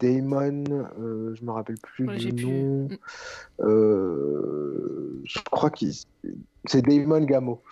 Damon, 0.00 0.64
je 1.34 1.44
me 1.44 1.50
rappelle 1.50 1.78
plus 1.82 2.06
ouais, 2.06 2.16
du 2.16 2.32
nom. 2.46 2.88
Plus... 2.88 2.98
Mm. 3.58 5.22
je 5.24 5.38
crois 5.50 5.70
qu'il 5.70 5.92
C'est 6.64 6.82
Damon 6.82 7.20
Gamo. 7.24 7.62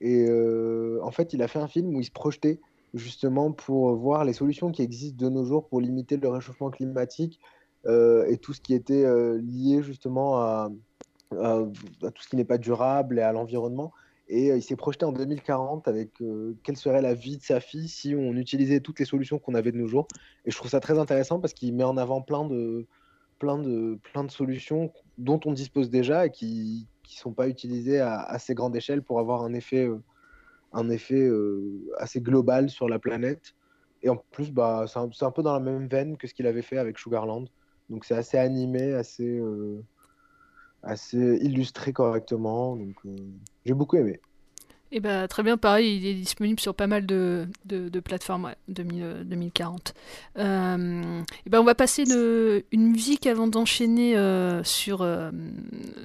Et 0.00 0.26
euh, 0.28 0.98
en 1.02 1.10
fait, 1.10 1.32
il 1.32 1.42
a 1.42 1.48
fait 1.48 1.58
un 1.58 1.68
film 1.68 1.94
où 1.94 2.00
il 2.00 2.04
se 2.04 2.10
projetait 2.10 2.60
justement 2.94 3.52
pour 3.52 3.94
voir 3.94 4.24
les 4.24 4.32
solutions 4.32 4.70
qui 4.70 4.82
existent 4.82 5.24
de 5.24 5.30
nos 5.30 5.44
jours 5.44 5.68
pour 5.68 5.80
limiter 5.80 6.16
le 6.16 6.28
réchauffement 6.28 6.70
climatique 6.70 7.40
euh, 7.40 7.55
et 7.88 8.38
tout 8.38 8.52
ce 8.52 8.60
qui 8.60 8.74
était 8.74 9.04
euh, 9.04 9.40
lié 9.40 9.82
justement 9.82 10.38
à, 10.38 10.70
tout 11.30 12.22
ce 12.22 12.28
qui 12.28 12.36
n'est 12.36 12.44
pas 12.44 12.58
durable 12.58 13.18
et 13.18 13.22
à 13.22 13.32
l'environnement. 13.32 13.92
Et 14.28 14.50
euh, 14.50 14.56
il 14.56 14.62
s'est 14.62 14.76
projeté 14.76 15.04
en 15.04 15.12
2040 15.12 15.86
avec 15.88 16.20
euh, 16.20 16.56
quelle 16.62 16.76
serait 16.76 17.02
la 17.02 17.14
vie 17.14 17.36
de 17.36 17.42
sa 17.42 17.60
fille 17.60 17.88
si 17.88 18.14
on 18.14 18.34
utilisait 18.34 18.80
toutes 18.80 18.98
les 18.98 19.04
solutions 19.04 19.38
qu'on 19.38 19.54
avait 19.54 19.72
de 19.72 19.76
nos 19.76 19.86
jours. 19.86 20.08
Et 20.44 20.50
je 20.50 20.56
trouve 20.56 20.70
ça 20.70 20.80
très 20.80 20.98
intéressant 20.98 21.40
parce 21.40 21.54
qu'il 21.54 21.74
met 21.74 21.84
en 21.84 21.96
avant 21.96 22.22
plein 22.22 22.44
de, 22.44 22.86
plein, 23.38 23.58
de, 23.58 23.98
plein 24.12 24.24
de 24.24 24.30
solutions 24.30 24.92
dont 25.18 25.40
on 25.44 25.52
dispose 25.52 25.90
déjà 25.90 26.26
et 26.26 26.30
qui 26.30 26.88
ne 27.04 27.10
sont 27.10 27.32
pas 27.32 27.48
utilisées 27.48 28.00
à 28.00 28.20
assez 28.20 28.54
grande 28.54 28.74
échelle 28.74 29.02
pour 29.02 29.20
avoir 29.20 29.44
un 29.44 29.54
effet, 29.54 29.86
euh, 29.86 30.02
un 30.72 30.90
effet 30.90 31.22
euh, 31.22 31.88
assez 31.98 32.20
global 32.20 32.68
sur 32.68 32.88
la 32.88 32.98
planète. 32.98 33.54
Et 34.02 34.08
en 34.08 34.16
plus, 34.16 34.50
bah, 34.50 34.86
c'est 34.88 35.24
un 35.24 35.30
peu 35.30 35.42
dans 35.42 35.52
la 35.52 35.60
même 35.60 35.86
veine 35.86 36.16
que 36.16 36.26
ce 36.26 36.34
qu'il 36.34 36.46
avait 36.46 36.62
fait 36.62 36.78
avec 36.78 36.98
Sugarland. 36.98 37.48
Donc 37.88 38.04
c'est 38.04 38.14
assez 38.14 38.38
animé, 38.38 38.94
assez, 38.94 39.38
euh, 39.38 39.82
assez 40.82 41.38
illustré 41.42 41.92
correctement. 41.92 42.76
Donc 42.76 42.96
euh, 43.06 43.16
j'ai 43.64 43.74
beaucoup 43.74 43.96
aimé. 43.96 44.20
Et 44.92 45.00
bah, 45.00 45.26
très 45.26 45.42
bien, 45.42 45.56
pareil, 45.56 45.96
il 45.96 46.06
est 46.06 46.14
disponible 46.14 46.60
sur 46.60 46.74
pas 46.74 46.86
mal 46.86 47.06
de, 47.06 47.48
de, 47.64 48.00
plateformes, 48.00 48.44
ouais, 48.44 48.54
2000, 48.68 49.02
euh, 49.02 49.24
2040. 49.24 49.94
Euh, 50.38 51.22
et 51.44 51.50
ben, 51.50 51.60
on 51.60 51.64
va 51.64 51.74
passer 51.74 52.04
une 52.70 52.86
musique 52.90 53.26
avant 53.26 53.48
d'enchaîner 53.48 54.16
euh, 54.16 54.62
sur, 54.62 55.02
euh, 55.02 55.30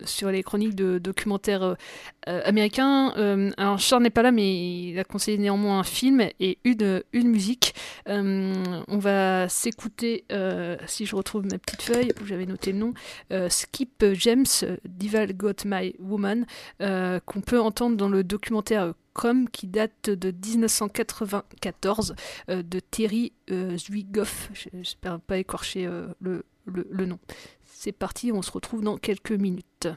sur 0.06 0.32
les 0.32 0.42
chroniques 0.42 0.74
de 0.74 0.98
documentaires 0.98 1.64
euh, 1.64 2.42
américains. 2.44 3.10
Alors, 3.58 3.78
Charles 3.78 4.04
n'est 4.04 4.10
pas 4.10 4.24
là, 4.24 4.32
mais 4.32 4.90
il 4.90 5.00
a 5.00 5.04
conseillé 5.04 5.38
néanmoins 5.38 5.80
un 5.80 5.84
film 5.84 6.28
et 6.40 6.58
une, 6.64 7.04
une 7.14 7.28
musique. 7.28 7.76
On 8.08 8.98
va 8.98 9.48
s'écouter, 9.48 10.26
si 10.88 11.06
je 11.06 11.16
retrouve 11.16 11.46
ma 11.46 11.58
petite 11.58 11.82
feuille 11.82 12.14
où 12.22 12.26
j'avais 12.26 12.46
noté 12.46 12.72
le 12.72 12.80
nom, 12.80 12.94
Skip 13.50 14.06
James, 14.14 14.46
Dival 14.86 15.34
Got 15.34 15.66
My 15.66 15.96
Woman, 16.00 16.46
qu'on 16.80 17.42
peut 17.42 17.60
entendre 17.60 17.98
dans 17.98 18.10
le 18.10 18.24
documentaire 18.24 18.71
Com 19.14 19.48
qui 19.52 19.68
date 19.68 20.10
de 20.10 20.32
1994 20.32 22.16
euh, 22.50 22.64
de 22.64 22.80
Terry 22.80 23.34
euh. 23.50 23.78
J'espère 24.54 25.20
pas 25.20 25.38
écorcher 25.38 25.86
euh, 25.86 26.08
le, 26.22 26.46
le 26.66 27.06
nom. 27.06 27.20
C'est 27.66 27.92
parti, 27.92 28.32
on 28.32 28.42
se 28.42 28.52
retrouve 28.52 28.82
dans 28.82 28.98
quelques 28.98 29.32
minutes. 29.32 29.88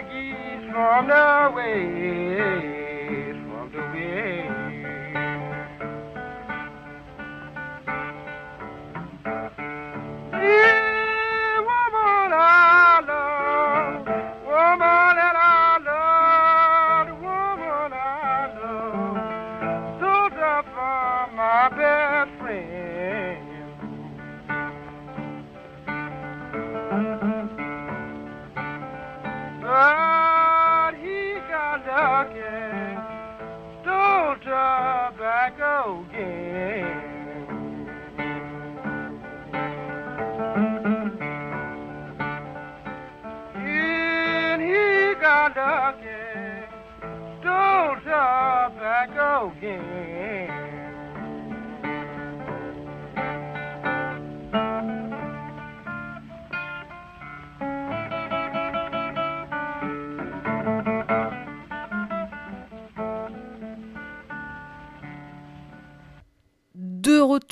Geese 0.00 0.72
from 0.72 1.06
the 1.06 1.52
way, 1.54 3.32
from 3.46 3.70
the 3.72 3.78
way. 3.92 4.53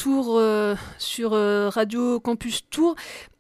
Retour 0.03 0.39
euh, 0.39 0.75
sur 0.99 1.33
euh, 1.33 1.69
Radio 1.69 2.19
Campus 2.19 2.69
Tour. 2.71 2.97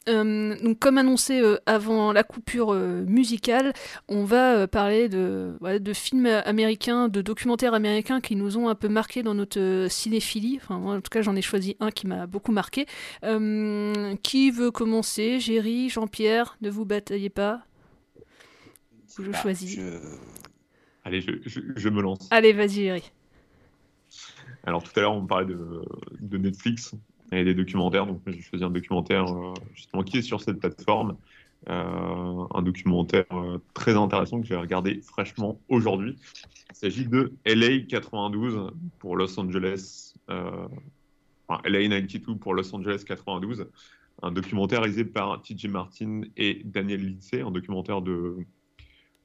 Euh, 0.08 0.56
donc, 0.62 0.78
comme 0.80 0.98
annoncé 0.98 1.40
euh, 1.40 1.58
avant 1.66 2.12
la 2.12 2.22
coupure 2.24 2.72
euh, 2.72 3.04
musicale, 3.06 3.72
on 4.08 4.24
va 4.24 4.66
parler 4.68 5.08
de, 5.08 5.56
films 5.92 6.26
américains, 6.44 7.08
de 7.08 7.20
documentaires 7.20 7.74
américains 7.74 8.20
qui 8.20 8.36
nous 8.36 8.58
ont 8.58 8.68
un 8.68 8.74
peu 8.74 8.88
marqué 8.88 9.22
dans 9.22 9.34
notre 9.34 9.86
cinéphilie. 9.90 10.58
Enfin, 10.62 10.78
moi, 10.78 10.94
en 10.96 11.00
tout 11.00 11.10
cas, 11.10 11.22
j'en 11.22 11.34
ai 11.36 11.42
choisi 11.42 11.76
un 11.80 11.90
qui 11.90 12.06
m'a 12.06 12.26
beaucoup 12.26 12.52
marqué. 12.52 12.86
Qui 13.22 14.50
veut 14.50 14.70
commencer? 14.70 15.40
Géry, 15.40 15.88
Jean-Pierre, 15.88 16.56
ne 16.62 16.70
vous 16.70 16.84
bataillez 16.84 17.30
pas. 17.30 17.62
Je 19.18 19.30
Bah, 19.30 19.38
choisis. 19.42 19.78
Allez, 21.04 21.20
je, 21.20 21.32
je- 21.44 21.60
je 21.76 21.88
me 21.88 22.00
lance. 22.00 22.28
Allez, 22.30 22.52
vas-y, 22.52 22.84
Géry. 22.84 23.12
Alors 24.64 24.82
tout 24.82 24.92
à 24.96 25.00
l'heure, 25.00 25.14
on 25.14 25.26
parlait 25.26 25.46
de, 25.46 26.38
Netflix. 26.38 26.94
et 27.32 27.44
des 27.44 27.54
documentaires. 27.54 28.06
Donc, 28.06 28.20
j'ai 28.26 28.40
choisi 28.40 28.64
un 28.64 28.70
documentaire 28.70 29.26
justement 29.74 30.02
qui 30.02 30.18
est 30.18 30.22
sur 30.22 30.40
cette 30.40 30.60
plateforme. 30.60 31.16
un 31.66 32.62
documentaire 32.62 33.26
très 33.74 33.96
intéressant 33.96 34.40
que 34.40 34.46
j'ai 34.46 34.56
regardé 34.56 35.00
fraîchement 35.00 35.60
aujourd'hui. 35.68 36.16
Il 36.70 36.76
s'agit 36.76 37.06
de 37.06 37.32
LA 37.44 37.80
92 37.88 38.72
pour 38.98 39.16
Los 39.16 39.38
Angeles, 39.38 40.14
enfin 40.28 41.60
LA 41.64 41.88
92 41.88 42.38
pour 42.38 42.54
Los 42.54 42.74
Angeles 42.74 43.04
92, 43.06 43.66
un 44.22 44.32
documentaire 44.32 44.80
réalisé 44.80 45.04
par 45.04 45.42
TJ 45.42 45.66
Martin 45.66 46.22
et 46.36 46.62
Daniel 46.64 47.04
Lindsay, 47.04 47.40
un 47.40 47.50
documentaire 47.50 48.02
de, 48.02 48.36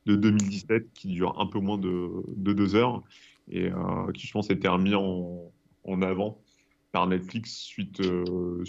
de 0.06 0.16
2017 0.16 0.94
qui 0.94 1.10
dure 1.10 1.40
un 1.40 1.46
peu 1.46 1.60
moins 1.60 1.78
de 1.78 2.24
deux 2.36 2.76
heures 2.76 3.04
et 3.50 3.72
euh, 3.72 4.12
qui, 4.14 4.28
je 4.28 4.32
pense, 4.32 4.50
a 4.50 4.54
été 4.54 4.68
remis 4.68 4.94
en, 4.96 6.02
avant 6.02 6.42
par 6.92 7.08
Netflix 7.08 7.52
suite, 7.52 8.02
euh, 8.02 8.64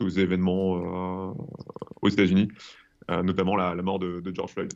aux 0.00 0.08
événements 0.08 1.30
euh, 1.30 1.32
aux 2.02 2.08
États-Unis, 2.08 2.48
notamment 3.08 3.56
la, 3.56 3.74
mort 3.76 3.98
de, 3.98 4.22
George 4.34 4.52
Floyd. 4.52 4.72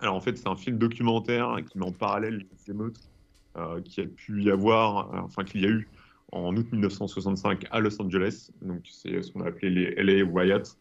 Alors, 0.00 0.14
en 0.14 0.20
fait, 0.20 0.36
c'est 0.36 0.48
un 0.48 0.56
film 0.56 0.78
documentaire 0.78 1.56
qui 1.68 1.78
met 1.78 1.86
en 1.86 1.92
parallèle 1.92 2.46
les 2.50 2.70
émeutes 2.70 3.00
qui 3.84 4.02
a 4.02 4.04
pu 4.04 4.42
y 4.42 4.50
avoir, 4.50 5.24
enfin, 5.24 5.42
qu'il 5.42 5.62
y 5.62 5.66
a 5.66 5.70
eu 5.70 5.88
en 6.30 6.54
août 6.54 6.66
1965 6.70 7.66
à 7.70 7.80
Los 7.80 8.00
Angeles. 8.00 8.50
Donc, 8.60 8.82
c'est 8.84 9.22
ce 9.22 9.32
qu'on 9.32 9.40
a 9.40 9.48
appelé 9.48 9.70
les 9.70 9.94
LA 10.02 10.30
Riots. 10.32 10.76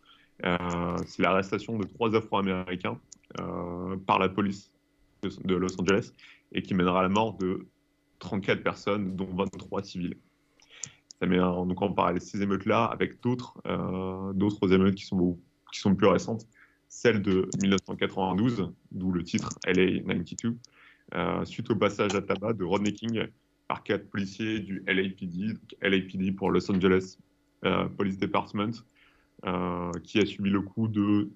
C'est 1.05 1.21
l'arrestation 1.21 1.77
de 1.77 1.85
trois 1.85 2.13
Afro-Américains 2.15 2.99
par 4.05 4.19
la 4.19 4.29
police 4.29 4.74
de, 5.43 5.55
Los 5.55 5.79
Angeles 5.79 6.11
et 6.51 6.61
qui 6.61 6.73
mènera 6.73 6.99
à 6.99 7.03
la 7.03 7.09
mort 7.09 7.37
de 7.37 7.67
34 8.19 8.63
personnes, 8.63 9.15
dont 9.15 9.27
23 9.33 9.83
civils. 9.83 10.17
Ça 11.19 11.25
met 11.27 11.39
en, 11.39 11.65
donc 11.65 11.95
parallèle 11.95 12.21
ces 12.21 12.41
émeutes-là 12.41 12.85
avec 12.85 13.21
d'autres 13.21 13.57
euh, 13.67 14.33
émeutes 14.71 14.95
qui 14.95 15.05
sont, 15.05 15.37
qui 15.71 15.79
sont 15.79 15.95
plus 15.95 16.07
récentes. 16.07 16.45
Celle 16.87 17.21
de 17.21 17.49
1992, 17.61 18.71
d'où 18.91 19.11
le 19.11 19.23
titre 19.23 19.49
LA 19.65 19.99
92, 20.01 20.57
euh, 21.13 21.45
suite 21.45 21.69
au 21.69 21.75
passage 21.75 22.15
à 22.15 22.21
tabac 22.21 22.53
de 22.53 22.63
Rodney 22.63 22.93
King 22.93 23.27
par 23.67 23.83
quatre 23.83 24.09
policiers 24.09 24.59
du 24.59 24.83
LAPD, 24.87 25.57
LAPD 25.81 26.35
pour 26.35 26.51
Los 26.51 26.69
Angeles 26.71 27.17
euh, 27.65 27.85
Police 27.85 28.17
Department, 28.17 28.71
euh, 29.45 29.91
qui 30.03 30.19
a 30.19 30.25
subi 30.25 30.49
le 30.49 30.61
coup 30.61 30.87
de 30.87 31.29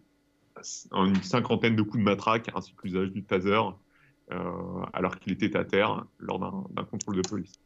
une 0.91 1.16
cinquantaine 1.24 1.76
de 1.76 1.82
coups 1.82 1.99
de 1.99 2.03
matraque 2.03 2.49
ainsi 2.55 2.74
que 2.74 2.84
l'usage 2.84 3.12
du 3.12 3.24
taser 3.24 3.62
euh, 4.32 4.84
alors 4.93 5.20
qu'il 5.20 5.34
était 5.34 5.57
à 5.57 5.66
terre 5.66 6.05
lors 6.20 6.39
d'un 6.39 6.84
contrôle 6.84 7.16
de 7.16 7.28
police. 7.28 7.60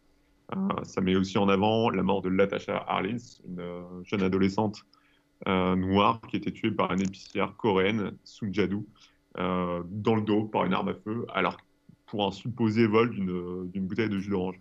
Euh, 0.56 0.84
ça 0.84 1.02
met 1.02 1.16
aussi 1.16 1.38
en 1.38 1.50
avant 1.50 1.90
la 1.90 2.04
mort 2.04 2.22
de 2.22 2.30
Latasha 2.30 2.86
Harlins, 2.88 3.18
une 3.48 3.60
euh, 3.60 4.04
jeune 4.04 4.24
adolescente 4.24 4.84
noire 5.46 6.22
qui 6.30 6.38
était 6.38 6.52
tuée 6.52 6.72
par 6.72 6.94
une 6.94 7.02
épicière 7.02 7.54
coréenne, 7.58 8.14
Sung 8.24 8.54
Jadoo, 8.54 8.86
dans 9.36 10.16
le 10.16 10.22
dos 10.22 10.46
par 10.46 10.64
une 10.64 10.74
arme 10.74 10.88
à 10.88 10.94
feu 10.94 11.26
alors 11.34 11.58
pour 12.06 12.26
un 12.26 12.32
supposé 12.32 12.88
vol 12.88 13.10
d'une 13.10 13.86
bouteille 13.86 14.08
de 14.08 14.20
jus 14.20 14.30
d'orange. 14.30 14.58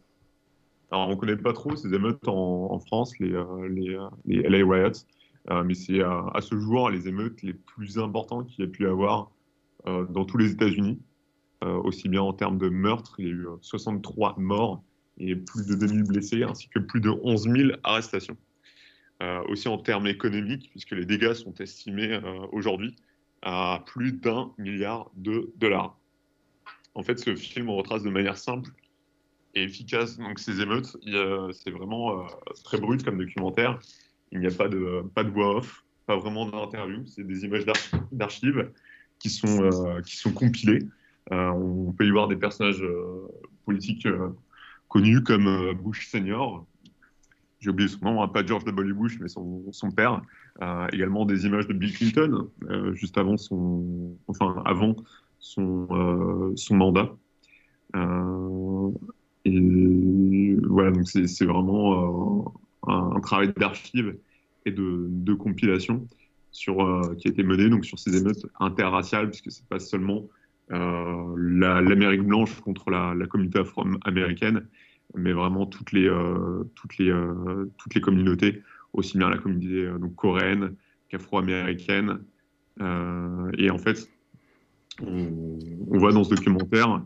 Alors, 0.91 1.07
on 1.07 1.12
ne 1.12 1.14
connaît 1.14 1.37
pas 1.37 1.53
trop 1.53 1.76
ces 1.76 1.95
émeutes 1.95 2.26
en, 2.26 2.80
France, 2.80 3.16
les, 3.20 3.28
LA 3.28 4.59
Riots, 4.59 5.07
mais 5.51 5.74
c'est 5.74 6.01
à, 6.03 6.30
à, 6.34 6.40
ce 6.40 6.59
jour 6.59 6.88
les 6.90 7.09
émeutes 7.09 7.43
les 7.43 7.53
plus 7.53 7.99
importantes 7.99 8.49
qu'il 8.49 8.64
y 8.64 8.68
a 8.68 8.70
pu 8.70 8.86
avoir 8.86 9.30
euh, 9.86 10.07
dans 10.07 10.24
tous 10.24 10.38
les 10.38 10.53
États-Unis, 10.53 11.01
aussi 11.64 12.09
bien 12.09 12.22
en 12.22 12.32
termes 12.32 12.59
de 12.59 12.68
meurtres, 12.68 13.14
il 13.18 13.24
y 13.24 13.28
a 13.28 13.32
eu 13.34 13.47
63 13.61 14.34
morts 14.36 14.82
et 15.18 15.36
plus 15.36 15.64
de 15.68 15.76
2000 15.76 16.03
blessés, 16.03 16.43
ainsi 16.43 16.68
que 16.68 16.80
plus 16.80 17.01
de 17.01 17.11
11 17.11 17.43
000 17.43 17.70
arrestations. 17.84 18.36
aussi 19.49 19.68
en 19.68 19.78
termes 19.78 20.09
économiques, 20.09 20.70
puisque 20.72 20.90
les 20.90 21.07
dégâts 21.07 21.34
sont 21.34 21.55
estimés 21.61 22.20
aujourd'hui 22.51 22.97
à 23.43 23.84
plus 23.86 24.11
d'un 24.11 24.53
milliard 24.59 25.12
de 25.14 25.53
dollars. 25.57 25.97
En 26.95 27.03
fait, 27.03 27.18
ce 27.18 27.34
film 27.34 27.70
retrace 27.70 28.03
de 28.03 28.11
manière 28.11 28.36
simple 28.36 28.70
et 29.55 29.64
efficace 29.64 30.18
donc 30.18 30.38
ces 30.38 30.61
émeutes. 30.61 30.97
C'est 31.53 31.70
vraiment 31.70 32.20
euh, 32.20 32.26
très 32.64 32.78
brut 32.78 33.03
comme 33.03 33.18
documentaire. 33.18 33.78
Il 34.33 34.41
n'y 34.41 34.47
a 34.47 34.51
pas 34.51 34.68
de, 34.68 35.03
pas 35.14 35.24
de 35.24 35.30
voix 35.30 35.57
off, 35.59 35.85
pas 36.07 36.16
vraiment 36.16 36.47
d'interview. 36.47 37.07
C'est 37.07 37.26
des 37.26 37.45
images 37.45 37.66
d'archives 38.11 38.70
qui, 39.18 39.28
sont 39.28 39.62
euh, 39.62 40.01
qui 40.01 40.16
sont 40.16 40.33
compilées. 40.33 40.83
Euh, 41.30 41.51
on 41.51 41.93
peut 41.93 42.07
y 42.07 42.11
voir 42.11 42.28
des 42.28 42.37
personnages 42.37 42.83
euh, 42.83 43.28
politiques 43.64 44.09
connus 44.89 45.22
comme 45.22 45.72
Bush 45.74 46.09
senior. 46.09 46.66
J'ai 47.61 47.70
oublié 47.70 47.89
son 47.89 48.05
nom, 48.05 48.22
hein, 48.22 48.28
pas 48.28 48.45
George 48.45 48.64
W. 48.64 48.93
Bush, 48.93 49.20
mais 49.20 49.28
son, 49.28 49.70
son 49.70 49.91
père. 49.93 50.22
également 50.93 51.24
des 51.24 51.47
images 51.47 51.68
de 51.68 51.74
Bill 51.74 51.93
Clinton, 51.95 52.51
juste 52.93 53.16
avant 53.18 53.37
son, 53.37 54.16
enfin 54.26 54.61
avant 54.64 54.97
son, 55.39 56.53
son 56.57 56.74
mandat. 56.74 57.14
Et 59.45 60.57
voilà, 60.64 60.91
donc 60.91 61.07
c'est 61.07 61.45
vraiment 61.45 62.53
un, 62.87 63.20
travail 63.20 63.53
d'archive 63.57 64.16
et 64.66 64.70
de, 64.70 65.35
compilation 65.35 66.07
sur, 66.51 66.76
qui 67.18 67.28
a 67.28 67.30
été 67.30 67.43
mené 67.43 67.68
donc, 67.68 67.85
sur 67.85 67.99
ces 67.99 68.16
émeutes 68.16 68.47
interraciales, 68.61 69.30
puisque 69.30 69.51
c'est 69.51 69.66
pas 69.66 69.78
seulement 69.78 70.24
l'Amérique 70.68 72.20
la, 72.20 72.26
blanche 72.26 72.61
contre 72.61 72.91
la, 72.91 73.14
communauté 73.26 73.61
afro-américaine, 73.61 74.66
mais 75.14 75.33
vraiment 75.33 75.66
toutes 75.66 75.93
les, 75.93 76.09
euh, 76.09 76.64
toutes, 76.74 76.99
les, 76.99 77.11
euh, 77.11 77.70
toutes 77.78 77.95
les 77.95 78.01
communautés, 78.01 78.62
aussi 78.93 79.18
bien 79.18 79.28
la 79.28 79.39
communauté 79.39 79.87
euh, 79.87 79.99
coréenne 80.16 80.74
qu'afro-américaine. 81.09 82.20
et 82.80 83.70
en 83.70 83.78
fait, 83.78 84.09
on, 85.01 85.59
voit 85.99 86.12
dans 86.12 86.24
ce 86.24 86.35
documentaire 86.35 87.03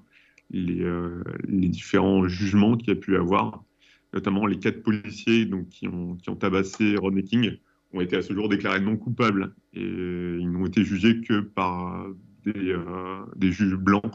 les, 0.50 0.82
euh, 0.82 1.22
les 1.48 1.68
différents 1.68 2.26
jugements 2.28 2.76
qu'il 2.76 2.88
y 2.88 2.92
a 2.92 2.96
pu 2.96 3.16
avoir, 3.16 3.64
notamment 4.12 4.46
les 4.46 4.58
quatre 4.58 4.82
policiers 4.82 5.48
qui, 5.70 5.88
ont, 5.88 6.16
qui 6.16 6.36
tabassé 6.36 6.96
Rodney 6.96 7.22
King 7.22 7.58
ont 7.92 8.00
été 8.00 8.16
à 8.16 8.22
ce 8.22 8.32
jour 8.32 8.48
déclarés 8.48 8.80
non 8.80 8.96
coupables 8.96 9.54
et 9.72 9.82
ils 9.82 10.50
n'ont 10.50 10.66
été 10.66 10.84
jugés 10.84 11.20
que 11.20 11.40
par 11.40 12.06
des, 12.44 12.72
euh, 12.72 13.24
juges 13.40 13.76
blancs. 13.76 14.12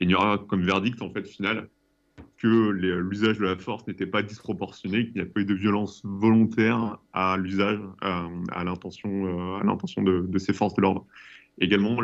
Il 0.00 0.08
n'y 0.08 0.14
aura 0.14 0.38
comme 0.38 0.62
verdict 0.62 1.00
en 1.02 1.10
fait 1.10 1.26
final 1.26 1.68
que 2.36 2.70
l'usage 2.70 3.38
de 3.38 3.44
la 3.44 3.56
force 3.56 3.86
n'était 3.86 4.06
pas 4.06 4.22
disproportionné, 4.22 5.06
qu'il 5.06 5.14
n'y 5.14 5.20
a 5.20 5.26
pas 5.26 5.40
eu 5.40 5.44
de 5.44 5.54
violence 5.54 6.02
volontaire 6.04 6.98
à 7.12 7.36
l'usage, 7.36 7.78
à, 8.00 8.26
à 8.50 8.64
l'intention 8.64 9.60
euh, 9.60 10.22
de, 10.26 10.38
ces 10.38 10.52
forces 10.52 10.74
de 10.74 10.82
l'ordre. 10.82 11.06
Également, 11.60 12.00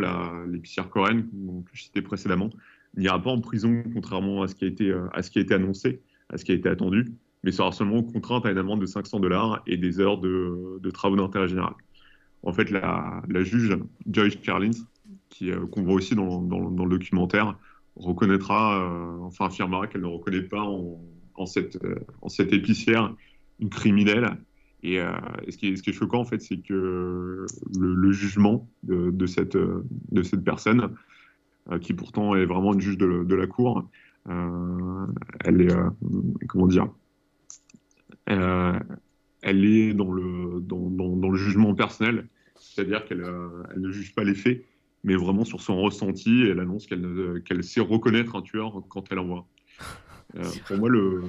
l'épicière 0.46 0.90
coréenne, 0.90 1.26
que 1.64 1.70
je 1.72 1.82
citais 1.82 2.02
précédemment, 2.02 2.50
n'ira 2.96 3.20
pas 3.20 3.30
en 3.30 3.40
prison, 3.40 3.82
contrairement 3.92 4.42
à 4.42 4.48
ce 4.48 4.54
qui 4.54 4.64
a 4.64 5.40
été 5.40 5.54
annoncé, 5.54 6.00
à 6.28 6.38
ce 6.38 6.44
qui 6.44 6.52
a 6.52 6.54
été 6.54 6.68
attendu, 6.68 7.06
mais 7.42 7.52
sera 7.52 7.72
seulement 7.72 8.02
contrainte 8.02 8.46
à 8.46 8.50
une 8.50 8.58
amende 8.58 8.80
de 8.80 8.86
500 8.86 9.20
dollars 9.20 9.62
et 9.66 9.76
des 9.76 10.00
heures 10.00 10.18
de, 10.18 10.90
travaux 10.90 11.16
d'intérêt 11.16 11.48
général. 11.48 11.74
En 12.42 12.52
fait, 12.52 12.70
la, 12.70 13.22
juge 13.42 13.76
Joyce 14.10 14.36
Carlins, 14.36 14.70
qui 15.28 15.50
euh, 15.50 15.66
qu'on 15.66 15.82
voit 15.82 15.94
aussi 15.94 16.14
dans, 16.14 16.40
dans, 16.42 16.84
le 16.84 16.90
documentaire, 16.90 17.58
reconnaîtra, 17.96 18.82
euh, 18.82 19.18
enfin 19.22 19.46
affirmera 19.46 19.86
qu'elle 19.86 20.02
ne 20.02 20.06
reconnaît 20.06 20.42
pas 20.42 20.62
en, 20.62 21.46
cette, 21.46 21.82
euh, 21.84 21.96
en 22.22 22.28
cette 22.28 22.52
épicière 22.52 23.14
une 23.60 23.70
criminelle. 23.70 24.36
Et, 24.84 25.00
ce, 25.48 25.56
qui 25.56 25.66
est, 25.70 25.92
choquant, 25.92 26.20
en 26.20 26.24
fait, 26.24 26.40
c'est 26.40 26.58
que 26.58 27.46
le, 27.76 28.12
jugement 28.12 28.68
de, 28.84 29.26
cette, 29.26 29.56
de 29.56 30.22
cette 30.22 30.44
personne, 30.44 30.94
qui 31.80 31.94
pourtant 31.94 32.36
est 32.36 32.46
vraiment 32.46 32.74
une 32.74 32.80
juge 32.80 32.96
de, 32.96 33.34
la 33.34 33.48
cour, 33.48 33.88
elle 35.44 35.60
est, 35.62 35.74
comment 36.48 36.66
dire, 36.66 36.88
elle 38.26 39.64
est 39.64 39.94
dans 39.94 40.12
le, 40.12 40.60
dans, 40.60 40.90
dans, 40.90 41.16
dans 41.16 41.30
le 41.30 41.38
jugement 41.38 41.74
personnel, 41.74 42.28
c'est-à-dire 42.56 43.04
qu'elle 43.04 43.24
elle 43.74 43.80
ne 43.80 43.90
juge 43.90 44.14
pas 44.14 44.24
les 44.24 44.34
faits, 44.34 44.64
mais 45.04 45.14
vraiment 45.14 45.44
sur 45.44 45.60
son 45.60 45.80
ressenti, 45.80 46.42
elle 46.42 46.60
annonce 46.60 46.86
qu'elle 46.86 47.42
qu 47.44 47.62
sait 47.62 47.80
reconnaître 47.80 48.36
un 48.36 48.42
tueur 48.42 48.82
quand 48.88 49.10
elle 49.10 49.20
en 49.20 49.26
voit. 49.26 49.46
Euh, 50.36 50.44
pour 50.66 50.76
moi, 50.76 50.88
le, 50.90 51.22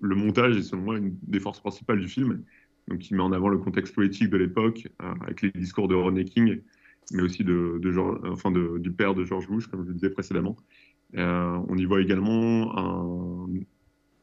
le 0.00 0.16
montage 0.16 0.56
est 0.56 0.62
selon 0.62 0.82
moi 0.82 0.98
une 0.98 1.16
des 1.22 1.38
forces 1.38 1.60
principales 1.60 2.00
du 2.00 2.08
film, 2.08 2.42
donc 2.88 2.98
qui 2.98 3.14
met 3.14 3.22
en 3.22 3.32
avant 3.32 3.48
le 3.48 3.58
contexte 3.58 3.94
politique 3.94 4.30
de 4.30 4.36
l'époque, 4.36 4.88
euh, 5.02 5.14
avec 5.20 5.42
les 5.42 5.50
discours 5.50 5.88
de 5.88 5.94
Rodney 5.94 6.24
King, 6.24 6.60
mais 7.12 7.22
aussi 7.22 7.44
de, 7.44 7.78
de 7.80 7.90
George, 7.92 8.18
enfin 8.24 8.50
de, 8.50 8.78
du 8.78 8.90
père 8.90 9.14
de 9.14 9.24
George 9.24 9.46
Bush, 9.46 9.66
comme 9.68 9.82
je 9.84 9.88
le 9.88 9.94
disais 9.94 10.10
précédemment. 10.10 10.56
Euh, 11.16 11.60
on 11.68 11.76
y 11.76 11.84
voit 11.84 12.00
également 12.00 13.46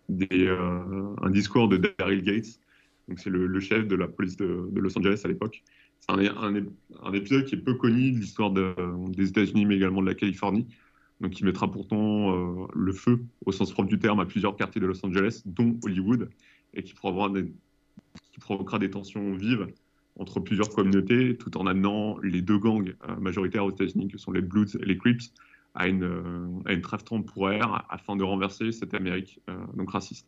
euh, 0.09 1.15
un 1.21 1.29
discours 1.29 1.69
de 1.69 1.77
Daryl 1.97 2.21
Gates, 2.21 2.59
donc 3.07 3.19
c'est 3.19 3.29
le, 3.29 3.59
chef 3.59 3.87
de 3.87 3.95
la 3.95 4.07
police 4.07 4.35
de, 4.37 4.69
Los 4.75 4.97
Angeles 4.97 5.21
à 5.23 5.27
l'époque. 5.27 5.63
C'est 5.99 6.11
un, 6.11 7.13
épisode 7.13 7.45
qui 7.45 7.55
est 7.55 7.59
peu 7.59 7.75
connu 7.75 8.11
de 8.11 8.17
l'histoire 8.17 8.51
de, 8.51 8.73
des 9.09 9.29
États-Unis, 9.29 9.65
mais 9.65 9.75
également 9.75 10.01
de 10.01 10.07
la 10.07 10.15
Californie, 10.15 10.67
donc 11.21 11.31
qui 11.31 11.45
mettra 11.45 11.71
pourtant 11.71 12.33
euh, 12.33 12.67
le 12.73 12.91
feu, 12.91 13.23
au 13.45 13.51
sens 13.51 13.71
propre 13.71 13.89
du 13.89 13.99
terme, 13.99 14.19
à 14.19 14.25
plusieurs 14.25 14.55
quartiers 14.55 14.81
de 14.81 14.87
Los 14.87 15.05
Angeles, 15.05 15.43
dont 15.45 15.79
Hollywood, 15.83 16.29
et 16.73 16.83
qui 16.83 16.93
provoquera 16.93 18.79
des 18.79 18.89
tensions 18.89 19.35
vives 19.35 19.67
entre 20.19 20.39
plusieurs 20.39 20.69
communautés, 20.69 21.37
tout 21.37 21.57
en 21.57 21.67
amenant 21.67 22.17
les 22.19 22.41
deux 22.41 22.57
gangs 22.57 22.93
majoritaires 23.19 23.65
aux 23.65 23.71
États-Unis, 23.71 24.09
que 24.09 24.17
sont 24.17 24.31
les 24.31 24.41
Bloods 24.41 24.75
et 24.81 24.85
les 24.85 24.97
Crips, 24.97 25.31
à 25.73 25.87
une, 25.87 26.03
euh, 26.03 26.47
à 26.65 26.73
une 26.73 26.81
trêve 26.81 27.03
temporaire 27.03 27.85
afin 27.89 28.15
de 28.15 28.23
renverser 28.23 28.71
cette 28.71 28.93
Amérique 28.93 29.39
euh, 29.49 29.55
donc 29.75 29.91
raciste. 29.91 30.27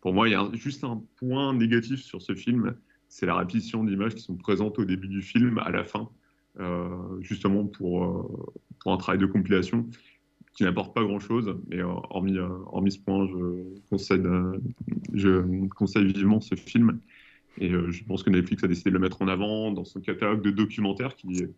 Pour 0.00 0.12
moi, 0.12 0.28
il 0.28 0.32
y 0.32 0.34
a 0.34 0.48
juste 0.52 0.84
un 0.84 1.02
point 1.16 1.52
négatif 1.54 2.00
sur 2.00 2.22
ce 2.22 2.34
film, 2.34 2.76
c'est 3.08 3.26
la 3.26 3.36
répétition 3.36 3.82
d'images 3.84 4.14
qui 4.14 4.22
sont 4.22 4.36
présentes 4.36 4.78
au 4.78 4.84
début 4.84 5.08
du 5.08 5.22
film, 5.22 5.58
à 5.58 5.70
la 5.70 5.84
fin, 5.84 6.08
euh, 6.60 7.20
justement 7.20 7.64
pour, 7.64 8.30
un 8.86 8.96
travail 8.98 9.18
de 9.18 9.26
compilation 9.26 9.88
qui 10.54 10.62
n'apporte 10.62 10.94
pas 10.94 11.02
grand-chose. 11.02 11.56
Mais 11.68 11.82
hormis, 11.82 12.38
hormis 12.38 12.92
ce 12.92 13.00
point, 13.00 13.26
je 13.26 13.80
conseille, 13.90 14.22
je 15.12 15.66
conseille 15.68 16.06
vivement 16.12 16.40
ce 16.40 16.54
film. 16.54 17.00
Et 17.58 17.70
je 17.70 18.04
pense 18.04 18.22
que 18.22 18.30
Netflix 18.30 18.62
a 18.62 18.68
décidé 18.68 18.90
de 18.90 18.94
le 18.94 19.00
mettre 19.00 19.22
en 19.22 19.28
avant 19.28 19.72
dans 19.72 19.84
son 19.84 20.00
catalogue 20.00 20.42
de 20.42 20.50
documentaires 20.50 21.16
qui 21.16 21.38
est 21.38 21.50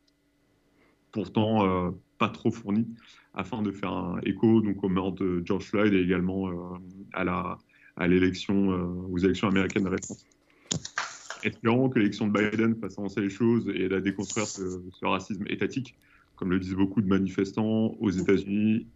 pourtant 1.13 1.93
pas 2.19 2.29
trop 2.29 2.51
fourni, 2.51 2.87
afin 3.35 3.63
de 3.63 3.71
faire 3.71 3.93
un 3.93 4.21
écho 4.25 4.61
donc, 4.61 4.83
au 4.83 4.89
meurtre 4.89 5.23
de 5.23 5.43
George 5.45 5.65
Floyd 5.65 5.93
et 5.93 6.01
également 6.01 6.49
euh, 6.49 6.79
à 7.13 7.25
la 7.25 7.59
à 7.99 8.07
l'élection 8.07 8.73
euh, 8.73 8.85
aux 9.11 9.19
élections 9.19 9.49
américaines 9.49 9.89
récentes. 9.89 10.25
Espérons 11.43 11.89
que 11.89 11.99
l'élection 11.99 12.29
de 12.29 12.33
Biden 12.33 12.77
fasse 12.77 12.99
avancer 12.99 13.21
les 13.21 13.31
choses 13.31 13.69
et 13.69 13.85
aide 13.85 13.93
à 13.93 14.01
déconstruire 14.01 14.47
ce, 14.47 14.83
ce 14.93 15.07
racisme 15.07 15.45
étatique, 15.49 15.97
comme 16.37 16.51
le 16.51 16.61
disent 16.61 16.75
beaucoup 16.75 17.01
de 17.01 17.09
manifestants 17.09 17.97
aux 18.01 18.11
États-Unis 18.11 18.87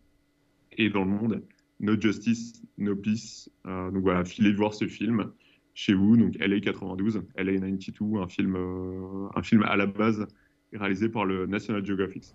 et 0.78 0.88
dans 0.88 1.04
le 1.04 1.10
monde. 1.10 1.42
No 1.80 2.00
justice, 2.00 2.62
no 2.78 2.94
peace. 2.94 3.50
Euh, 3.66 3.90
donc 3.90 4.02
voilà, 4.02 4.24
filez 4.24 4.52
voir 4.52 4.72
ce 4.74 4.86
film 4.86 5.32
chez 5.74 5.94
vous, 5.94 6.16
donc 6.16 6.36
LA 6.38 6.60
92, 6.60 7.22
LA 7.36 7.52
92, 7.54 8.22
un 8.22 8.28
film, 8.28 8.56
euh, 8.56 9.28
un 9.34 9.42
film 9.42 9.62
à 9.64 9.76
la 9.76 9.86
base 9.86 10.26
réalisé 10.72 11.08
par 11.08 11.24
le 11.24 11.46
National 11.46 11.84
Geographic. 11.84 12.34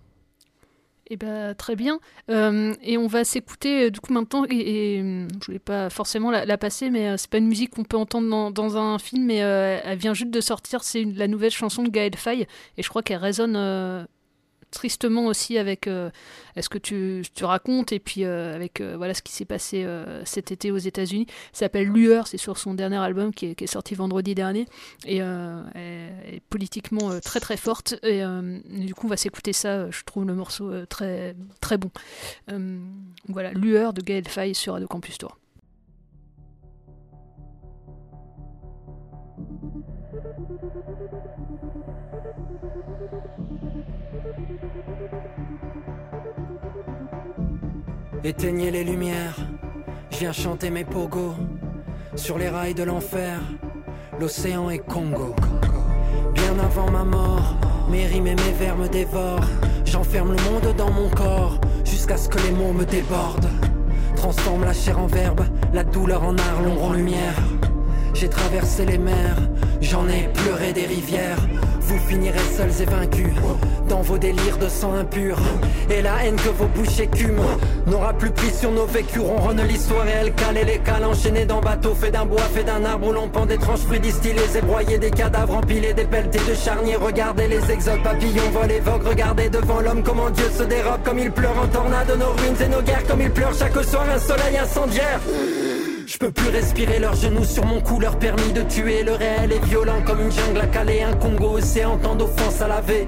Eh 1.10 1.16
ben, 1.16 1.54
très 1.54 1.74
bien. 1.74 2.00
Euh, 2.30 2.74
et 2.82 2.98
on 2.98 3.06
va 3.06 3.24
s'écouter 3.24 3.86
euh, 3.86 3.90
du 3.90 4.00
coup 4.00 4.12
maintenant. 4.12 4.44
Et, 4.50 4.96
et, 4.96 5.02
je 5.40 5.46
voulais 5.46 5.58
pas 5.58 5.88
forcément 5.88 6.30
la, 6.30 6.58
passer, 6.58 6.90
mais 6.90 7.08
euh, 7.08 7.16
c'est 7.16 7.30
pas 7.30 7.38
une 7.38 7.48
musique 7.48 7.70
qu'on 7.70 7.84
peut 7.84 7.96
entendre 7.96 8.52
dans, 8.52 8.76
un 8.76 8.98
film, 8.98 9.24
mais 9.24 9.36
elle 9.36 9.98
vient 9.98 10.14
juste 10.14 10.30
de 10.30 10.40
sortir. 10.40 10.84
C'est 10.84 11.04
la 11.04 11.26
nouvelle 11.26 11.50
chanson 11.50 11.82
de 11.82 11.88
Gaël 11.88 12.14
Faye, 12.16 12.46
et 12.76 12.82
je 12.82 12.88
crois 12.88 13.02
qu'elle 13.02 13.18
résonne 13.18 14.06
tristement 14.70 15.26
aussi 15.26 15.58
avec 15.58 15.86
euh, 15.86 16.10
ce 16.60 16.68
que 16.68 16.78
tu, 16.78 17.22
tu 17.34 17.44
racontes 17.44 17.92
et 17.92 17.98
puis 17.98 18.24
euh, 18.24 18.54
avec 18.54 18.80
euh, 18.80 18.96
voilà 18.96 19.14
ce 19.14 19.22
qui 19.22 19.32
s'est 19.32 19.44
passé 19.44 19.86
cet 20.24 20.52
été 20.52 20.70
aux 20.70 20.78
États-Unis. 20.78 21.26
S'appelle 21.52 21.88
Lueur, 21.88 22.26
c'est 22.26 22.36
sur 22.36 22.58
son 22.58 22.74
dernier 22.74 22.96
album 22.96 23.32
qui 23.32 23.46
est, 23.46 23.54
qui 23.54 23.64
est 23.64 23.68
sorti 23.68 23.94
vendredi 23.94 24.34
dernier 24.34 24.66
et 25.06 25.20
politiquement 26.50 27.18
très 27.20 27.40
très 27.40 27.56
forte. 27.56 27.94
Et 28.02 28.22
du 28.68 28.94
coup, 28.94 29.06
on 29.06 29.10
va 29.10 29.16
s'écouter 29.16 29.52
ça. 29.52 29.90
Je 29.90 30.02
trouve 30.04 30.26
le 30.26 30.34
morceau 30.34 30.86
très 30.86 31.34
très 31.60 31.78
bon. 31.78 31.90
Voilà, 33.28 33.52
Lueur 33.52 33.92
de 33.92 34.02
Gaël 34.02 34.28
Faye 34.28 34.54
sur 34.54 34.74
Radio 34.74 34.88
Campus 34.88 35.18
Tour. 35.18 35.36
Éteignez 48.24 48.72
les 48.72 48.82
lumières, 48.82 49.36
je 50.10 50.18
viens 50.18 50.32
chanter 50.32 50.70
mes 50.70 50.84
pogos 50.84 51.36
sur 52.16 52.36
les 52.36 52.48
rails 52.48 52.74
de 52.74 52.82
l'enfer. 52.82 53.38
L'océan 54.18 54.70
est 54.70 54.78
Congo. 54.78 55.36
Bien 56.34 56.58
avant 56.58 56.90
ma 56.90 57.04
mort, 57.04 57.54
mes 57.88 58.06
rimes 58.06 58.26
et 58.26 58.34
mes 58.34 58.52
vers 58.58 58.76
me 58.76 58.88
dévorent. 58.88 59.48
J'enferme 59.84 60.32
le 60.32 60.42
monde 60.50 60.74
dans 60.76 60.90
mon 60.90 61.08
corps 61.10 61.60
jusqu'à 61.84 62.16
ce 62.16 62.28
que 62.28 62.38
les 62.38 62.50
mots 62.50 62.72
me 62.72 62.84
débordent. 62.84 63.50
Transforme 64.16 64.64
la 64.64 64.72
chair 64.72 64.98
en 64.98 65.06
verbe, 65.06 65.42
la 65.72 65.84
douleur 65.84 66.24
en 66.24 66.36
art, 66.36 66.62
l'ombre 66.64 66.86
en 66.86 66.92
lumière. 66.94 67.36
J'ai 68.14 68.28
traversé 68.28 68.84
les 68.84 68.98
mers, 68.98 69.38
j'en 69.80 70.08
ai 70.08 70.28
pleuré 70.34 70.72
des 70.72 70.86
rivières. 70.86 71.38
Vous 71.88 71.98
finirez 72.06 72.38
seuls 72.54 72.82
et 72.82 72.84
vaincus 72.84 73.32
dans 73.88 74.02
vos 74.02 74.18
délires 74.18 74.58
de 74.58 74.68
sang 74.68 74.92
impur. 74.92 75.38
Et 75.88 76.02
la 76.02 76.22
haine 76.22 76.36
que 76.36 76.50
vos 76.50 76.66
bouches 76.66 77.00
écument 77.00 77.56
n'aura 77.86 78.12
plus 78.12 78.30
pris 78.30 78.50
sur 78.50 78.70
nos 78.70 78.84
vécus. 78.84 79.22
Ronronne 79.22 79.62
l'histoire 79.62 80.06
et 80.06 80.12
elle 80.20 80.34
cale 80.34 80.58
les 80.66 80.78
cales 80.80 81.06
enchaînés 81.06 81.46
dans 81.46 81.62
bateaux 81.62 81.94
faits 81.94 82.12
d'un 82.12 82.26
bois, 82.26 82.42
fait 82.54 82.62
d'un 82.62 82.84
arbre 82.84 83.08
où 83.08 83.12
l'on 83.12 83.28
pend 83.28 83.46
d'étranges 83.46 83.80
fruits 83.80 84.00
distillés 84.00 84.34
et 84.54 84.60
broyés, 84.60 84.98
des 84.98 85.10
cadavres 85.10 85.56
empilés, 85.56 85.94
des 85.94 86.04
pelletés 86.04 86.40
de 86.46 86.54
charniers. 86.54 86.96
Regardez 86.96 87.48
les 87.48 87.70
exodes, 87.70 88.02
papillons 88.02 88.50
volent 88.52 88.68
et 88.68 88.80
voguent. 88.80 89.06
Regardez 89.06 89.48
devant 89.48 89.80
l'homme 89.80 90.02
comment 90.02 90.28
Dieu 90.28 90.50
se 90.54 90.64
dérobe, 90.64 91.02
comme 91.04 91.18
il 91.18 91.30
pleure 91.30 91.58
en 91.58 91.68
tornade 91.68 92.08
nos 92.18 92.32
ruines 92.42 92.62
et 92.62 92.68
nos 92.68 92.82
guerres, 92.82 93.06
comme 93.08 93.22
il 93.22 93.30
pleure 93.30 93.54
chaque 93.54 93.82
soir 93.82 94.04
un 94.14 94.18
soleil 94.18 94.58
incendiaire. 94.58 95.20
Je 96.08 96.16
peux 96.16 96.30
plus 96.30 96.48
respirer 96.48 96.98
leurs 97.00 97.16
genoux 97.16 97.44
sur 97.44 97.66
mon 97.66 97.82
cou, 97.82 98.00
leur 98.00 98.18
permis 98.18 98.54
de 98.54 98.62
tuer. 98.62 99.02
Le 99.02 99.12
réel 99.12 99.52
est 99.52 99.62
violent 99.66 100.00
comme 100.06 100.22
une 100.22 100.32
jungle 100.32 100.60
à 100.62 100.66
caler, 100.66 101.02
un 101.02 101.14
Congo 101.14 101.58
océan, 101.58 101.98
tant 101.98 102.14
d'offenses 102.14 102.62
à 102.62 102.68
laver. 102.68 103.06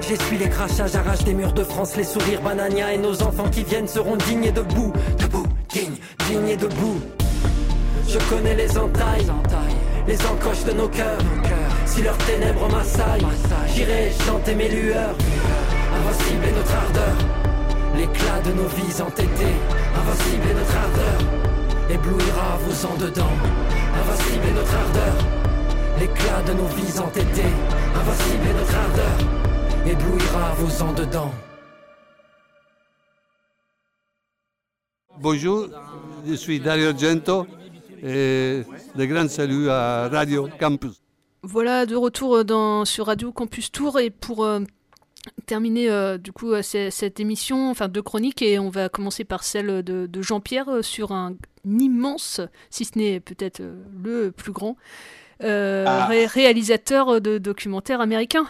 J'essuie 0.00 0.38
les 0.38 0.48
crachats, 0.48 0.86
j'arrache 0.86 1.24
des 1.24 1.34
murs 1.34 1.52
de 1.52 1.64
France, 1.64 1.96
les 1.96 2.04
sourires 2.04 2.42
banania 2.42 2.94
et 2.94 2.98
nos 2.98 3.20
enfants 3.24 3.48
qui 3.50 3.64
viennent 3.64 3.88
seront 3.88 4.14
dignes 4.14 4.44
et 4.44 4.52
debout, 4.52 4.92
debout, 5.18 5.46
dignes, 5.68 5.96
dignes 6.28 6.50
et 6.50 6.56
debout. 6.56 7.00
Je 8.06 8.18
connais 8.32 8.54
les 8.54 8.78
entailles, 8.78 9.26
les 10.06 10.26
encoches 10.26 10.64
de 10.66 10.72
nos 10.72 10.88
cœurs. 10.88 11.18
Si 11.86 12.02
leurs 12.02 12.18
ténèbres 12.18 12.68
m'assaillent, 12.70 13.26
j'irai 13.74 14.12
chanter 14.28 14.54
mes 14.54 14.68
lueurs. 14.68 15.16
Invincible 15.96 16.44
est 16.44 16.56
notre 16.56 16.74
ardeur, 16.76 17.16
l'éclat 17.96 18.40
de 18.44 18.52
nos 18.52 18.68
vies 18.68 19.02
entêtées. 19.02 19.58
Invincible 19.96 20.50
est 20.50 20.54
notre 20.54 20.76
ardeur, 20.76 21.39
éblouira 21.90 22.56
vos 22.64 22.86
en 22.86 22.96
dedans. 22.96 23.34
Invincible 24.00 24.46
est 24.46 24.54
notre 24.54 24.74
ardeur, 24.74 25.14
l'éclat 25.98 26.42
de 26.46 26.52
nos 26.52 26.68
vies 26.76 26.98
entêtées. 27.00 27.54
Invincible 27.96 28.46
est 28.48 28.54
notre 28.54 28.76
ardeur, 28.76 29.16
éblouira 29.86 30.54
vos 30.58 30.82
en 30.82 30.92
dedans. 30.92 31.32
Bonjour, 35.18 35.68
je 36.26 36.34
suis 36.34 36.60
Dario 36.60 36.90
Argento 36.90 37.46
et 38.02 38.62
de 38.94 39.04
grands 39.04 39.28
saluts 39.28 39.68
à 39.68 40.08
Radio 40.08 40.48
Campus. 40.58 41.02
Voilà, 41.42 41.86
de 41.86 41.96
retour 41.96 42.44
dans, 42.44 42.84
sur 42.84 43.06
Radio 43.06 43.32
Campus 43.32 43.72
Tour 43.72 43.98
et 43.98 44.10
pour 44.10 44.44
euh, 44.44 44.60
terminer 45.46 45.90
euh, 45.90 46.18
du 46.18 46.32
coup 46.32 46.52
euh, 46.52 46.62
cette 46.62 47.20
émission, 47.20 47.70
enfin 47.70 47.88
deux 47.88 48.02
chroniques 48.02 48.42
et 48.42 48.58
on 48.58 48.70
va 48.70 48.88
commencer 48.88 49.24
par 49.24 49.44
celle 49.44 49.82
de, 49.82 50.06
de 50.06 50.22
Jean-Pierre 50.22 50.68
euh, 50.68 50.82
sur 50.82 51.12
un, 51.12 51.34
immense, 51.64 52.40
si 52.70 52.84
ce 52.84 52.98
n'est 52.98 53.20
peut-être 53.20 53.60
le 54.02 54.30
plus 54.32 54.52
grand, 54.52 54.76
euh, 55.42 55.84
Ah. 55.86 56.06
ré- 56.06 56.26
réalisateur 56.26 57.20
de 57.20 57.38
documentaires 57.38 58.00
américains. 58.00 58.46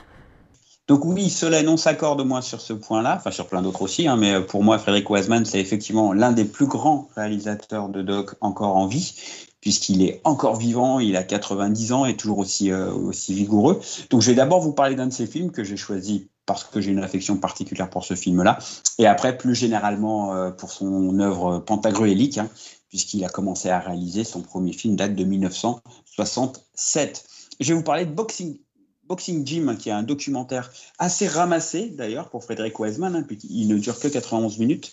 Donc 0.88 1.04
oui, 1.04 1.30
cela 1.30 1.62
non 1.62 1.76
s'accorde 1.76 2.24
moi 2.26 2.42
sur 2.42 2.60
ce 2.60 2.72
point-là, 2.72 3.14
enfin 3.16 3.30
sur 3.30 3.46
plein 3.46 3.62
d'autres 3.62 3.82
aussi, 3.82 4.08
hein, 4.08 4.16
mais 4.16 4.40
pour 4.40 4.64
moi, 4.64 4.76
Frédéric 4.78 5.08
Wiseman, 5.10 5.44
c'est 5.44 5.60
effectivement 5.60 6.12
l'un 6.12 6.32
des 6.32 6.44
plus 6.44 6.66
grands 6.66 7.08
réalisateurs 7.14 7.88
de 7.88 8.02
doc 8.02 8.34
encore 8.40 8.76
en 8.76 8.86
vie, 8.86 9.14
puisqu'il 9.60 10.02
est 10.02 10.20
encore 10.24 10.56
vivant, 10.56 10.98
il 10.98 11.14
a 11.16 11.22
90 11.22 11.92
ans 11.92 12.06
et 12.06 12.16
toujours 12.16 12.38
aussi, 12.38 12.72
euh, 12.72 12.90
aussi 12.92 13.34
vigoureux. 13.34 13.80
Donc 14.10 14.22
je 14.22 14.30
vais 14.30 14.34
d'abord 14.36 14.60
vous 14.60 14.72
parler 14.72 14.96
d'un 14.96 15.06
de 15.06 15.12
ses 15.12 15.26
films 15.28 15.52
que 15.52 15.62
j'ai 15.62 15.76
choisi 15.76 16.28
parce 16.54 16.64
que 16.64 16.80
j'ai 16.80 16.90
une 16.90 17.02
affection 17.02 17.36
particulière 17.36 17.90
pour 17.90 18.04
ce 18.04 18.14
film-là, 18.14 18.58
et 18.98 19.06
après 19.06 19.36
plus 19.36 19.54
généralement 19.54 20.34
euh, 20.34 20.50
pour 20.50 20.72
son 20.72 21.20
œuvre 21.20 21.60
pentagruélique, 21.60 22.38
hein, 22.38 22.48
puisqu'il 22.88 23.24
a 23.24 23.28
commencé 23.28 23.70
à 23.70 23.78
réaliser 23.78 24.24
son 24.24 24.42
premier 24.42 24.72
film 24.72 24.96
date 24.96 25.14
de 25.14 25.22
1967. 25.24 27.24
Je 27.60 27.68
vais 27.68 27.74
vous 27.74 27.84
parler 27.84 28.06
de 28.06 28.12
Boxing 28.12 28.58
Boxing 29.04 29.44
Gym, 29.44 29.76
qui 29.76 29.88
est 29.88 29.92
un 29.92 30.04
documentaire 30.04 30.70
assez 30.98 31.26
ramassé 31.26 31.88
d'ailleurs 31.88 32.30
pour 32.30 32.44
Frédéric 32.44 32.78
Wiseman, 32.78 33.16
hein, 33.16 33.24
puisqu'il 33.24 33.66
ne 33.66 33.76
dure 33.76 33.98
que 33.98 34.06
91 34.06 34.58
minutes, 34.58 34.92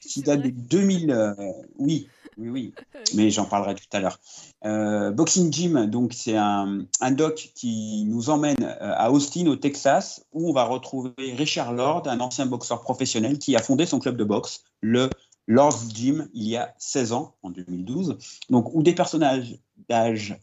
qui 0.00 0.22
date 0.22 0.42
de 0.42 0.50
2000. 0.50 1.10
euh, 1.10 1.34
oui, 1.78 2.06
oui, 2.38 2.48
oui, 2.50 2.74
mais 3.14 3.30
j'en 3.30 3.44
parlerai 3.44 3.74
tout 3.74 3.84
à 3.92 4.00
l'heure. 4.00 4.18
Euh, 4.64 5.10
Boxing 5.10 5.52
Gym, 5.52 5.86
donc 5.86 6.12
c'est 6.14 6.36
un, 6.36 6.86
un 7.00 7.10
doc 7.10 7.50
qui 7.54 8.04
nous 8.06 8.30
emmène 8.30 8.62
euh, 8.62 8.94
à 8.96 9.10
Austin, 9.10 9.46
au 9.46 9.56
Texas, 9.56 10.24
où 10.32 10.48
on 10.48 10.52
va 10.52 10.64
retrouver 10.64 11.12
Richard 11.18 11.72
Lord, 11.72 12.04
un 12.06 12.20
ancien 12.20 12.46
boxeur 12.46 12.80
professionnel 12.80 13.38
qui 13.38 13.56
a 13.56 13.62
fondé 13.62 13.86
son 13.86 13.98
club 13.98 14.16
de 14.16 14.24
boxe, 14.24 14.64
le 14.80 15.10
Lord's 15.46 15.94
Gym, 15.94 16.28
il 16.34 16.46
y 16.46 16.56
a 16.56 16.74
16 16.78 17.12
ans, 17.12 17.34
en 17.42 17.50
2012, 17.50 18.18
donc 18.50 18.74
où 18.74 18.82
des 18.82 18.94
personnages 18.94 19.58
d'âge 19.88 20.38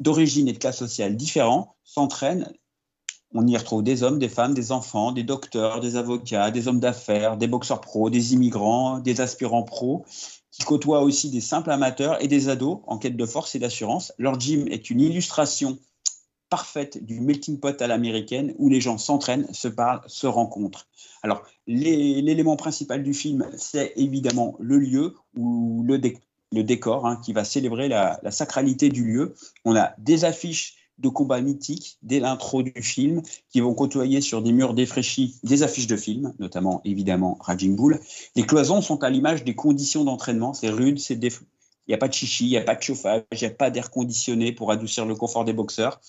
d'origine 0.00 0.48
et 0.48 0.52
de 0.52 0.58
classe 0.58 0.78
sociale 0.78 1.16
différents 1.16 1.76
s'entraînent. 1.84 2.52
On 3.34 3.46
y 3.46 3.56
retrouve 3.56 3.82
des 3.82 4.02
hommes, 4.02 4.18
des 4.18 4.28
femmes, 4.28 4.52
des 4.52 4.72
enfants, 4.72 5.12
des 5.12 5.22
docteurs, 5.22 5.80
des 5.80 5.96
avocats, 5.96 6.50
des 6.50 6.68
hommes 6.68 6.80
d'affaires, 6.80 7.36
des 7.36 7.46
boxeurs 7.46 7.80
pros, 7.80 8.10
des 8.10 8.34
immigrants, 8.34 8.98
des 8.98 9.20
aspirants 9.20 9.62
pros. 9.62 10.04
Qui 10.52 10.62
côtoie 10.64 11.00
aussi 11.00 11.30
des 11.30 11.40
simples 11.40 11.70
amateurs 11.70 12.22
et 12.22 12.28
des 12.28 12.48
ados 12.48 12.80
en 12.86 12.98
quête 12.98 13.16
de 13.16 13.26
force 13.26 13.54
et 13.54 13.58
d'assurance. 13.58 14.12
Leur 14.18 14.38
gym 14.38 14.68
est 14.68 14.90
une 14.90 15.00
illustration 15.00 15.78
parfaite 16.50 17.02
du 17.02 17.20
melting 17.20 17.58
pot 17.58 17.80
à 17.80 17.86
l'américaine 17.86 18.54
où 18.58 18.68
les 18.68 18.82
gens 18.82 18.98
s'entraînent, 18.98 19.50
se 19.54 19.68
parlent, 19.68 20.02
se 20.06 20.26
rencontrent. 20.26 20.86
Alors, 21.22 21.42
l'élément 21.66 22.56
principal 22.56 23.02
du 23.02 23.14
film, 23.14 23.50
c'est 23.56 23.94
évidemment 23.96 24.54
le 24.60 24.78
lieu 24.78 25.16
ou 25.34 25.82
le, 25.84 25.98
décor 26.62 27.06
hein, 27.06 27.18
qui 27.24 27.32
va 27.32 27.44
célébrer 27.44 27.88
la, 27.88 28.20
la, 28.22 28.30
sacralité 28.30 28.90
du 28.90 29.04
lieu. 29.04 29.34
On 29.64 29.74
a 29.74 29.94
des 29.96 30.26
affiches 30.26 30.76
de 30.98 31.08
combats 31.08 31.40
mythiques 31.40 31.98
dès 32.02 32.20
l'intro 32.20 32.62
du 32.62 32.82
film 32.82 33.22
qui 33.50 33.60
vont 33.60 33.74
côtoyer 33.74 34.20
sur 34.20 34.42
des 34.42 34.52
murs 34.52 34.74
défraîchis 34.74 35.36
des 35.42 35.62
affiches 35.62 35.86
de 35.86 35.96
films, 35.96 36.34
notamment 36.38 36.80
évidemment 36.84 37.38
Raging 37.40 37.76
Bull. 37.76 38.00
Les 38.36 38.44
cloisons 38.44 38.82
sont 38.82 39.02
à 39.02 39.10
l'image 39.10 39.44
des 39.44 39.54
conditions 39.54 40.04
d'entraînement. 40.04 40.54
C'est 40.54 40.70
rude, 40.70 40.98
c'est 40.98 41.14
il 41.14 41.90
n'y 41.90 41.94
a 41.94 41.98
pas 41.98 42.08
de 42.08 42.14
chichi, 42.14 42.44
il 42.44 42.50
n'y 42.50 42.56
a 42.56 42.62
pas 42.62 42.76
de 42.76 42.82
chauffage, 42.82 43.22
il 43.32 43.38
n'y 43.38 43.46
a 43.46 43.50
pas 43.50 43.70
d'air 43.70 43.90
conditionné 43.90 44.52
pour 44.52 44.70
adoucir 44.70 45.04
le 45.04 45.16
confort 45.16 45.44
des 45.44 45.52
boxeurs 45.52 46.00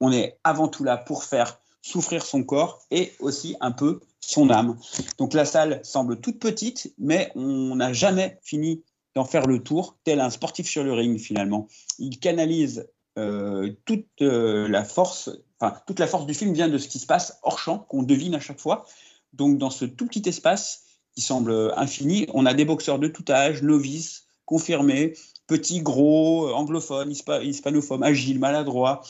on 0.00 0.12
est 0.12 0.38
avant 0.44 0.68
tout 0.68 0.82
là 0.82 0.96
pour 0.96 1.24
faire 1.24 1.60
souffrir 1.82 2.24
son 2.24 2.42
corps 2.42 2.82
et 2.90 3.12
aussi 3.20 3.56
un 3.60 3.70
peu 3.70 4.00
son 4.20 4.50
âme. 4.50 4.78
Donc 5.18 5.34
la 5.34 5.44
salle 5.44 5.80
semble 5.82 6.20
toute 6.20 6.38
petite, 6.38 6.92
mais 6.98 7.30
on 7.34 7.76
n'a 7.76 7.92
jamais 7.92 8.38
fini 8.42 8.82
d'en 9.14 9.24
faire 9.24 9.46
le 9.46 9.62
tour, 9.62 9.96
tel 10.04 10.20
un 10.20 10.30
sportif 10.30 10.68
sur 10.68 10.84
le 10.84 10.92
ring 10.92 11.18
finalement. 11.18 11.68
Il 11.98 12.18
canalise 12.18 12.88
euh, 13.18 13.72
toute 13.84 14.06
euh, 14.22 14.68
la 14.68 14.84
force, 14.84 15.30
enfin 15.58 15.76
toute 15.86 15.98
la 15.98 16.06
force 16.06 16.26
du 16.26 16.34
film 16.34 16.52
vient 16.52 16.68
de 16.68 16.78
ce 16.78 16.88
qui 16.88 16.98
se 16.98 17.06
passe 17.06 17.38
hors 17.42 17.58
champ, 17.58 17.78
qu'on 17.78 18.02
devine 18.02 18.34
à 18.34 18.40
chaque 18.40 18.60
fois. 18.60 18.86
Donc 19.32 19.58
dans 19.58 19.70
ce 19.70 19.84
tout 19.84 20.06
petit 20.06 20.28
espace 20.28 20.84
qui 21.14 21.22
semble 21.22 21.72
infini, 21.76 22.26
on 22.34 22.46
a 22.46 22.54
des 22.54 22.64
boxeurs 22.64 22.98
de 22.98 23.08
tout 23.08 23.24
âge, 23.30 23.62
novices, 23.62 24.26
confirmés, 24.44 25.14
petits, 25.46 25.80
gros, 25.80 26.52
anglophones, 26.52 27.10
hispanophones, 27.10 28.04
agiles, 28.04 28.38
maladroits. 28.38 29.02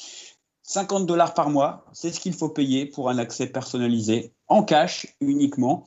50 0.62 1.04
dollars 1.04 1.34
par 1.34 1.50
mois, 1.50 1.84
c'est 1.92 2.12
ce 2.12 2.20
qu'il 2.20 2.32
faut 2.32 2.48
payer 2.48 2.86
pour 2.86 3.10
un 3.10 3.18
accès 3.18 3.46
personnalisé 3.46 4.32
en 4.46 4.62
cash 4.62 5.16
uniquement 5.20 5.84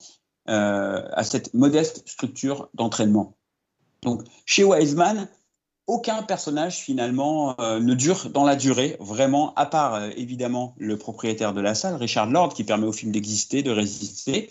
euh, 0.49 1.07
à 1.13 1.23
cette 1.23 1.53
modeste 1.53 2.03
structure 2.05 2.69
d'entraînement. 2.73 3.37
Donc, 4.01 4.23
chez 4.45 4.65
Wiseman, 4.65 5.29
aucun 5.87 6.23
personnage 6.23 6.77
finalement 6.77 7.55
euh, 7.59 7.79
ne 7.79 7.93
dure 7.93 8.29
dans 8.29 8.43
la 8.43 8.55
durée, 8.55 8.97
vraiment, 8.99 9.53
à 9.55 9.65
part 9.65 9.95
euh, 9.95 10.09
évidemment 10.15 10.75
le 10.77 10.97
propriétaire 10.97 11.53
de 11.53 11.61
la 11.61 11.75
salle, 11.75 11.95
Richard 11.95 12.29
Lord, 12.29 12.53
qui 12.53 12.63
permet 12.63 12.87
au 12.87 12.93
film 12.93 13.11
d'exister, 13.11 13.63
de 13.63 13.71
résister, 13.71 14.49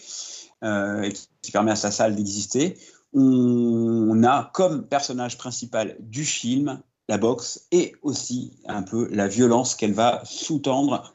et 0.65 1.13
qui 1.43 1.51
permet 1.51 1.73
à 1.73 1.77
sa 1.77 1.91
salle 1.91 2.15
d'exister. 2.15 2.79
on 3.15 4.23
a 4.23 4.49
comme 4.55 4.87
personnage 4.87 5.37
principal 5.37 5.97
du 5.99 6.25
film 6.25 6.81
la 7.09 7.19
boxe 7.19 7.67
et 7.73 7.95
aussi 8.03 8.53
un 8.67 8.83
peu 8.83 9.09
la 9.11 9.29
violence 9.29 9.75
qu'elle 9.75 9.93
va 9.93 10.23
sous-tendre, 10.25 11.15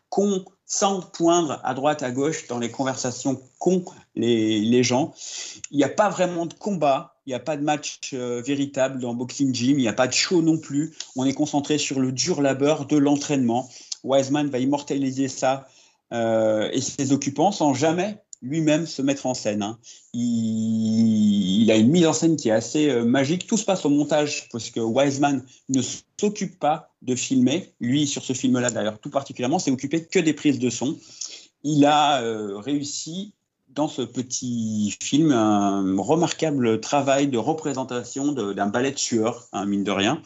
sans 0.67 1.01
poindre 1.01 1.61
à 1.63 1.73
droite, 1.73 2.03
à 2.03 2.11
gauche 2.11 2.45
dans 2.47 2.59
les 2.59 2.69
conversations 2.69 3.41
qu'ont 3.57 3.85
les, 4.15 4.83
gens. 4.83 5.13
Il 5.71 5.77
n'y 5.77 5.83
a 5.83 5.89
pas 5.89 6.09
vraiment 6.09 6.45
de 6.45 6.53
combat, 6.53 7.15
il 7.25 7.29
n'y 7.29 7.35
a 7.35 7.39
pas 7.39 7.55
de 7.55 7.63
match 7.63 8.11
euh, 8.13 8.41
véritable 8.45 8.99
dans 8.99 9.13
Boxing 9.13 9.55
Gym, 9.55 9.79
il 9.79 9.83
n'y 9.83 9.87
a 9.87 9.93
pas 9.93 10.07
de 10.07 10.13
show 10.13 10.41
non 10.41 10.57
plus. 10.57 10.93
On 11.15 11.25
est 11.25 11.33
concentré 11.33 11.77
sur 11.77 11.99
le 11.99 12.11
dur 12.11 12.41
labeur 12.41 12.85
de 12.85 12.97
l'entraînement. 12.97 13.69
Wiseman 14.03 14.49
va 14.49 14.59
immortaliser 14.59 15.29
ça 15.29 15.67
euh, 16.13 16.69
et 16.73 16.81
ses 16.81 17.13
occupants 17.13 17.51
sans 17.51 17.73
jamais 17.73 18.21
lui-même 18.41 18.85
se 18.85 19.01
mettre 19.01 19.25
en 19.25 19.33
scène. 19.33 19.63
Hein. 19.63 19.77
Il, 20.13 21.69
a 21.71 21.75
une 21.75 21.89
mise 21.89 22.05
en 22.05 22.13
scène 22.13 22.35
qui 22.35 22.49
est 22.49 22.53
assez 22.53 22.89
euh, 22.89 23.03
magique. 23.03 23.47
Tout 23.47 23.57
se 23.57 23.65
passe 23.65 23.85
au 23.85 23.89
montage 23.89 24.47
parce 24.51 24.69
que 24.69 24.79
Wiseman 24.79 25.43
ne 25.69 25.81
s'occupe 25.81 26.59
pas 26.59 26.91
de 27.01 27.15
filmer. 27.15 27.73
Lui, 27.79 28.07
sur 28.07 28.23
ce 28.23 28.33
film-là 28.33 28.69
d'ailleurs, 28.69 28.99
tout 28.99 29.09
particulièrement, 29.09 29.59
s'est 29.59 29.71
occupé 29.71 30.05
que 30.05 30.19
des 30.19 30.33
prises 30.33 30.59
de 30.59 30.69
son. 30.69 30.97
Il 31.63 31.85
a 31.85 32.21
euh, 32.21 32.57
réussi 32.57 33.33
dans 33.69 33.87
ce 33.87 34.01
petit 34.01 34.95
film 35.01 35.31
un 35.31 35.95
remarquable 35.99 36.79
travail 36.79 37.27
de 37.27 37.37
représentation 37.37 38.31
d'un 38.31 38.67
ballet 38.67 38.91
de 38.91 38.97
sueur, 38.97 39.47
hein, 39.53 39.65
mine 39.65 39.83
de 39.83 39.91
rien. 39.91 40.21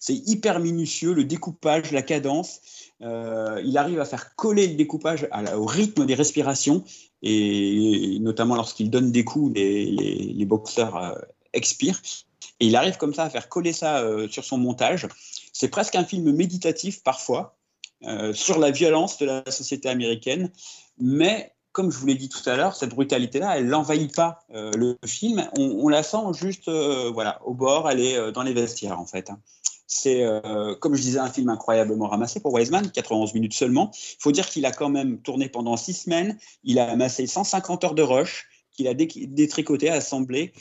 C'est 0.00 0.14
hyper 0.14 0.60
minutieux, 0.60 1.12
le 1.12 1.24
découpage, 1.24 1.90
la 1.92 2.02
cadence. 2.02 2.60
Euh, 3.02 3.60
il 3.64 3.76
arrive 3.76 4.00
à 4.00 4.04
faire 4.04 4.34
coller 4.36 4.68
le 4.68 4.74
découpage 4.74 5.28
au 5.54 5.66
rythme 5.66 6.06
des 6.06 6.14
respirations 6.14 6.82
et 7.22 8.18
notamment 8.20 8.56
lorsqu'il 8.56 8.90
donne 8.90 9.12
des 9.12 9.24
coups, 9.24 9.54
les, 9.54 10.44
boxeurs 10.46 10.96
euh, 10.96 11.14
expirent. 11.52 12.00
Et 12.60 12.66
il 12.66 12.76
arrive 12.76 12.96
comme 12.96 13.12
ça 13.12 13.24
à 13.24 13.30
faire 13.30 13.48
coller 13.48 13.72
ça 13.72 13.98
euh, 13.98 14.28
sur 14.28 14.44
son 14.44 14.56
montage. 14.56 15.08
C'est 15.52 15.68
presque 15.68 15.94
un 15.94 16.04
film 16.04 16.32
méditatif 16.32 17.02
parfois 17.02 17.54
sur 18.34 18.58
la 18.58 18.70
violence 18.70 19.18
de 19.18 19.24
la 19.24 19.50
société 19.50 19.88
américaine, 19.88 20.52
mais 20.98 21.54
comme 21.72 21.90
je 21.90 21.96
vous 21.96 22.06
l'ai 22.06 22.14
dit 22.14 22.28
tout 22.28 22.46
à 22.48 22.54
l'heure, 22.54 22.76
cette 22.76 22.90
brutalité-là, 22.90 23.58
elle 23.58 23.68
n'envahit 23.68 24.14
pas 24.14 24.40
le 24.50 24.98
film. 25.06 25.48
On, 25.56 25.88
la 25.88 26.02
sent 26.02 26.18
juste, 26.34 26.68
voilà, 26.68 27.40
au 27.46 27.54
bord, 27.54 27.90
elle 27.90 28.00
est 28.00 28.32
dans 28.32 28.42
les 28.42 28.52
vestiaires 28.52 29.00
en 29.00 29.06
fait. 29.06 29.30
C'est, 29.86 30.24
euh, 30.24 30.74
comme 30.74 30.94
je 30.94 31.02
disais, 31.02 31.18
un 31.18 31.30
film 31.30 31.48
incroyablement 31.48 32.08
ramassé 32.08 32.40
pour 32.40 32.52
Wiseman, 32.52 32.90
91 32.90 33.34
minutes 33.34 33.54
seulement. 33.54 33.90
Il 33.94 34.16
faut 34.20 34.32
dire 34.32 34.48
qu'il 34.48 34.66
a 34.66 34.72
quand 34.72 34.88
même 34.88 35.20
tourné 35.20 35.48
pendant 35.48 35.76
six 35.76 35.94
semaines. 35.94 36.38
Il 36.64 36.78
a 36.78 36.90
amassé 36.90 37.26
150 37.26 37.84
heures 37.84 37.94
de 37.94 38.02
rush, 38.02 38.48
qu'il 38.72 38.88
a 38.88 38.94
détricoté, 38.94 39.88
assemblé, 39.88 40.52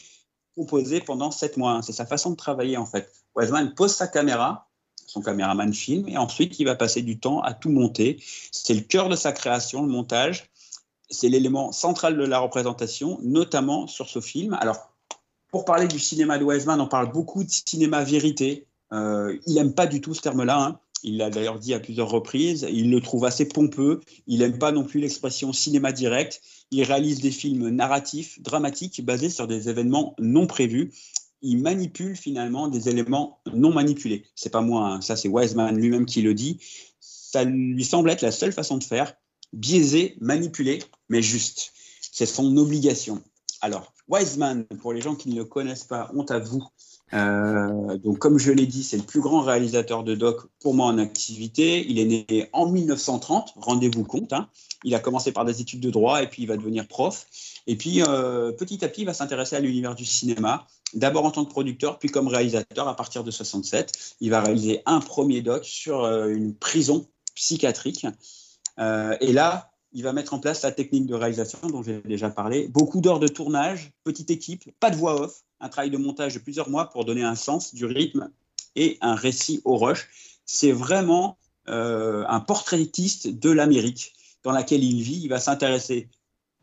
composé 0.56 1.02
pendant 1.02 1.32
sept 1.32 1.58
mois. 1.58 1.82
C'est 1.82 1.94
sa 1.94 2.06
façon 2.06 2.32
de 2.32 2.36
travailler, 2.36 2.78
en 2.78 2.86
fait. 2.86 3.12
Wiseman 3.36 3.74
pose 3.74 3.94
sa 3.94 4.08
caméra, 4.08 4.70
son 5.08 5.22
caméraman 5.22 5.74
filme, 5.74 6.08
et 6.08 6.18
ensuite 6.18 6.60
il 6.60 6.66
va 6.66 6.76
passer 6.76 7.02
du 7.02 7.20
temps 7.20 7.42
à 7.42 7.54
tout 7.54 7.70
monter. 7.70 8.22
C'est 8.52 8.74
le 8.74 8.82
cœur 8.82 9.10
de 9.10 9.16
sa 9.16 9.32
création, 9.32 9.82
le 9.82 9.90
montage. 9.90 10.52
C'est 11.10 11.30
l'élément 11.30 11.72
central 11.72 12.18
de 12.18 12.26
la 12.26 12.40
représentation, 12.40 13.20
notamment 13.22 13.88
sur 13.88 14.10
ce 14.10 14.22
film. 14.22 14.54
Alors, 14.60 14.92
pour 15.52 15.66
parler 15.66 15.88
du 15.88 16.00
cinéma 16.00 16.38
de 16.38 16.44
Wiseman, 16.44 16.82
on 16.82 16.88
parle 16.88 17.12
beaucoup 17.12 17.44
de 17.44 17.50
cinéma 17.50 18.04
vérité, 18.04 18.68
euh, 18.96 19.38
il 19.46 19.56
n'aime 19.56 19.74
pas 19.74 19.88
du 19.88 20.02
tout 20.02 20.14
ce 20.14 20.22
terme-là. 20.22 20.62
Hein. 20.62 20.80
Il 21.04 21.18
l'a 21.18 21.30
d'ailleurs 21.30 21.60
dit 21.60 21.74
à 21.74 21.80
plusieurs 21.80 22.10
reprises. 22.10 22.66
Il 22.72 22.90
le 22.90 23.02
trouve 23.02 23.26
assez 23.26 23.48
pompeux. 23.48 24.02
Il 24.28 24.40
n'aime 24.40 24.58
pas 24.58 24.72
non 24.72 24.84
plus 24.84 25.00
l'expression 25.00 25.54
cinéma 25.54 25.92
direct. 25.92 26.42
Il 26.72 26.84
réalise 26.84 27.22
des 27.22 27.32
films 27.32 27.70
narratifs, 27.70 28.42
dramatiques, 28.42 29.06
basés 29.06 29.30
sur 29.30 29.48
des 29.48 29.70
événements 29.70 30.16
non 30.18 30.48
prévus. 30.48 30.92
Il 31.42 31.62
manipule 31.62 32.16
finalement 32.16 32.68
des 32.68 32.90
éléments 32.90 33.40
non 33.54 33.72
manipulés. 33.72 34.24
C'est 34.34 34.52
pas 34.52 34.62
moi, 34.62 34.88
hein. 34.88 35.02
ça 35.02 35.16
c'est 35.16 35.28
Wiseman 35.28 35.76
lui-même 35.78 36.06
qui 36.06 36.22
le 36.22 36.34
dit. 36.34 36.60
Ça 37.00 37.44
lui 37.44 37.84
semble 37.84 38.10
être 38.10 38.22
la 38.22 38.32
seule 38.32 38.54
façon 38.54 38.78
de 38.78 38.84
faire, 38.84 39.14
biaisé, 39.54 40.18
manipulé, 40.22 40.82
mais 41.10 41.22
juste. 41.22 41.74
C'est 42.12 42.26
son 42.26 42.56
obligation. 42.58 43.22
Alors, 43.62 43.94
Wiseman, 44.08 44.66
pour 44.80 44.94
les 44.94 45.02
gens 45.02 45.16
qui 45.16 45.30
ne 45.30 45.36
le 45.36 45.46
connaissent 45.46 45.84
pas, 45.84 46.10
honte 46.16 46.32
à 46.32 46.40
vous, 46.40 46.64
euh, 47.14 47.98
donc, 47.98 48.20
comme 48.20 48.38
je 48.38 48.52
l'ai 48.52 48.66
dit, 48.66 48.84
c'est 48.84 48.98
le 48.98 49.04
plus 49.04 49.22
grand 49.22 49.42
réalisateur 49.42 50.04
de 50.04 50.16
doc 50.16 50.48
pour 50.60 50.74
moi 50.74 50.88
en 50.88 50.98
activité. 50.98 51.86
Il 51.88 52.00
est 52.00 52.06
né 52.06 52.50
en 52.54 52.68
1930, 52.68 53.54
rendez-vous 53.58 54.04
compte. 54.04 54.34
Hein. 54.34 54.50
Il 54.84 54.96
a 54.96 55.00
commencé 55.00 55.32
par 55.32 55.46
des 55.46 55.62
études 55.62 55.80
de 55.80 55.90
droit 55.90 56.22
et 56.22 56.28
puis 56.28 56.44
il 56.44 56.48
va 56.48 56.58
devenir 56.58 56.88
prof. 56.88 57.26
Et 57.68 57.76
puis, 57.76 58.02
euh, 58.02 58.52
petit 58.52 58.84
à 58.84 58.90
petit, 58.90 59.02
il 59.02 59.06
va 59.06 59.14
s'intéresser 59.14 59.56
à 59.56 59.60
l'univers 59.60 59.96
du 59.96 60.06
cinéma, 60.06 60.68
d'abord 60.94 61.26
en 61.26 61.32
tant 61.32 61.46
que 61.46 61.52
producteur, 61.52 62.00
puis 62.00 62.10
comme 62.10 62.28
réalisateur 62.28 62.88
à 62.88 62.96
partir 62.96 63.24
de 63.24 63.32
67. 63.32 64.16
Il 64.22 64.32
va 64.32 64.42
réaliser 64.42 64.82
un 64.86 65.00
premier 65.00 65.42
doc 65.42 65.64
sur 65.64 66.04
euh, 66.04 66.28
une 66.28 66.56
prison 66.56 67.08
psychiatrique. 67.36 68.06
et 68.78 69.34
là, 69.34 69.72
il 69.96 70.04
va 70.04 70.12
mettre 70.12 70.34
en 70.34 70.40
place 70.40 70.62
la 70.62 70.74
technique 70.74 71.06
de 71.06 71.16
réalisation 71.16 71.58
dont 71.70 71.82
j'ai 71.82 72.02
déjà 72.02 72.30
parlé. 72.30 72.68
Beaucoup 72.68 73.00
d'heures 73.00 73.20
de 73.20 73.30
tournage, 73.30 73.94
petite 74.04 74.30
équipe, 74.30 74.70
pas 74.82 74.92
de 74.92 74.98
voix 74.98 75.22
off, 75.22 75.44
un 75.62 75.70
travail 75.70 75.90
de 75.90 75.98
montage 75.98 76.34
de 76.34 76.40
plusieurs 76.40 76.70
mois 76.70 76.90
pour 76.90 77.06
donner 77.06 77.24
un 77.24 77.36
sens, 77.36 77.74
du 77.74 77.86
rythme 77.86 78.30
et 78.76 78.98
un 79.00 79.16
récit 79.16 79.62
au 79.64 79.78
rush. 79.78 80.10
C'est 80.46 80.74
vraiment 80.74 81.38
euh, 81.70 82.26
un 82.28 82.42
portraitiste 82.42 83.30
de 83.30 83.50
l'Amérique 83.50 84.14
dans 84.44 84.52
laquelle 84.52 84.84
il 84.84 85.02
vit. 85.02 85.22
Il 85.24 85.30
va 85.30 85.40
s'intéresser 85.40 86.10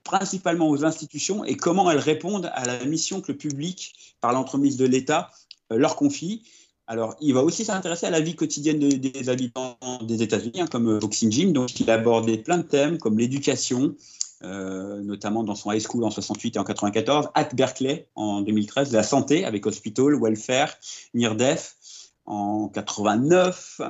principalement 0.05 0.69
aux 0.69 0.85
institutions 0.85 1.43
et 1.43 1.57
comment 1.57 1.91
elles 1.91 1.99
répondent 1.99 2.51
à 2.53 2.67
la 2.67 2.85
mission 2.85 3.23
que 3.23 3.33
le 3.33 3.39
public, 3.39 3.95
par 4.21 4.35
l'entremise 4.35 4.77
de 4.77 4.85
l'État, 4.85 5.31
euh, 5.73 5.79
leur 5.79 5.97
confie. 5.97 6.43
Alors, 6.87 7.15
il 7.21 7.33
va 7.33 7.43
aussi 7.43 7.65
s'intéresser 7.65 8.07
à 8.07 8.11
la 8.11 8.21
vie 8.21 8.35
quotidienne 8.35 8.79
des 8.79 9.29
habitants 9.29 9.79
des 10.03 10.23
États-Unis, 10.23 10.61
hein, 10.63 10.67
comme 10.67 10.99
Boxing 10.99 11.31
Gym. 11.31 11.53
Donc, 11.53 11.79
il 11.81 11.89
a 11.91 11.95
abordé 11.95 12.39
plein 12.39 12.59
de 12.59 12.65
thèmes 12.65 12.99
comme 12.99 13.19
l'éducation, 13.19 13.95
euh, 14.45 15.01
notamment 15.03 15.45
dans 15.45 15.55
son 15.55 15.71
high 15.71 15.81
school 15.81 16.03
en 16.03 16.11
68 16.11 16.57
et 16.57 16.59
en 16.59 16.65
94, 16.65 17.29
at 17.35 17.49
Berkeley 17.55 18.09
en 18.17 18.41
2013, 18.41 18.93
la 18.93 19.05
santé 19.05 19.45
avec 19.45 19.65
Hospital, 19.67 20.21
Welfare, 20.21 20.75
NIRDEF 21.15 21.77
en 22.27 22.69
89, 22.69 23.81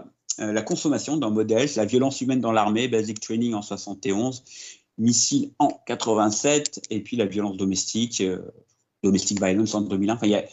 euh, 0.40 0.52
la 0.52 0.62
consommation 0.62 1.16
dans 1.16 1.30
Models, 1.30 1.70
la 1.76 1.86
violence 1.86 2.20
humaine 2.20 2.40
dans 2.40 2.52
l'armée, 2.52 2.88
Basic 2.88 3.18
Training 3.20 3.54
en 3.54 3.62
71, 3.62 4.44
Missile 4.98 5.52
en 5.58 5.68
87, 5.86 6.82
et 6.90 7.00
puis 7.00 7.16
la 7.16 7.24
violence 7.24 7.56
domestique, 7.56 8.20
euh, 8.20 8.42
Domestic 9.02 9.42
Violence 9.42 9.74
en 9.74 9.80
2001. 9.80 10.14
Enfin, 10.14 10.26
il 10.26 10.32
y 10.32 10.34
a 10.34 10.44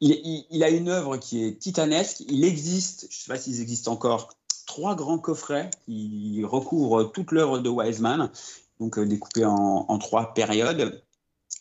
il, 0.00 0.64
a 0.64 0.70
une 0.70 0.88
œuvre 0.88 1.16
qui 1.16 1.44
est 1.44 1.58
titanesque. 1.58 2.22
Il 2.28 2.44
existe, 2.44 3.02
je 3.10 3.16
ne 3.16 3.20
sais 3.20 3.28
pas 3.28 3.38
s'ils 3.38 3.60
existent 3.60 3.92
encore, 3.92 4.34
trois 4.66 4.94
grands 4.94 5.18
coffrets 5.18 5.70
qui 5.84 6.42
recouvrent 6.44 7.04
toute 7.04 7.32
l'œuvre 7.32 7.58
de 7.58 7.68
Wiseman, 7.68 8.30
donc 8.78 8.98
euh, 8.98 9.06
découpés 9.06 9.44
en, 9.44 9.98
trois 9.98 10.32
périodes. 10.32 11.02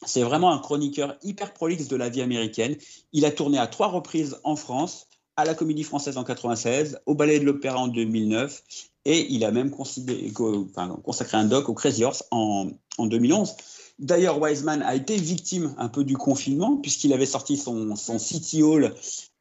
C'est 0.06 0.24
vraiment 0.24 0.52
un 0.52 0.60
chroniqueur 0.60 1.18
hyper 1.24 1.54
prolixe 1.54 1.88
de 1.88 1.96
la 1.96 2.08
vie 2.08 2.22
américaine. 2.22 2.78
Il 3.12 3.26
a 3.26 3.32
tourné 3.32 3.58
à 3.58 3.68
trois 3.68 3.88
reprises 3.88 4.38
en 4.44 4.56
France, 4.56 5.08
à 5.36 5.44
la 5.44 5.56
Comédie 5.56 5.84
Française 5.84 6.18
en 6.18 6.24
96, 6.24 7.02
au 7.06 7.16
Ballet 7.16 7.40
de 7.40 7.46
l'Opéra 7.46 7.80
en 7.80 7.88
2009, 7.88 8.64
et 9.06 9.34
il 9.34 9.44
a 9.44 9.52
même 9.52 9.72
consacré 9.72 11.38
un 11.38 11.46
doc 11.46 11.68
au 11.68 11.74
Crazy 11.74 12.04
Horse 12.04 12.24
en 12.32 12.70
2011. 13.00 13.56
D'ailleurs, 14.00 14.42
Wiseman 14.42 14.82
a 14.82 14.96
été 14.96 15.18
victime 15.18 15.76
un 15.78 15.90
peu 15.90 16.06
du 16.06 16.16
confinement, 16.16 16.78
puisqu'il 16.78 17.14
avait 17.14 17.26
sorti 17.26 17.58
son, 17.58 17.96
son 17.98 18.18
City 18.18 18.64
Hall, 18.64 18.96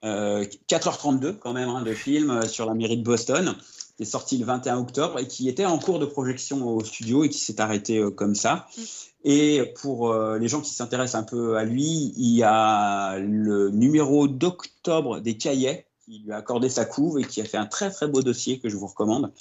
euh, 0.04 0.44
4h32 0.68 1.38
quand 1.38 1.52
même, 1.52 1.68
hein, 1.68 1.82
de 1.82 1.94
film 1.94 2.30
euh, 2.30 2.42
sur 2.42 2.66
la 2.66 2.74
mairie 2.74 2.96
de 2.96 3.04
Boston, 3.04 3.54
qui 3.96 4.02
est 4.02 4.06
sorti 4.06 4.36
le 4.36 4.44
21 4.44 4.78
octobre 4.78 5.20
et 5.20 5.28
qui 5.28 5.48
était 5.48 5.64
en 5.64 5.78
cours 5.78 6.00
de 6.00 6.06
projection 6.06 6.66
au 6.68 6.82
studio 6.82 7.24
et 7.24 7.28
qui 7.28 7.38
s'est 7.38 7.60
arrêté 7.60 7.98
euh, 7.98 8.10
comme 8.10 8.34
ça. 8.34 8.66
Mm. 8.76 8.82
Et 9.24 9.74
pour 9.80 10.12
euh, 10.12 10.38
les 10.38 10.48
gens 10.48 10.60
qui 10.60 10.70
s'intéressent 10.70 11.20
un 11.20 11.24
peu 11.24 11.56
à 11.56 11.64
lui, 11.64 12.12
il 12.16 12.34
y 12.34 12.42
a 12.42 13.18
le 13.18 13.70
numéro 13.70 14.26
d'octobre 14.26 15.20
des 15.20 15.36
Cahiers 15.36 15.84
qui 16.08 16.20
lui 16.20 16.32
a 16.32 16.36
accordé 16.36 16.68
sa 16.68 16.84
couve 16.84 17.18
et 17.18 17.24
qui 17.24 17.40
a 17.40 17.44
fait 17.44 17.58
un 17.58 17.66
très 17.66 17.90
très 17.90 18.08
beau 18.08 18.22
dossier 18.22 18.58
que 18.58 18.68
je 18.68 18.76
vous 18.76 18.86
recommande 18.86 19.32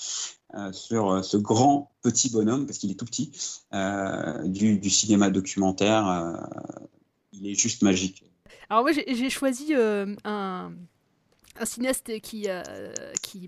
euh, 0.56 0.72
sur 0.72 1.12
euh, 1.12 1.22
ce 1.22 1.38
grand 1.38 1.92
petit 2.02 2.30
bonhomme, 2.30 2.66
parce 2.66 2.78
qu'il 2.78 2.92
est 2.92 2.96
tout 2.96 3.06
petit, 3.06 3.32
euh, 3.74 4.44
du, 4.48 4.90
cinéma 4.90 5.30
documentaire. 5.30 6.48
Il 7.32 7.48
est 7.48 7.56
juste 7.56 7.84
magique. 7.84 8.24
Alors 8.70 8.84
moi 8.84 8.92
j'ai 8.92 9.30
choisi 9.30 9.74
un 9.74 10.72
un 11.60 11.66
cinéaste 11.66 12.20
qui, 12.22 12.46
euh, 12.48 12.64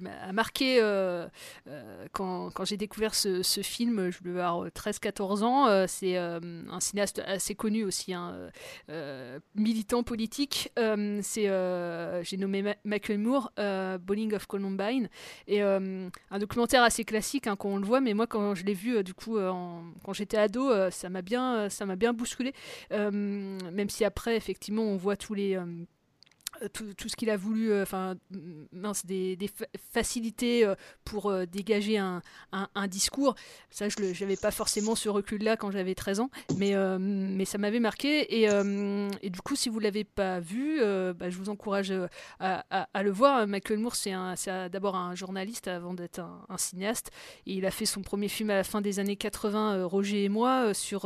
m'a 0.02 0.32
marqué 0.32 0.80
euh, 0.82 1.28
euh, 1.68 2.06
quand, 2.12 2.66
j'ai 2.66 2.78
découvert 2.78 3.16
ce, 3.16 3.42
film, 3.62 4.10
je 4.10 4.24
devais 4.24 4.42
avoir 4.42 4.68
13-14 4.68 5.44
ans. 5.44 5.88
c'est 5.88 6.18
un 6.18 6.80
cinéaste 6.80 7.22
assez 7.26 7.56
connu 7.56 7.84
aussi, 7.84 8.14
un 8.14 8.50
hein, 8.90 9.40
militant 9.56 10.04
politique. 10.04 10.72
c'est, 11.22 12.24
j'ai 12.24 12.38
nommé 12.38 12.76
Michael 12.84 13.20
Moore, 13.20 13.52
Bowling 14.02 14.34
of 14.34 14.46
Columbine, 14.48 15.10
et 15.48 15.62
un 15.62 16.40
documentaire 16.40 16.84
assez 16.84 17.04
classique 17.04 17.48
hein, 17.48 17.56
quand 17.56 17.70
on 17.70 17.78
le 17.78 17.86
voit, 17.86 18.02
mais 18.02 18.14
moi 18.14 18.28
quand 18.28 18.56
je 18.56 18.66
l'ai 18.66 18.74
vu, 18.74 19.04
du 19.04 19.14
coup, 19.14 19.38
quand 19.38 20.14
j'étais 20.14 20.38
ado, 20.38 20.72
ça 20.92 21.10
m'a 21.10 21.22
bien, 21.22 21.70
ça 21.70 21.86
m'a 21.86 21.96
bien 21.96 22.14
bousculé. 22.14 22.54
même 22.92 23.90
si 23.90 24.06
après, 24.06 24.36
effectivement, 24.36 24.84
on 24.84 24.98
voit 24.98 25.18
tous 25.18 25.34
les 25.34 25.60
tout, 26.68 27.10
ce 27.10 27.16
qu'il 27.16 27.30
a 27.30 27.38
voulu, 27.38 27.72
euh, 27.72 27.84
enfin, 27.84 28.16
mince, 28.72 29.06
des, 29.06 29.38
facilités 29.92 30.66
euh, 30.66 30.76
pour 31.06 31.34
dégager 31.48 31.98
un, 31.98 32.22
un, 32.52 32.88
discours. 32.88 33.36
Ça, 33.70 33.88
je 33.90 34.20
n'avais 34.20 34.36
pas 34.36 34.52
forcément 34.52 34.96
ce 34.96 35.10
recul-là 35.10 35.58
quand 35.58 35.72
j'avais 35.72 35.96
13 35.96 36.20
ans, 36.20 36.30
mais, 36.58 36.74
mais 37.00 37.46
ça 37.46 37.58
m'avait 37.58 37.80
marqué. 37.80 38.44
Et, 38.44 39.30
du 39.30 39.42
coup, 39.42 39.56
si 39.56 39.70
vous 39.70 39.80
ne 39.80 39.84
l'avez 39.84 40.04
pas 40.04 40.40
vu, 40.40 40.80
bah, 41.14 41.30
je 41.30 41.38
vous 41.38 41.50
encourage 41.50 41.94
à, 42.40 43.04
le 43.04 43.12
voir. 43.12 43.48
Michael 43.48 43.80
Moore, 43.80 43.96
c'est 43.96 44.14
d'abord 44.70 44.96
un 44.96 45.16
journaliste 45.16 45.68
avant 45.68 45.94
d'être 45.94 46.20
un, 46.20 46.58
cinéaste. 46.58 47.12
Et 47.46 47.54
il 47.54 47.66
a 47.66 47.72
fait 47.72 47.86
son 47.86 48.02
premier 48.02 48.28
film 48.28 48.50
à 48.50 48.56
la 48.56 48.64
fin 48.64 48.82
des 48.82 49.00
années 49.00 49.16
80, 49.16 49.86
Roger 49.86 50.26
et 50.26 50.30
moi, 50.30 50.74
sur. 50.74 51.02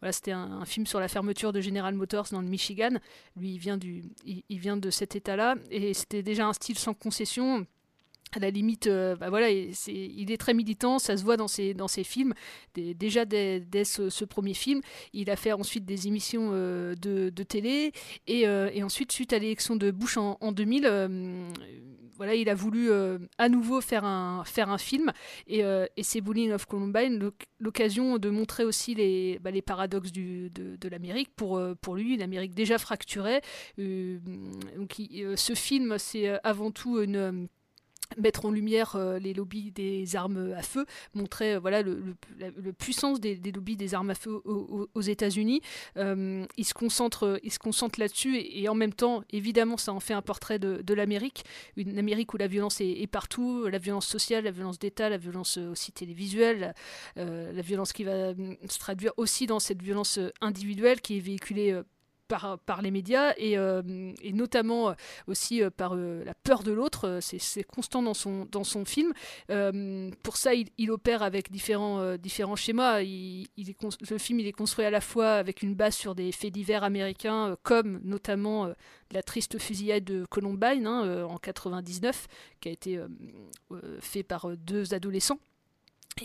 voilà, 0.00 0.12
C'était 0.12 0.32
un, 0.32 0.64
film 0.64 0.86
sur 0.86 1.00
la 1.00 1.08
fermeture 1.08 1.52
de 1.52 1.60
General 1.60 1.94
Motors 1.94 2.28
dans 2.30 2.40
le 2.40 2.48
Michigan. 2.48 2.90
Lui, 3.36 3.58
vient, 3.58 3.76
du, 3.76 4.04
il, 4.24 4.42
il 4.48 4.58
vient 4.58 4.76
de 4.76 4.85
de 4.86 4.90
cet 4.90 5.16
état-là. 5.16 5.56
Et 5.70 5.92
c'était 5.92 6.22
déjà 6.22 6.46
un 6.46 6.52
style 6.52 6.78
sans 6.78 6.94
concession 6.94 7.66
à 8.34 8.38
la 8.38 8.50
limite, 8.50 8.86
euh, 8.86 9.16
bah 9.16 9.30
voilà, 9.30 9.50
il 9.50 10.30
est 10.30 10.36
très 10.36 10.54
militant, 10.54 10.98
ça 10.98 11.16
se 11.16 11.24
voit 11.24 11.36
dans 11.36 11.48
ses, 11.48 12.04
films. 12.04 12.34
déjà 12.74 13.24
dès, 13.24 13.62
ce, 13.84 14.24
premier 14.24 14.54
film, 14.54 14.80
il 15.12 15.30
a 15.30 15.36
fait 15.36 15.52
ensuite 15.52 15.84
des 15.84 16.06
émissions 16.06 16.50
euh, 16.52 16.94
de, 16.94 17.42
télé 17.42 17.92
et, 18.26 18.48
euh, 18.48 18.70
et, 18.72 18.82
ensuite, 18.82 19.12
suite 19.12 19.32
à 19.32 19.38
l'élection 19.38 19.76
de 19.76 19.90
Bush 19.90 20.16
en, 20.16 20.36
en 20.40 20.52
2000, 20.52 21.46
voilà, 22.16 22.34
il 22.34 22.48
a 22.48 22.54
voulu 22.54 22.90
à 23.38 23.48
nouveau 23.48 23.80
faire 23.80 24.04
un, 24.04 24.44
film 24.78 25.12
et, 25.46 25.60
et 25.60 26.02
c'est 26.02 26.20
Bullying 26.20 26.52
of 26.52 26.66
Columbine 26.66 27.30
l'occasion 27.60 28.18
de 28.18 28.30
montrer 28.30 28.64
aussi 28.64 28.94
les, 28.94 29.38
bah, 29.40 29.50
paradoxes 29.64 30.12
de, 30.12 30.88
l'Amérique 30.88 31.30
pour, 31.36 31.60
pour 31.80 31.94
lui, 31.94 32.14
une 32.14 32.22
Amérique 32.22 32.54
déjà 32.54 32.78
fracturée. 32.78 33.40
donc, 33.78 34.96
ce 35.36 35.54
film, 35.54 35.96
c'est 35.98 36.38
avant 36.42 36.70
tout 36.70 37.00
une 37.00 37.48
mettre 38.16 38.44
en 38.44 38.50
lumière 38.50 38.96
euh, 38.96 39.18
les 39.18 39.34
lobbies 39.34 39.70
des 39.72 40.16
armes 40.16 40.52
à 40.56 40.62
feu, 40.62 40.86
montrer 41.14 41.54
euh, 41.54 41.58
voilà 41.58 41.82
le, 41.82 42.14
la 42.38 42.50
puissance 42.72 43.20
des, 43.20 43.36
lobbies 43.52 43.76
des 43.76 43.94
armes 43.94 44.10
à 44.10 44.14
feu 44.14 44.40
aux, 44.44 45.00
États-Unis. 45.00 45.60
Euh, 45.96 46.44
il 46.56 46.64
se 46.64 46.74
concentre, 46.74 47.38
il 47.42 47.52
se 47.52 47.58
concentre 47.58 48.00
là-dessus 48.00 48.36
et, 48.36 48.68
en 48.68 48.74
même 48.74 48.92
temps, 48.92 49.22
évidemment, 49.30 49.76
ça 49.76 49.92
en 49.92 50.00
fait 50.00 50.14
un 50.14 50.22
portrait 50.22 50.58
de, 50.58 50.94
l'Amérique, 50.94 51.44
une 51.76 51.98
Amérique 51.98 52.32
où 52.34 52.36
la 52.36 52.46
violence 52.46 52.80
est, 52.80 52.90
est, 52.90 53.06
partout, 53.06 53.66
la 53.66 53.78
violence 53.78 54.06
sociale, 54.06 54.44
la 54.44 54.50
violence 54.50 54.78
d'État, 54.78 55.08
la 55.08 55.18
violence 55.18 55.58
aussi 55.58 55.92
télévisuelle, 55.92 56.74
la, 57.16 57.22
euh, 57.22 57.52
la 57.52 57.62
violence 57.62 57.92
qui 57.92 58.04
va 58.04 58.32
se 58.68 58.78
traduire 58.78 59.12
aussi 59.16 59.46
dans 59.46 59.58
cette 59.58 59.82
violence 59.82 60.18
individuelle 60.40 61.00
qui 61.00 61.18
est 61.18 61.20
véhiculée 61.20 61.80
par, 62.28 62.82
les 62.82 62.90
médias 62.90 63.32
et, 63.36 63.56
euh, 63.56 63.82
notamment 64.32 64.90
euh, 64.90 64.94
aussi 65.26 65.62
euh, 65.62 65.70
par 65.70 65.94
la 65.94 66.34
peur 66.34 66.62
de 66.62 66.72
l'autre. 66.72 67.18
C'est 67.20 67.64
constant 67.64 68.02
dans 68.02 68.14
son, 68.14 68.46
dans 68.50 68.64
son 68.64 68.84
film. 68.84 69.12
pour 70.22 70.36
ça, 70.36 70.52
il, 70.54 70.90
opère 70.90 71.22
avec 71.22 71.50
différents, 71.50 72.16
différents 72.16 72.56
schémas. 72.56 73.00
Il, 73.02 73.46
le 74.10 74.18
film 74.18 74.40
il 74.40 74.46
est 74.46 74.52
construit 74.52 74.84
à 74.84 74.90
la 74.90 75.00
fois 75.00 75.34
avec 75.34 75.62
une 75.62 75.74
base 75.74 75.94
sur 75.94 76.14
des 76.14 76.32
faits 76.32 76.52
divers 76.52 76.84
américains, 76.84 77.56
comme 77.62 78.00
notamment 78.04 78.68
la 79.12 79.22
triste 79.22 79.58
fusillade 79.58 80.04
de 80.04 80.24
Columbine 80.28 80.86
hein, 80.86 81.24
en 81.24 81.38
99, 81.38 82.26
qui 82.60 82.68
a 82.68 82.72
été 82.72 83.00
fait 84.00 84.22
par 84.22 84.56
deux 84.56 84.94
adolescents. 84.94 85.38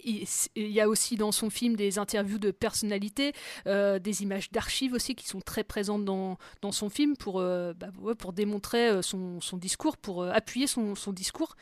Il 0.05 0.27
y 0.55 0.79
a 0.79 0.87
aussi 0.87 1.17
dans 1.17 1.31
son 1.31 1.49
film 1.49 1.75
des 1.75 1.99
interviews 1.99 2.39
de 2.39 2.51
personnalités, 2.51 3.33
euh, 3.67 3.99
des 3.99 4.23
images 4.23 4.49
d'archives 4.49 4.93
aussi 4.93 5.15
qui 5.15 5.27
sont 5.27 5.41
très 5.41 5.65
présentes 5.65 6.05
dans, 6.05 6.37
dans 6.61 6.71
son 6.71 6.89
film 6.89 7.17
pour, 7.17 7.39
euh, 7.39 7.73
bah, 7.73 7.89
pour 8.17 8.31
démontrer 8.31 8.89
euh, 8.89 9.01
son, 9.01 9.41
son 9.41 9.57
discours, 9.57 9.97
pour 9.97 10.23
appuyer 10.23 10.67
son, 10.67 10.95
son, 10.95 11.11
discours. 11.11 11.55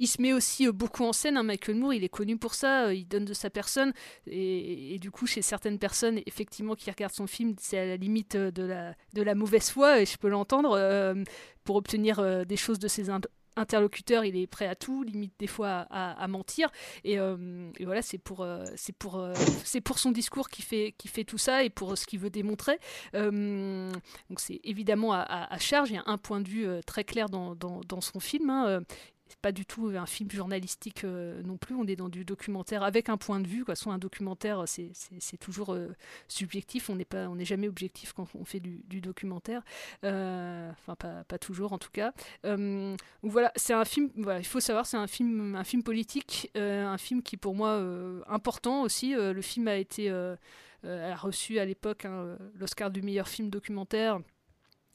Il 0.00 0.08
se 0.08 0.20
met 0.20 0.32
aussi 0.32 0.70
beaucoup 0.72 1.04
en 1.04 1.12
scène, 1.12 1.36
hein, 1.36 1.44
Michael 1.44 1.76
Moore, 1.76 1.94
il 1.94 2.02
est 2.02 2.08
connu 2.08 2.36
pour 2.36 2.54
ça, 2.54 2.92
il 2.92 3.06
donne 3.06 3.24
de 3.24 3.34
sa 3.34 3.50
personne 3.50 3.92
et, 4.26 4.94
et, 4.94 4.98
du 4.98 5.12
coup 5.12 5.26
chez 5.26 5.42
certaines 5.42 5.78
personnes 5.78 6.20
effectivement 6.26 6.74
qui 6.74 6.90
regardent 6.90 7.14
son 7.14 7.28
film, 7.28 7.54
c'est 7.60 7.78
à 7.78 7.86
la 7.86 7.96
limite 7.96 8.36
de 8.36 8.62
la, 8.62 8.94
de 9.14 9.22
la 9.22 9.34
mauvaise 9.36 9.70
foi 9.70 10.00
et 10.00 10.06
je 10.06 10.16
peux 10.16 10.28
l'entendre 10.28 11.14
pour 11.62 11.76
obtenir 11.76 12.44
des 12.46 12.56
choses 12.56 12.78
de 12.78 12.88
ses 12.88 13.10
interlocuteur, 13.56 14.24
il 14.24 14.36
est 14.36 14.46
prêt 14.46 14.66
à 14.66 14.74
tout, 14.74 15.02
limite 15.02 15.32
des 15.38 15.46
fois 15.46 15.86
à, 15.90 16.28
mentir. 16.28 16.68
Et, 17.04 17.18
euh, 17.18 17.70
et, 17.78 17.84
voilà, 17.84 18.02
c'est 18.02 18.18
pour, 18.18 18.42
euh, 18.42 18.64
c'est 18.76 18.94
pour, 18.94 19.16
euh, 19.16 19.34
c'est 19.64 19.80
pour 19.80 19.98
son 19.98 20.12
discours 20.12 20.48
qui 20.48 20.62
fait, 20.62 20.94
qui 20.98 21.08
fait 21.08 21.24
tout 21.24 21.38
ça 21.38 21.64
et 21.64 21.70
pour 21.70 21.96
ce 21.96 22.06
qu'il 22.06 22.20
veut 22.20 22.30
démontrer. 22.30 22.78
Donc 23.14 24.40
c'est 24.40 24.60
évidemment 24.64 25.12
à, 25.12 25.58
charge. 25.58 25.90
Il 25.90 25.94
y 25.94 25.98
a 25.98 26.04
un 26.06 26.18
point 26.18 26.40
de 26.40 26.48
vue 26.48 26.66
très 26.86 27.04
clair 27.04 27.28
dans, 27.28 27.54
dans, 27.54 27.80
dans 27.88 28.00
son 28.00 28.20
film. 28.20 28.50
Hein 28.50 28.80
c'est 29.28 29.38
pas 29.40 29.52
du 29.52 29.66
tout 29.66 29.88
un 29.88 30.06
film 30.06 30.30
journalistique 30.30 31.04
euh, 31.04 31.42
non 31.42 31.56
plus. 31.56 31.74
On 31.74 31.86
est 31.86 31.96
dans 31.96 32.08
du 32.08 32.24
documentaire 32.24 32.82
avec 32.82 33.08
un 33.08 33.16
point 33.16 33.40
de 33.40 33.46
vue. 33.46 33.64
Quoi. 33.64 33.74
Soit 33.74 33.92
un 33.92 33.98
documentaire, 33.98 34.64
c'est 34.66 35.36
toujours 35.38 35.74
euh, 35.74 35.88
subjectif. 36.28 36.90
On 36.90 36.96
n'est 36.96 37.04
pas, 37.04 37.28
on 37.28 37.36
n'est 37.36 37.44
jamais 37.44 37.68
objectif 37.68 38.12
quand 38.12 38.28
on 38.34 38.44
fait 38.44 38.60
du, 38.60 39.00
documentaire. 39.00 39.62
Euh, 40.04 40.70
enfin, 40.70 40.94
pas, 40.94 41.38
toujours 41.38 41.72
en 41.72 41.78
tout 41.78 41.90
cas. 41.92 42.12
Donc 42.44 42.98
voilà, 43.22 43.52
c'est 43.56 43.74
un 43.74 43.84
film. 43.84 44.10
Il 44.16 44.46
faut 44.46 44.60
savoir, 44.60 44.86
c'est 44.86 44.96
un 44.96 45.06
film, 45.06 45.54
un 45.56 45.64
film 45.64 45.82
politique, 45.82 46.50
un 46.54 46.98
film 46.98 47.22
qui 47.22 47.36
pour 47.36 47.54
moi 47.54 47.82
important 48.28 48.82
aussi. 48.82 49.14
le 49.14 49.40
film 49.42 49.68
a 49.68 49.76
été 49.76 50.10
a 50.10 51.16
reçu 51.16 51.58
à 51.58 51.64
l'époque 51.64 52.04
hein, 52.04 52.36
l'Oscar 52.54 52.90
du 52.90 53.02
meilleur 53.02 53.28
film 53.28 53.50
documentaire. 53.50 54.20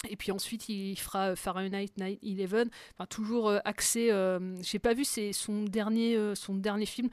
Et 0.10 0.16
puis 0.16 0.32
ensuite, 0.32 0.68
il 0.68 0.96
fera 0.96 1.36
Fahrenheit 1.36 1.92
9/11, 2.00 2.70
enfin 2.96 3.06
toujours 3.06 3.50
euh, 3.50 3.60
axé. 3.66 4.10
Euh, 4.12 4.40
J'ai 4.64 4.80
pas 4.80 4.96
vu 4.96 5.06
son 5.06 5.64
dernier 5.64 6.16
euh, 6.16 6.34
son 6.34 6.56
dernier 6.56 6.88
film. 6.88 7.10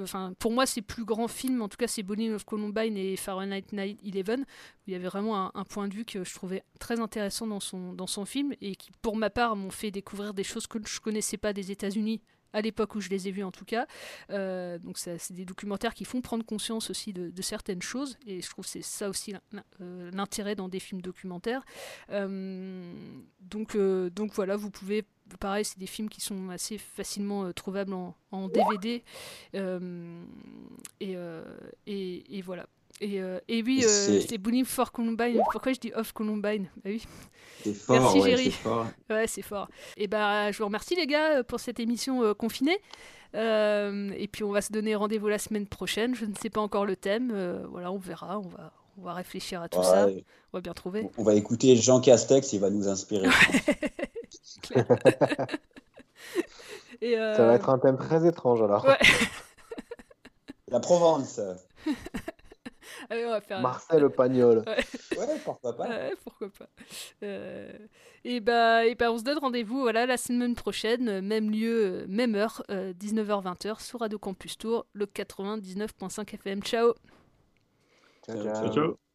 Enfin 0.00 0.32
pour 0.38 0.52
moi, 0.52 0.64
ses 0.64 0.80
plus 0.80 1.04
grands 1.04 1.26
films, 1.28 1.60
en 1.60 1.68
tout 1.68 1.76
cas, 1.76 1.88
c'est 1.88 2.04
Bonnie 2.04 2.30
of 2.30 2.44
Columbine 2.44 2.96
et 2.96 3.16
Fahrenheit 3.16 3.64
9/11. 3.72 4.44
Il 4.86 4.92
y 4.92 4.96
avait 4.96 5.08
vraiment 5.08 5.46
un, 5.46 5.50
un, 5.54 5.64
point 5.64 5.88
de 5.88 5.94
vue 5.94 6.04
que 6.04 6.22
je 6.22 6.34
trouvais 6.34 6.62
très 6.78 7.00
intéressant 7.00 7.48
dans 7.48 7.60
son 7.60 7.94
dans 7.94 8.06
son 8.06 8.24
film 8.24 8.54
et 8.60 8.76
qui, 8.76 8.90
pour 9.02 9.16
ma 9.16 9.30
part, 9.30 9.56
m'ont 9.56 9.70
fait 9.70 9.90
découvrir 9.90 10.32
des 10.32 10.44
choses 10.44 10.68
que 10.68 10.78
je 10.86 11.00
connaissais 11.00 11.36
pas 11.36 11.52
des 11.52 11.72
États-Unis 11.72 12.22
à 12.52 12.60
l'époque 12.60 12.94
où 12.94 13.00
je 13.00 13.08
les 13.08 13.28
ai 13.28 13.30
vus 13.30 13.44
en 13.44 13.50
tout 13.50 13.64
cas. 13.64 13.86
Euh, 14.30 14.78
donc 14.78 14.98
c'est 14.98 15.32
des 15.32 15.44
documentaires 15.44 15.94
qui 15.94 16.04
font 16.04 16.20
prendre 16.20 16.44
conscience 16.44 16.90
aussi 16.90 17.12
de, 17.12 17.42
certaines 17.42 17.82
choses, 17.82 18.18
et 18.26 18.42
je 18.42 18.48
trouve 18.50 18.64
que 18.64 18.70
c'est 18.70 18.82
ça 18.82 19.08
aussi 19.08 19.34
euh, 19.80 20.10
l'intérêt 20.12 20.54
dans 20.54 20.68
des 20.68 20.80
films 20.80 21.00
documentaires. 21.00 21.64
Euh, 22.10 22.92
donc, 23.40 23.76
donc 23.76 24.34
voilà, 24.34 24.56
vous 24.56 24.70
pouvez 24.70 25.04
pareil, 25.38 25.64
c'est 25.64 25.78
des 25.78 25.86
films 25.86 26.08
qui 26.08 26.20
sont 26.20 26.50
assez 26.50 26.76
facilement 26.76 27.52
trouvables 27.52 27.94
en, 27.94 28.48
DVD. 28.48 29.02
et, 31.00 32.36
et, 32.36 32.42
voilà. 32.42 32.66
Et, 33.00 33.20
et 33.48 33.62
oui, 33.62 33.82
c'est 33.82 34.38
Bowling 34.38 34.64
for 34.64 34.92
Columbine. 34.92 35.40
Pourquoi 35.52 35.72
je 35.72 35.80
dis 35.80 35.92
Off 35.94 36.12
Columbine 36.12 36.68
bah 36.76 36.90
oui. 36.90 37.02
C'est 37.62 37.74
fort, 37.74 38.00
Merci 38.00 38.20
ouais, 38.20 38.36
c'est 38.36 38.50
fort. 38.50 38.86
Ouais, 39.08 39.26
c'est 39.26 39.42
fort. 39.42 39.68
Et 39.96 40.06
bah, 40.06 40.52
je 40.52 40.58
vous 40.58 40.66
remercie 40.66 40.94
les 40.94 41.06
gars 41.06 41.42
pour 41.44 41.60
cette 41.60 41.80
émission 41.80 42.34
confinée. 42.34 42.78
et 43.34 44.28
puis 44.30 44.44
on 44.44 44.52
va 44.52 44.60
se 44.60 44.72
donner 44.72 44.94
rendez-vous 44.94 45.28
la 45.28 45.38
semaine 45.38 45.66
prochaine. 45.66 46.14
Je 46.14 46.26
ne 46.26 46.34
sais 46.34 46.50
pas 46.50 46.60
encore 46.60 46.84
le 46.84 46.96
thème. 46.96 47.32
voilà, 47.70 47.90
on 47.90 47.98
verra. 47.98 48.38
On 48.38 48.48
va, 48.48 48.72
on 48.98 49.02
va 49.02 49.14
réfléchir 49.14 49.62
à 49.62 49.68
tout 49.68 49.82
ça. 49.82 50.08
On 50.52 50.58
va 50.58 50.60
bien 50.60 50.74
trouver. 50.74 51.08
On 51.16 51.22
va 51.22 51.34
écouter 51.34 51.76
Jean 51.76 52.00
Castex, 52.00 52.52
il 52.52 52.60
va 52.60 52.70
nous 52.70 52.88
inspirer. 52.88 53.28
Et 57.00 57.14
Ça 57.14 57.46
va 57.46 57.54
être 57.54 57.70
un 57.70 57.78
thème 57.78 57.96
très 57.96 58.26
étrange 58.26 58.60
alors. 58.62 58.84
Ouais. 58.84 58.98
La 60.68 60.80
Provence. 60.80 61.40
Allez, 63.08 63.24
on 63.26 63.30
va 63.30 63.40
faire... 63.40 63.60
Marcel 63.60 64.08
Pagnol. 64.10 64.62
Ouais. 64.70 65.18
ouais. 65.18 65.40
pourquoi 65.44 65.76
pas. 65.76 65.88
Ouais, 65.88 66.14
pourquoi 66.22 66.48
pas. 66.50 66.68
Euh... 67.22 67.72
Et 68.24 68.40
bah, 68.40 68.84
et 68.86 68.94
bah, 68.94 69.10
on 69.10 69.18
se 69.18 69.24
donne 69.24 69.38
rendez-vous 69.38 69.80
voilà, 69.80 70.06
la 70.06 70.16
semaine 70.16 70.54
prochaine, 70.54 71.20
même 71.20 71.50
lieu, 71.50 72.04
même 72.08 72.34
heure, 72.34 72.62
euh, 72.70 72.92
19h-20h 72.92 73.80
sur 73.80 74.00
Radio 74.00 74.18
Campus 74.18 74.58
Tour, 74.58 74.86
le 74.92 75.06
99.5 75.06 76.34
FM. 76.34 76.62
Ciao. 76.62 76.94
ciao. 78.26 78.42
ciao. 78.42 78.72
ciao. 78.72 79.09